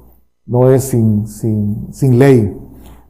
no 0.46 0.70
es 0.70 0.84
sin, 0.84 1.26
sin, 1.26 1.88
sin 1.92 2.18
ley. 2.18 2.56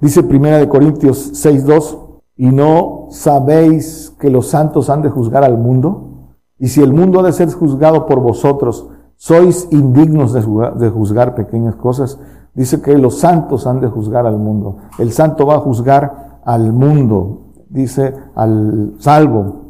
Dice 0.01 0.23
Primera 0.23 0.59
de 0.59 0.69
Corintios 0.69 1.33
6.2 1.35 2.01
¿Y 2.37 2.51
no 2.51 3.07
sabéis 3.11 4.15
que 4.19 4.29
los 4.31 4.49
santos 4.49 4.91
han 4.91 5.03
de 5.03 5.11
juzgar 5.11 5.45
al 5.45 5.57
mundo? 5.59 6.35
Y 6.59 6.69
si 6.69 6.83
el 6.83 6.93
mundo 6.93 7.21
ha 7.21 7.23
de 7.23 7.33
ser 7.33 7.51
juzgado 7.53 8.07
por 8.07 8.21
vosotros, 8.21 8.89
sois 9.17 9.69
indignos 9.71 10.33
de 10.33 10.91
juzgar, 10.91 11.35
pequeñas 11.35 11.77
cosas. 11.77 12.19
Dice 12.55 12.81
que 12.81 12.97
los 12.99 13.19
santos 13.21 13.67
han 13.67 13.81
de 13.81 13.89
juzgar 13.89 14.27
al 14.27 14.39
mundo. 14.39 14.79
El 14.99 15.13
santo 15.13 15.47
va 15.47 15.57
a 15.57 15.61
juzgar 15.61 16.41
al 16.45 16.73
mundo, 16.73 17.53
dice 17.69 18.15
al 18.35 18.95
salvo. 18.99 19.63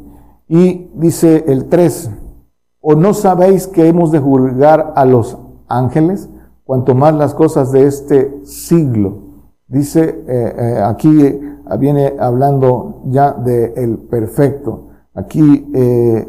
Y 0.47 0.89
dice 0.95 1.43
el 1.47 1.65
3, 1.65 2.11
¿o 2.81 2.95
no 2.95 3.13
sabéis 3.13 3.67
que 3.67 3.87
hemos 3.87 4.11
de 4.11 4.19
juzgar 4.19 4.93
a 4.95 5.05
los 5.05 5.37
ángeles? 5.67 6.29
Cuanto 6.63 6.95
más 6.95 7.13
las 7.13 7.33
cosas 7.35 7.71
de 7.71 7.83
este 7.85 8.43
siglo. 8.45 9.23
Dice 9.67 10.23
eh, 10.27 10.55
eh, 10.77 10.81
aquí 10.83 11.37
Ah, 11.67 11.77
viene 11.77 12.13
hablando 12.19 13.01
ya 13.07 13.33
del 13.33 13.71
el 13.75 13.97
perfecto. 13.97 14.87
Aquí 15.15 15.67
eh, 15.73 16.27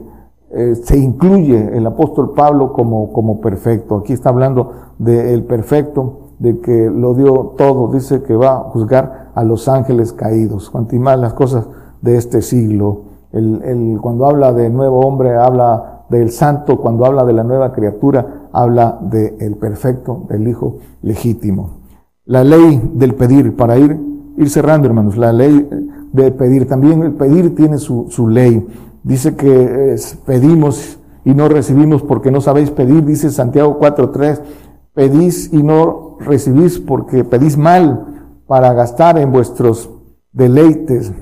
eh, 0.50 0.74
se 0.76 0.96
incluye 0.98 1.76
el 1.76 1.86
apóstol 1.86 2.32
Pablo 2.34 2.72
como, 2.72 3.12
como 3.12 3.40
perfecto. 3.40 3.96
Aquí 3.96 4.14
está 4.14 4.30
hablando 4.30 4.70
del 4.98 5.44
perfecto, 5.44 6.28
de 6.38 6.60
que 6.60 6.90
lo 6.90 7.12
dio 7.14 7.52
todo. 7.58 7.92
Dice 7.92 8.22
que 8.22 8.34
va 8.34 8.56
a 8.56 8.70
juzgar 8.70 9.32
a 9.34 9.44
los 9.44 9.68
ángeles 9.68 10.14
caídos. 10.14 10.72
más 10.92 11.18
las 11.18 11.34
cosas 11.34 11.68
de 12.00 12.16
este 12.16 12.40
siglo. 12.40 13.02
El, 13.32 13.98
cuando 14.00 14.26
habla 14.26 14.54
de 14.54 14.70
nuevo 14.70 15.00
hombre, 15.00 15.32
habla 15.36 16.06
del 16.08 16.30
santo. 16.30 16.78
Cuando 16.78 17.04
habla 17.04 17.26
de 17.26 17.34
la 17.34 17.44
nueva 17.44 17.74
criatura, 17.74 18.48
habla 18.52 18.98
del 19.02 19.34
el 19.40 19.56
perfecto, 19.56 20.24
del 20.30 20.48
hijo 20.48 20.76
legítimo. 21.02 21.80
La 22.24 22.42
ley 22.42 22.90
del 22.94 23.14
pedir 23.14 23.54
para 23.54 23.76
ir 23.76 24.15
ir 24.36 24.48
cerrando, 24.50 24.86
hermanos, 24.86 25.16
la 25.16 25.32
ley 25.32 25.68
de 26.12 26.30
pedir. 26.32 26.68
También 26.68 27.02
el 27.02 27.14
pedir 27.14 27.54
tiene 27.54 27.78
su, 27.78 28.06
su 28.10 28.28
ley. 28.28 28.66
Dice 29.02 29.34
que 29.34 29.96
pedimos 30.24 30.98
y 31.24 31.34
no 31.34 31.48
recibimos 31.48 32.02
porque 32.02 32.30
no 32.30 32.40
sabéis 32.40 32.70
pedir, 32.70 33.04
dice 33.04 33.30
Santiago 33.30 33.78
4.3, 33.80 34.40
pedís 34.94 35.52
y 35.52 35.62
no 35.62 36.16
recibís 36.20 36.78
porque 36.78 37.24
pedís 37.24 37.56
mal 37.56 38.40
para 38.46 38.72
gastar 38.74 39.18
en 39.18 39.32
vuestros 39.32 39.90
deleites. 40.32 41.12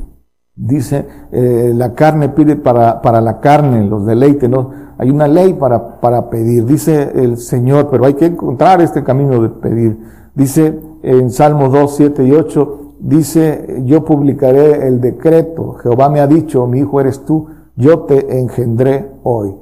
Dice, 0.57 1.07
eh, 1.33 1.73
la 1.75 1.95
carne 1.95 2.29
pide 2.29 2.57
para, 2.57 3.01
para 3.03 3.21
la 3.21 3.41
carne, 3.41 3.87
los 3.87 4.07
deleites, 4.07 4.49
¿no? 4.49 4.71
Hay 4.99 5.11
una 5.11 5.27
ley 5.27 5.53
para, 5.55 6.01
para 6.01 6.31
pedir, 6.31 6.67
dice 6.67 7.11
el 7.17 7.39
Señor, 7.39 7.89
pero 7.91 8.05
hay 8.05 8.15
que 8.15 8.27
encontrar 8.27 8.81
este 8.81 9.03
camino 9.03 9.43
de 9.43 9.49
pedir. 9.49 9.99
Dice 10.35 10.79
en 11.03 11.31
Salmos 11.31 11.73
2, 11.73 11.95
7 11.97 12.25
y 12.25 12.31
8, 12.33 12.84
dice, 13.05 13.81
yo 13.85 14.03
publicaré 14.05 14.89
el 14.89 15.01
decreto, 15.01 15.75
Jehová 15.75 16.09
me 16.09 16.21
ha 16.21 16.27
dicho, 16.27 16.67
mi 16.67 16.79
hijo 16.81 17.01
eres 17.01 17.25
tú, 17.25 17.47
yo 17.77 18.01
te 18.01 18.39
engendré 18.39 19.13
hoy. 19.23 19.55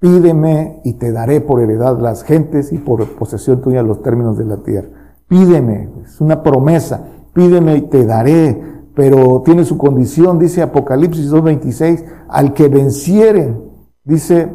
Pídeme 0.00 0.80
y 0.84 0.94
te 0.94 1.12
daré 1.12 1.40
por 1.42 1.60
heredad 1.60 1.98
las 2.00 2.24
gentes 2.24 2.72
y 2.72 2.78
por 2.78 3.06
posesión 3.16 3.60
tuya 3.60 3.82
los 3.82 4.02
términos 4.02 4.38
de 4.38 4.44
la 4.44 4.56
tierra. 4.58 4.88
Pídeme, 5.28 5.90
es 6.04 6.20
una 6.20 6.42
promesa, 6.42 7.06
pídeme 7.34 7.76
y 7.76 7.82
te 7.82 8.04
daré, 8.06 8.60
pero 8.96 9.42
tiene 9.44 9.64
su 9.64 9.76
condición, 9.76 10.38
dice 10.38 10.62
Apocalipsis 10.62 11.30
2.26, 11.30 12.04
al 12.28 12.54
que 12.54 12.68
venciere, 12.68 13.54
dice, 14.02 14.48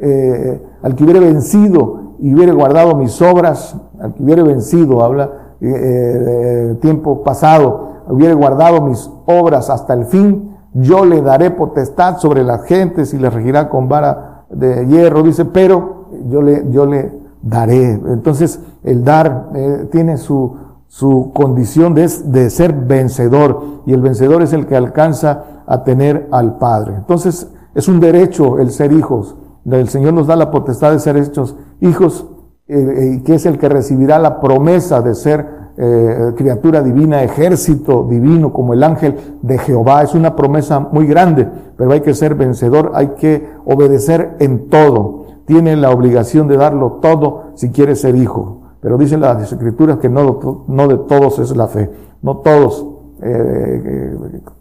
eh, 0.00 0.62
al 0.82 0.94
que 0.94 1.04
hubiere 1.04 1.20
vencido 1.20 2.16
y 2.20 2.32
hubiere 2.34 2.52
guardado 2.52 2.96
mis 2.96 3.20
obras, 3.22 3.76
al 4.00 4.14
que 4.14 4.22
hubiere 4.22 4.42
vencido, 4.42 5.04
habla 5.04 5.39
eh, 5.62 5.72
eh, 5.72 6.74
tiempo 6.80 7.22
pasado 7.22 7.88
hubiere 8.08 8.32
guardado 8.32 8.80
mis 8.80 9.10
obras 9.26 9.68
hasta 9.68 9.92
el 9.92 10.06
fin, 10.06 10.56
yo 10.72 11.04
le 11.04 11.20
daré 11.20 11.50
potestad 11.50 12.16
sobre 12.16 12.44
las 12.44 12.64
gentes 12.64 13.12
y 13.12 13.18
le 13.18 13.28
regirá 13.28 13.68
con 13.68 13.86
vara 13.88 14.44
de 14.48 14.86
hierro, 14.86 15.22
dice, 15.22 15.44
pero 15.44 16.06
yo 16.28 16.40
le, 16.40 16.64
yo 16.70 16.86
le 16.86 17.12
daré. 17.42 17.92
Entonces, 18.08 18.60
el 18.84 19.04
dar 19.04 19.50
eh, 19.54 19.88
tiene 19.92 20.16
su, 20.16 20.54
su 20.86 21.30
condición 21.34 21.94
de, 21.94 22.08
de, 22.24 22.48
ser 22.48 22.72
vencedor 22.72 23.60
y 23.84 23.92
el 23.92 24.00
vencedor 24.00 24.40
es 24.42 24.52
el 24.54 24.66
que 24.66 24.76
alcanza 24.76 25.44
a 25.66 25.84
tener 25.84 26.26
al 26.30 26.56
Padre. 26.56 26.94
Entonces, 26.96 27.48
es 27.74 27.86
un 27.86 28.00
derecho 28.00 28.58
el 28.60 28.70
ser 28.70 28.92
hijos. 28.92 29.36
El 29.70 29.88
Señor 29.90 30.14
nos 30.14 30.26
da 30.26 30.36
la 30.36 30.50
potestad 30.50 30.92
de 30.92 31.00
ser 31.00 31.16
hechos 31.18 31.54
hijos 31.80 32.24
eh, 32.72 32.94
eh, 32.98 33.14
y 33.16 33.20
que 33.24 33.34
es 33.34 33.46
el 33.46 33.58
que 33.58 33.68
recibirá 33.68 34.20
la 34.20 34.40
promesa 34.40 35.00
de 35.00 35.16
ser 35.16 35.44
eh, 35.76 36.32
criatura 36.36 36.82
divina, 36.82 37.20
ejército 37.24 38.06
divino 38.08 38.52
como 38.52 38.74
el 38.74 38.84
ángel 38.84 39.16
de 39.42 39.58
Jehová. 39.58 40.02
Es 40.02 40.14
una 40.14 40.36
promesa 40.36 40.78
muy 40.78 41.04
grande, 41.08 41.48
pero 41.76 41.90
hay 41.90 42.00
que 42.00 42.14
ser 42.14 42.36
vencedor, 42.36 42.92
hay 42.94 43.08
que 43.18 43.44
obedecer 43.64 44.36
en 44.38 44.68
todo. 44.68 45.24
Tiene 45.46 45.74
la 45.74 45.90
obligación 45.90 46.46
de 46.46 46.58
darlo 46.58 47.00
todo 47.02 47.46
si 47.56 47.70
quiere 47.70 47.96
ser 47.96 48.14
hijo. 48.14 48.58
Pero 48.80 48.96
dicen 48.98 49.20
las 49.20 49.50
escrituras 49.52 49.98
que 49.98 50.08
no, 50.08 50.64
no 50.68 50.86
de 50.88 50.98
todos 50.98 51.40
es 51.40 51.56
la 51.56 51.66
fe. 51.66 51.90
No 52.22 52.36
todos 52.36 52.86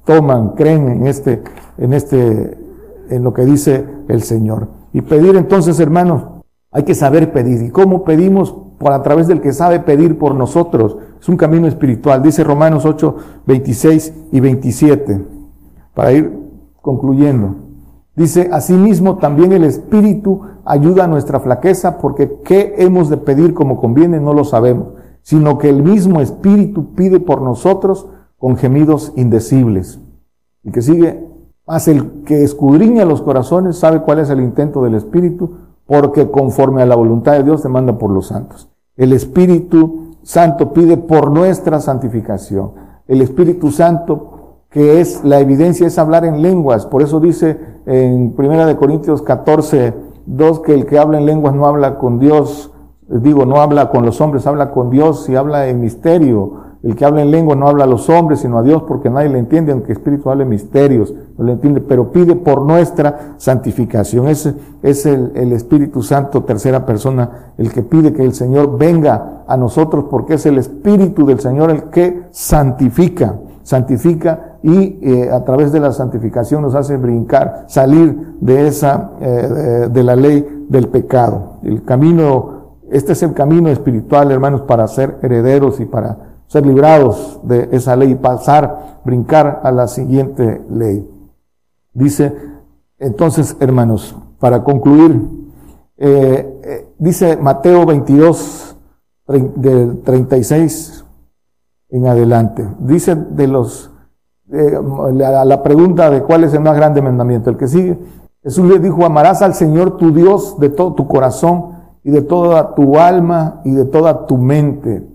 toman, 0.06 0.50
creen 0.56 0.90
en 0.90 1.08
este, 1.08 1.42
en 1.78 1.94
este, 1.94 2.58
en 3.12 3.24
lo 3.24 3.34
que 3.36 3.46
dice 3.46 3.86
el 4.08 4.24
Señor. 4.24 4.68
Y 4.94 5.02
pedir 5.04 5.36
entonces, 5.38 5.80
hermanos, 5.80 6.39
hay 6.72 6.84
que 6.84 6.96
saber 6.96 7.32
pedir. 7.32 7.64
¿Y 7.64 7.70
cómo 7.72 8.04
pedimos? 8.04 8.56
Por 8.78 8.94
a 8.94 9.02
través 9.02 9.28
del 9.28 9.42
que 9.42 9.54
sabe 9.54 9.80
pedir 9.80 10.18
por 10.18 10.36
nosotros. 10.36 10.98
Es 11.20 11.28
un 11.28 11.36
camino 11.38 11.68
espiritual, 11.68 12.22
dice 12.24 12.44
Romanos 12.44 12.86
8, 12.86 13.16
26 13.48 14.14
y 14.32 14.40
27. 14.40 15.26
Para 15.94 16.14
ir 16.14 16.32
concluyendo. 16.82 17.56
Dice, 18.16 18.50
asimismo 18.54 19.18
también 19.18 19.52
el 19.52 19.64
Espíritu 19.64 20.42
ayuda 20.66 21.06
a 21.06 21.08
nuestra 21.08 21.40
flaqueza 21.40 21.98
porque 22.00 22.40
qué 22.46 22.76
hemos 22.78 23.10
de 23.10 23.18
pedir 23.18 23.54
como 23.54 23.78
conviene 23.80 24.20
no 24.20 24.34
lo 24.34 24.44
sabemos, 24.44 24.90
sino 25.22 25.58
que 25.58 25.70
el 25.70 25.82
mismo 25.84 26.20
Espíritu 26.22 26.94
pide 26.94 27.20
por 27.20 27.42
nosotros 27.42 28.08
con 28.38 28.56
gemidos 28.58 29.12
indecibles. 29.16 30.00
Y 30.64 30.72
que 30.72 30.82
sigue, 30.82 31.26
más 31.66 31.88
el 31.88 32.24
que 32.26 32.44
escudriña 32.44 33.06
los 33.06 33.22
corazones 33.22 33.78
sabe 33.78 34.02
cuál 34.02 34.20
es 34.20 34.30
el 34.30 34.42
intento 34.42 34.84
del 34.84 34.96
Espíritu 34.96 35.58
porque 35.90 36.30
conforme 36.30 36.84
a 36.84 36.86
la 36.86 36.96
voluntad 36.96 37.32
de 37.32 37.44
Dios 37.44 37.64
se 37.64 37.68
manda 37.68 37.98
por 37.98 38.12
los 38.12 38.28
santos. 38.28 38.70
El 38.96 39.12
Espíritu 39.12 40.18
Santo 40.22 40.72
pide 40.72 40.98
por 40.98 41.32
nuestra 41.32 41.80
santificación. 41.80 42.74
El 43.08 43.24
Espíritu 43.24 43.72
Santo, 43.72 44.58
que 44.70 45.02
es 45.02 45.24
la 45.24 45.40
evidencia, 45.40 45.88
es 45.88 45.98
hablar 45.98 46.26
en 46.26 46.44
lenguas. 46.44 46.86
Por 46.86 47.02
eso 47.02 47.20
dice 47.20 47.58
en 47.88 48.34
Primera 48.36 48.68
de 48.68 48.76
Corintios 48.76 49.24
14, 49.24 49.96
2, 50.28 50.60
que 50.60 50.76
el 50.76 50.86
que 50.86 51.00
habla 51.00 51.18
en 51.18 51.26
lenguas 51.26 51.56
no 51.56 51.66
habla 51.66 51.98
con 51.98 52.20
Dios, 52.20 52.72
digo, 53.08 53.48
no 53.48 53.60
habla 53.60 53.90
con 53.90 54.06
los 54.06 54.22
hombres, 54.22 54.46
habla 54.46 54.70
con 54.70 54.92
Dios 54.92 55.28
y 55.28 55.36
habla 55.36 55.70
en 55.70 55.82
misterio. 55.82 56.69
El 56.82 56.96
que 56.96 57.04
habla 57.06 57.22
en 57.24 57.30
lengua 57.32 57.56
no 57.56 57.68
habla 57.68 57.84
a 57.84 57.88
los 57.88 58.10
hombres, 58.10 58.40
sino 58.40 58.58
a 58.58 58.62
Dios, 58.64 58.84
porque 58.84 59.10
nadie 59.10 59.28
le 59.30 59.40
entiende, 59.40 59.74
aunque 59.74 59.92
Espíritu 59.92 60.30
hable 60.30 60.46
misterios, 60.46 61.14
no 61.38 61.44
le 61.44 61.52
entiende, 61.54 61.82
pero 61.82 62.10
pide 62.14 62.36
por 62.38 62.62
nuestra 62.62 63.34
santificación. 63.38 64.28
Es, 64.30 64.50
es 64.82 65.06
el, 65.06 65.36
Espíritu 65.52 66.02
Santo, 66.02 66.44
tercera 66.46 66.86
persona, 66.86 67.54
el 67.58 67.74
que 67.74 67.84
pide 67.84 68.14
que 68.14 68.24
el 68.24 68.34
Señor 68.34 68.78
venga 68.78 69.44
a 69.46 69.58
nosotros, 69.58 70.06
porque 70.10 70.36
es 70.36 70.46
el 70.46 70.58
Espíritu 70.58 71.26
del 71.26 71.42
Señor 71.42 71.70
el 71.70 71.84
que 71.90 72.24
santifica, 72.32 73.36
santifica 73.64 74.58
y 74.64 75.00
eh, 75.02 75.30
a 75.32 75.44
través 75.44 75.74
de 75.74 75.82
la 75.82 75.92
santificación 75.92 76.62
nos 76.62 76.76
hace 76.76 76.96
brincar, 76.96 77.66
salir 77.68 78.38
de 78.40 78.68
esa, 78.68 79.12
eh, 79.20 79.90
de 79.92 80.04
la 80.04 80.16
ley 80.16 80.66
del 80.70 80.88
pecado. 80.88 81.58
El 81.64 81.84
camino, 81.84 82.76
este 82.90 83.12
es 83.12 83.22
el 83.24 83.34
camino 83.34 83.68
espiritual, 83.68 84.32
hermanos, 84.32 84.62
para 84.62 84.88
ser 84.88 85.18
herederos 85.22 85.80
y 85.82 85.86
para 85.86 86.29
ser 86.50 86.66
librados 86.66 87.40
de 87.44 87.70
esa 87.72 87.96
ley 87.96 88.12
y 88.12 88.16
pasar, 88.16 89.00
brincar 89.06 89.62
a 89.64 89.72
la 89.72 89.88
siguiente 89.88 90.66
ley. 90.72 91.08
Dice, 91.94 92.34
entonces, 92.98 93.56
hermanos, 93.60 94.16
para 94.40 94.64
concluir, 94.64 95.22
eh, 95.98 96.60
eh, 96.64 96.88
dice 96.98 97.38
Mateo 97.38 97.86
22, 97.86 98.66
del 99.28 100.02
36 100.02 101.06
en 101.90 102.08
adelante. 102.08 102.68
Dice 102.80 103.14
de 103.14 103.48
los, 103.48 103.92
a 104.52 104.58
eh, 104.58 104.80
la, 105.14 105.46
la 105.46 105.62
pregunta 105.64 106.10
de 106.10 106.24
cuál 106.24 106.46
es 106.46 106.54
el 106.56 106.62
más 106.62 106.76
grande 106.76 107.04
mandamiento, 107.04 107.52
el 107.52 107.58
que 107.58 107.68
sigue. 107.68 107.96
Jesús 108.42 108.66
le 108.68 108.80
dijo, 108.80 109.06
amarás 109.06 109.44
al 109.44 109.54
Señor 109.54 109.98
tu 109.98 110.12
Dios 110.12 110.58
de 110.60 110.70
todo 110.72 110.96
tu 110.96 111.08
corazón 111.08 111.74
y 112.04 112.10
de 112.10 112.24
toda 112.24 112.74
tu 112.74 112.98
alma 112.98 113.62
y 113.66 113.70
de 113.72 113.86
toda 113.86 114.26
tu 114.26 114.38
mente 114.40 115.08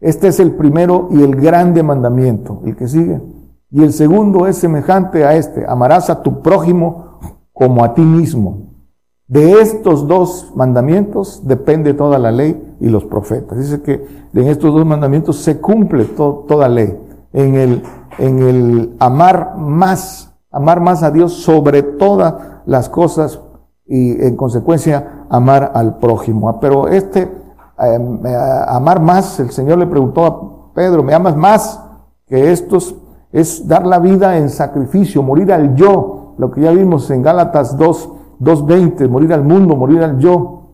este 0.00 0.28
es 0.28 0.40
el 0.40 0.52
primero 0.52 1.08
y 1.10 1.22
el 1.22 1.36
grande 1.36 1.82
mandamiento, 1.82 2.62
el 2.64 2.74
que 2.76 2.88
sigue. 2.88 3.20
Y 3.70 3.82
el 3.82 3.92
segundo 3.92 4.46
es 4.46 4.56
semejante 4.56 5.24
a 5.24 5.34
este, 5.36 5.64
amarás 5.68 6.10
a 6.10 6.22
tu 6.22 6.40
prójimo 6.42 7.20
como 7.52 7.84
a 7.84 7.94
ti 7.94 8.00
mismo. 8.02 8.70
De 9.28 9.60
estos 9.60 10.08
dos 10.08 10.52
mandamientos 10.56 11.46
depende 11.46 11.94
toda 11.94 12.18
la 12.18 12.32
ley 12.32 12.76
y 12.80 12.88
los 12.88 13.04
profetas. 13.04 13.58
Dice 13.58 13.80
que 13.82 14.04
en 14.34 14.48
estos 14.48 14.74
dos 14.74 14.84
mandamientos 14.84 15.36
se 15.36 15.60
cumple 15.60 16.04
toda 16.06 16.68
ley. 16.68 16.96
En 17.32 17.54
el, 17.54 17.82
en 18.18 18.38
el 18.42 18.96
amar 18.98 19.56
más, 19.56 20.34
amar 20.50 20.80
más 20.80 21.04
a 21.04 21.12
Dios 21.12 21.32
sobre 21.34 21.82
todas 21.84 22.34
las 22.66 22.88
cosas 22.88 23.40
y 23.86 24.20
en 24.24 24.34
consecuencia 24.34 25.26
amar 25.28 25.70
al 25.74 25.98
prójimo. 25.98 26.48
Ah, 26.48 26.58
pero 26.58 26.88
este 26.88 27.28
eh, 27.80 28.18
eh, 28.28 28.36
amar 28.68 29.00
más. 29.00 29.40
El 29.40 29.50
Señor 29.50 29.78
le 29.78 29.86
preguntó 29.86 30.26
a 30.26 30.72
Pedro, 30.74 31.02
¿me 31.02 31.14
amas 31.14 31.36
más 31.36 31.82
que 32.26 32.52
estos? 32.52 32.94
Es 33.32 33.66
dar 33.66 33.86
la 33.86 33.98
vida 33.98 34.38
en 34.38 34.50
sacrificio, 34.50 35.22
morir 35.22 35.52
al 35.52 35.74
yo, 35.76 36.34
lo 36.36 36.50
que 36.50 36.62
ya 36.62 36.72
vimos 36.72 37.10
en 37.10 37.22
Gálatas 37.22 37.76
2, 37.78 38.10
2.20, 38.40 39.08
morir 39.08 39.32
al 39.32 39.44
mundo, 39.44 39.76
morir 39.76 40.02
al 40.02 40.18
yo, 40.18 40.70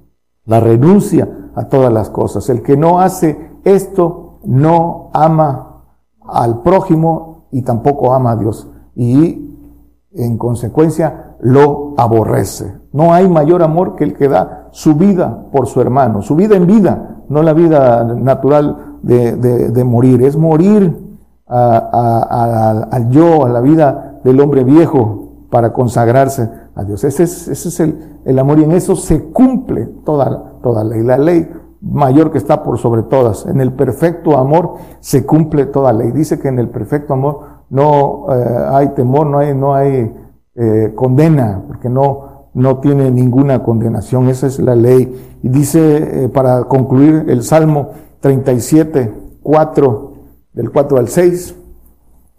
la 0.46 0.58
renuncia 0.58 1.50
a 1.54 1.68
todas 1.68 1.92
las 1.92 2.08
cosas. 2.10 2.48
El 2.48 2.62
que 2.62 2.76
no 2.76 2.98
hace 3.00 3.50
esto 3.64 4.40
no 4.44 5.10
ama 5.12 5.82
al 6.26 6.62
prójimo 6.62 7.46
y 7.52 7.62
tampoco 7.62 8.14
ama 8.14 8.32
a 8.32 8.36
Dios. 8.36 8.68
Y 8.94 9.76
en 10.14 10.38
consecuencia 10.38 11.25
lo 11.46 11.94
aborrece. 11.96 12.74
No 12.92 13.12
hay 13.12 13.28
mayor 13.28 13.62
amor 13.62 13.94
que 13.94 14.02
el 14.04 14.14
que 14.16 14.26
da 14.28 14.66
su 14.72 14.94
vida 14.96 15.44
por 15.52 15.68
su 15.68 15.80
hermano, 15.80 16.20
su 16.20 16.34
vida 16.34 16.56
en 16.56 16.66
vida, 16.66 17.20
no 17.28 17.40
la 17.44 17.52
vida 17.52 18.02
natural 18.04 18.98
de, 19.02 19.36
de, 19.70 19.84
morir, 19.84 20.22
es 20.24 20.36
morir 20.36 20.98
al 21.46 23.08
yo, 23.10 23.46
a 23.46 23.48
la 23.48 23.60
vida 23.60 24.18
del 24.24 24.40
hombre 24.40 24.64
viejo 24.64 25.34
para 25.50 25.72
consagrarse 25.72 26.50
a 26.74 26.82
Dios. 26.82 27.04
Ese 27.04 27.22
es, 27.22 27.46
ese 27.46 27.68
es 27.68 27.78
el, 27.80 28.18
el, 28.24 28.38
amor 28.40 28.58
y 28.58 28.64
en 28.64 28.72
eso 28.72 28.96
se 28.96 29.26
cumple 29.30 29.86
toda, 30.04 30.54
toda 30.64 30.82
ley. 30.82 31.02
La 31.04 31.16
ley 31.16 31.48
mayor 31.80 32.32
que 32.32 32.38
está 32.38 32.64
por 32.64 32.78
sobre 32.78 33.04
todas. 33.04 33.46
En 33.46 33.60
el 33.60 33.72
perfecto 33.72 34.36
amor 34.36 34.72
se 34.98 35.24
cumple 35.24 35.66
toda 35.66 35.92
ley. 35.92 36.10
Dice 36.10 36.40
que 36.40 36.48
en 36.48 36.58
el 36.58 36.70
perfecto 36.70 37.12
amor 37.14 37.38
no 37.70 38.26
eh, 38.34 38.66
hay 38.72 38.88
temor, 38.88 39.28
no 39.28 39.38
hay, 39.38 39.54
no 39.54 39.74
hay 39.76 40.12
eh, 40.58 40.92
condena, 40.94 41.62
porque 41.68 41.90
no, 41.90 42.46
no 42.54 42.78
tiene 42.78 43.10
ninguna 43.10 43.62
condenación, 43.62 44.28
esa 44.30 44.46
es 44.46 44.58
la 44.58 44.74
ley. 44.74 45.38
Y 45.42 45.50
dice, 45.50 46.24
eh, 46.24 46.28
para 46.30 46.64
concluir, 46.64 47.26
el 47.28 47.42
Salmo 47.42 47.88
37, 48.20 49.36
4, 49.42 50.12
del 50.54 50.70
4 50.72 50.98
al 50.98 51.08
6, 51.08 51.54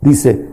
dice, 0.01 0.49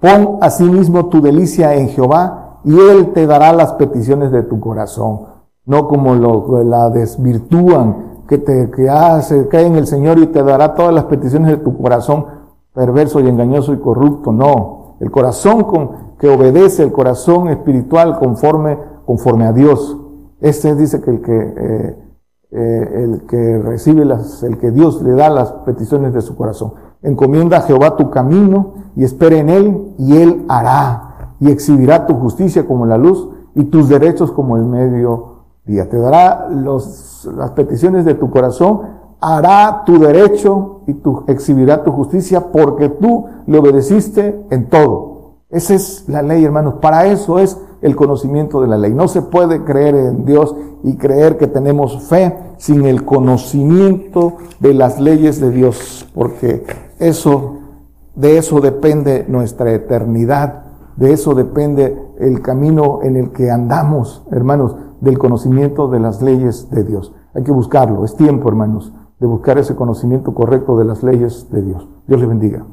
pon 0.00 0.38
asimismo 0.40 1.06
tu 1.06 1.22
delicia 1.22 1.76
en 1.76 1.90
Jehová 1.90 2.60
y 2.64 2.76
él 2.76 3.12
te 3.12 3.24
dará 3.28 3.52
las 3.52 3.74
peticiones 3.74 4.32
de 4.32 4.42
tu 4.42 4.58
corazón, 4.58 5.26
no 5.64 5.86
como 5.86 6.16
lo, 6.16 6.60
la 6.64 6.90
desvirtúan, 6.90 8.24
que 8.26 8.38
te 8.38 8.90
hace, 8.90 9.46
cae 9.46 9.66
en 9.66 9.76
el 9.76 9.86
Señor 9.86 10.18
y 10.18 10.26
te 10.26 10.42
dará 10.42 10.74
todas 10.74 10.92
las 10.92 11.04
peticiones 11.04 11.52
de 11.52 11.58
tu 11.58 11.78
corazón, 11.80 12.26
perverso 12.74 13.20
y 13.20 13.28
engañoso 13.28 13.72
y 13.74 13.78
corrupto, 13.78 14.32
no 14.32 14.75
el 15.00 15.10
corazón 15.10 15.64
con, 15.64 15.90
que 16.18 16.28
obedece, 16.28 16.82
el 16.82 16.92
corazón 16.92 17.48
espiritual 17.48 18.18
conforme, 18.18 18.78
conforme 19.04 19.44
a 19.46 19.52
Dios. 19.52 19.96
Este 20.40 20.74
dice 20.74 21.00
que 21.00 21.10
el 21.10 21.20
que, 21.20 21.32
eh, 21.56 21.98
eh, 22.52 23.02
el 23.04 23.22
que 23.26 23.58
recibe 23.58 24.04
las, 24.04 24.42
el 24.42 24.58
que 24.58 24.70
Dios 24.70 25.02
le 25.02 25.12
da 25.12 25.28
las 25.28 25.52
peticiones 25.52 26.14
de 26.14 26.22
su 26.22 26.36
corazón. 26.36 26.72
Encomienda 27.02 27.58
a 27.58 27.62
Jehová 27.62 27.96
tu 27.96 28.10
camino 28.10 28.72
y 28.96 29.04
espere 29.04 29.38
en 29.38 29.50
él 29.50 29.94
y 29.98 30.16
él 30.16 30.44
hará 30.48 31.34
y 31.40 31.50
exhibirá 31.50 32.06
tu 32.06 32.14
justicia 32.14 32.66
como 32.66 32.86
la 32.86 32.96
luz 32.96 33.28
y 33.54 33.64
tus 33.64 33.88
derechos 33.88 34.32
como 34.32 34.56
el 34.56 34.64
medio 34.64 35.34
día. 35.66 35.88
Te 35.88 35.98
dará 35.98 36.48
los, 36.48 37.28
las 37.36 37.50
peticiones 37.50 38.04
de 38.06 38.14
tu 38.14 38.30
corazón 38.30 38.95
hará 39.20 39.82
tu 39.84 39.98
derecho 39.98 40.80
y 40.86 40.94
tu, 40.94 41.24
exhibirá 41.26 41.82
tu 41.84 41.92
justicia 41.92 42.52
porque 42.52 42.88
tú 42.88 43.26
le 43.46 43.58
obedeciste 43.58 44.40
en 44.50 44.68
todo. 44.68 45.14
Esa 45.50 45.74
es 45.74 46.04
la 46.08 46.22
ley, 46.22 46.44
hermanos. 46.44 46.74
Para 46.80 47.06
eso 47.06 47.38
es 47.38 47.58
el 47.80 47.94
conocimiento 47.94 48.60
de 48.60 48.68
la 48.68 48.76
ley. 48.76 48.92
No 48.92 49.08
se 49.08 49.22
puede 49.22 49.62
creer 49.64 49.94
en 49.94 50.24
Dios 50.24 50.54
y 50.82 50.96
creer 50.96 51.38
que 51.38 51.46
tenemos 51.46 52.04
fe 52.08 52.36
sin 52.58 52.84
el 52.84 53.04
conocimiento 53.04 54.34
de 54.60 54.74
las 54.74 55.00
leyes 55.00 55.40
de 55.40 55.50
Dios, 55.50 56.08
porque 56.14 56.64
eso, 56.98 57.56
de 58.14 58.38
eso 58.38 58.60
depende 58.60 59.24
nuestra 59.28 59.72
eternidad, 59.72 60.62
de 60.96 61.12
eso 61.12 61.34
depende 61.34 61.96
el 62.18 62.40
camino 62.40 63.00
en 63.02 63.16
el 63.16 63.30
que 63.32 63.50
andamos, 63.50 64.24
hermanos, 64.32 64.74
del 65.02 65.18
conocimiento 65.18 65.88
de 65.88 66.00
las 66.00 66.22
leyes 66.22 66.70
de 66.70 66.84
Dios. 66.84 67.12
Hay 67.34 67.42
que 67.44 67.52
buscarlo, 67.52 68.04
es 68.06 68.16
tiempo, 68.16 68.48
hermanos 68.48 68.90
de 69.18 69.26
buscar 69.26 69.58
ese 69.58 69.74
conocimiento 69.74 70.34
correcto 70.34 70.78
de 70.78 70.84
las 70.84 71.02
leyes 71.02 71.48
de 71.50 71.62
Dios. 71.62 71.86
Dios 72.06 72.20
les 72.20 72.28
bendiga. 72.28 72.64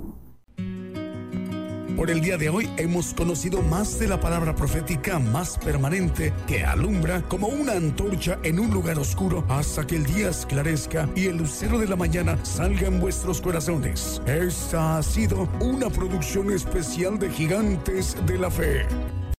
Por 1.96 2.10
el 2.12 2.20
día 2.20 2.38
de 2.38 2.50
hoy 2.50 2.68
hemos 2.78 3.14
conocido 3.14 3.60
más 3.62 3.98
de 3.98 4.10
la 4.10 4.20
palabra 4.20 4.54
profética 4.56 5.20
más 5.20 5.58
permanente 5.58 6.34
que 6.48 6.66
alumbra 6.66 7.24
como 7.30 7.48
una 7.48 7.74
antorcha 7.74 8.40
en 8.44 8.60
un 8.60 8.72
lugar 8.72 9.00
oscuro 9.00 9.46
hasta 9.48 9.88
que 9.88 9.96
el 9.98 10.04
día 10.04 10.30
esclarezca 10.30 11.08
y 11.16 11.28
el 11.28 11.38
lucero 11.38 11.80
de 11.80 11.88
la 11.88 11.96
mañana 11.96 12.38
salga 12.44 12.88
en 12.88 13.00
vuestros 13.00 13.40
corazones. 13.40 14.22
Esta 14.26 14.98
ha 14.98 15.04
sido 15.04 15.48
una 15.62 15.90
producción 15.90 16.52
especial 16.52 17.18
de 17.20 17.30
Gigantes 17.30 18.18
de 18.28 18.38
la 18.38 18.50
Fe. 18.52 18.86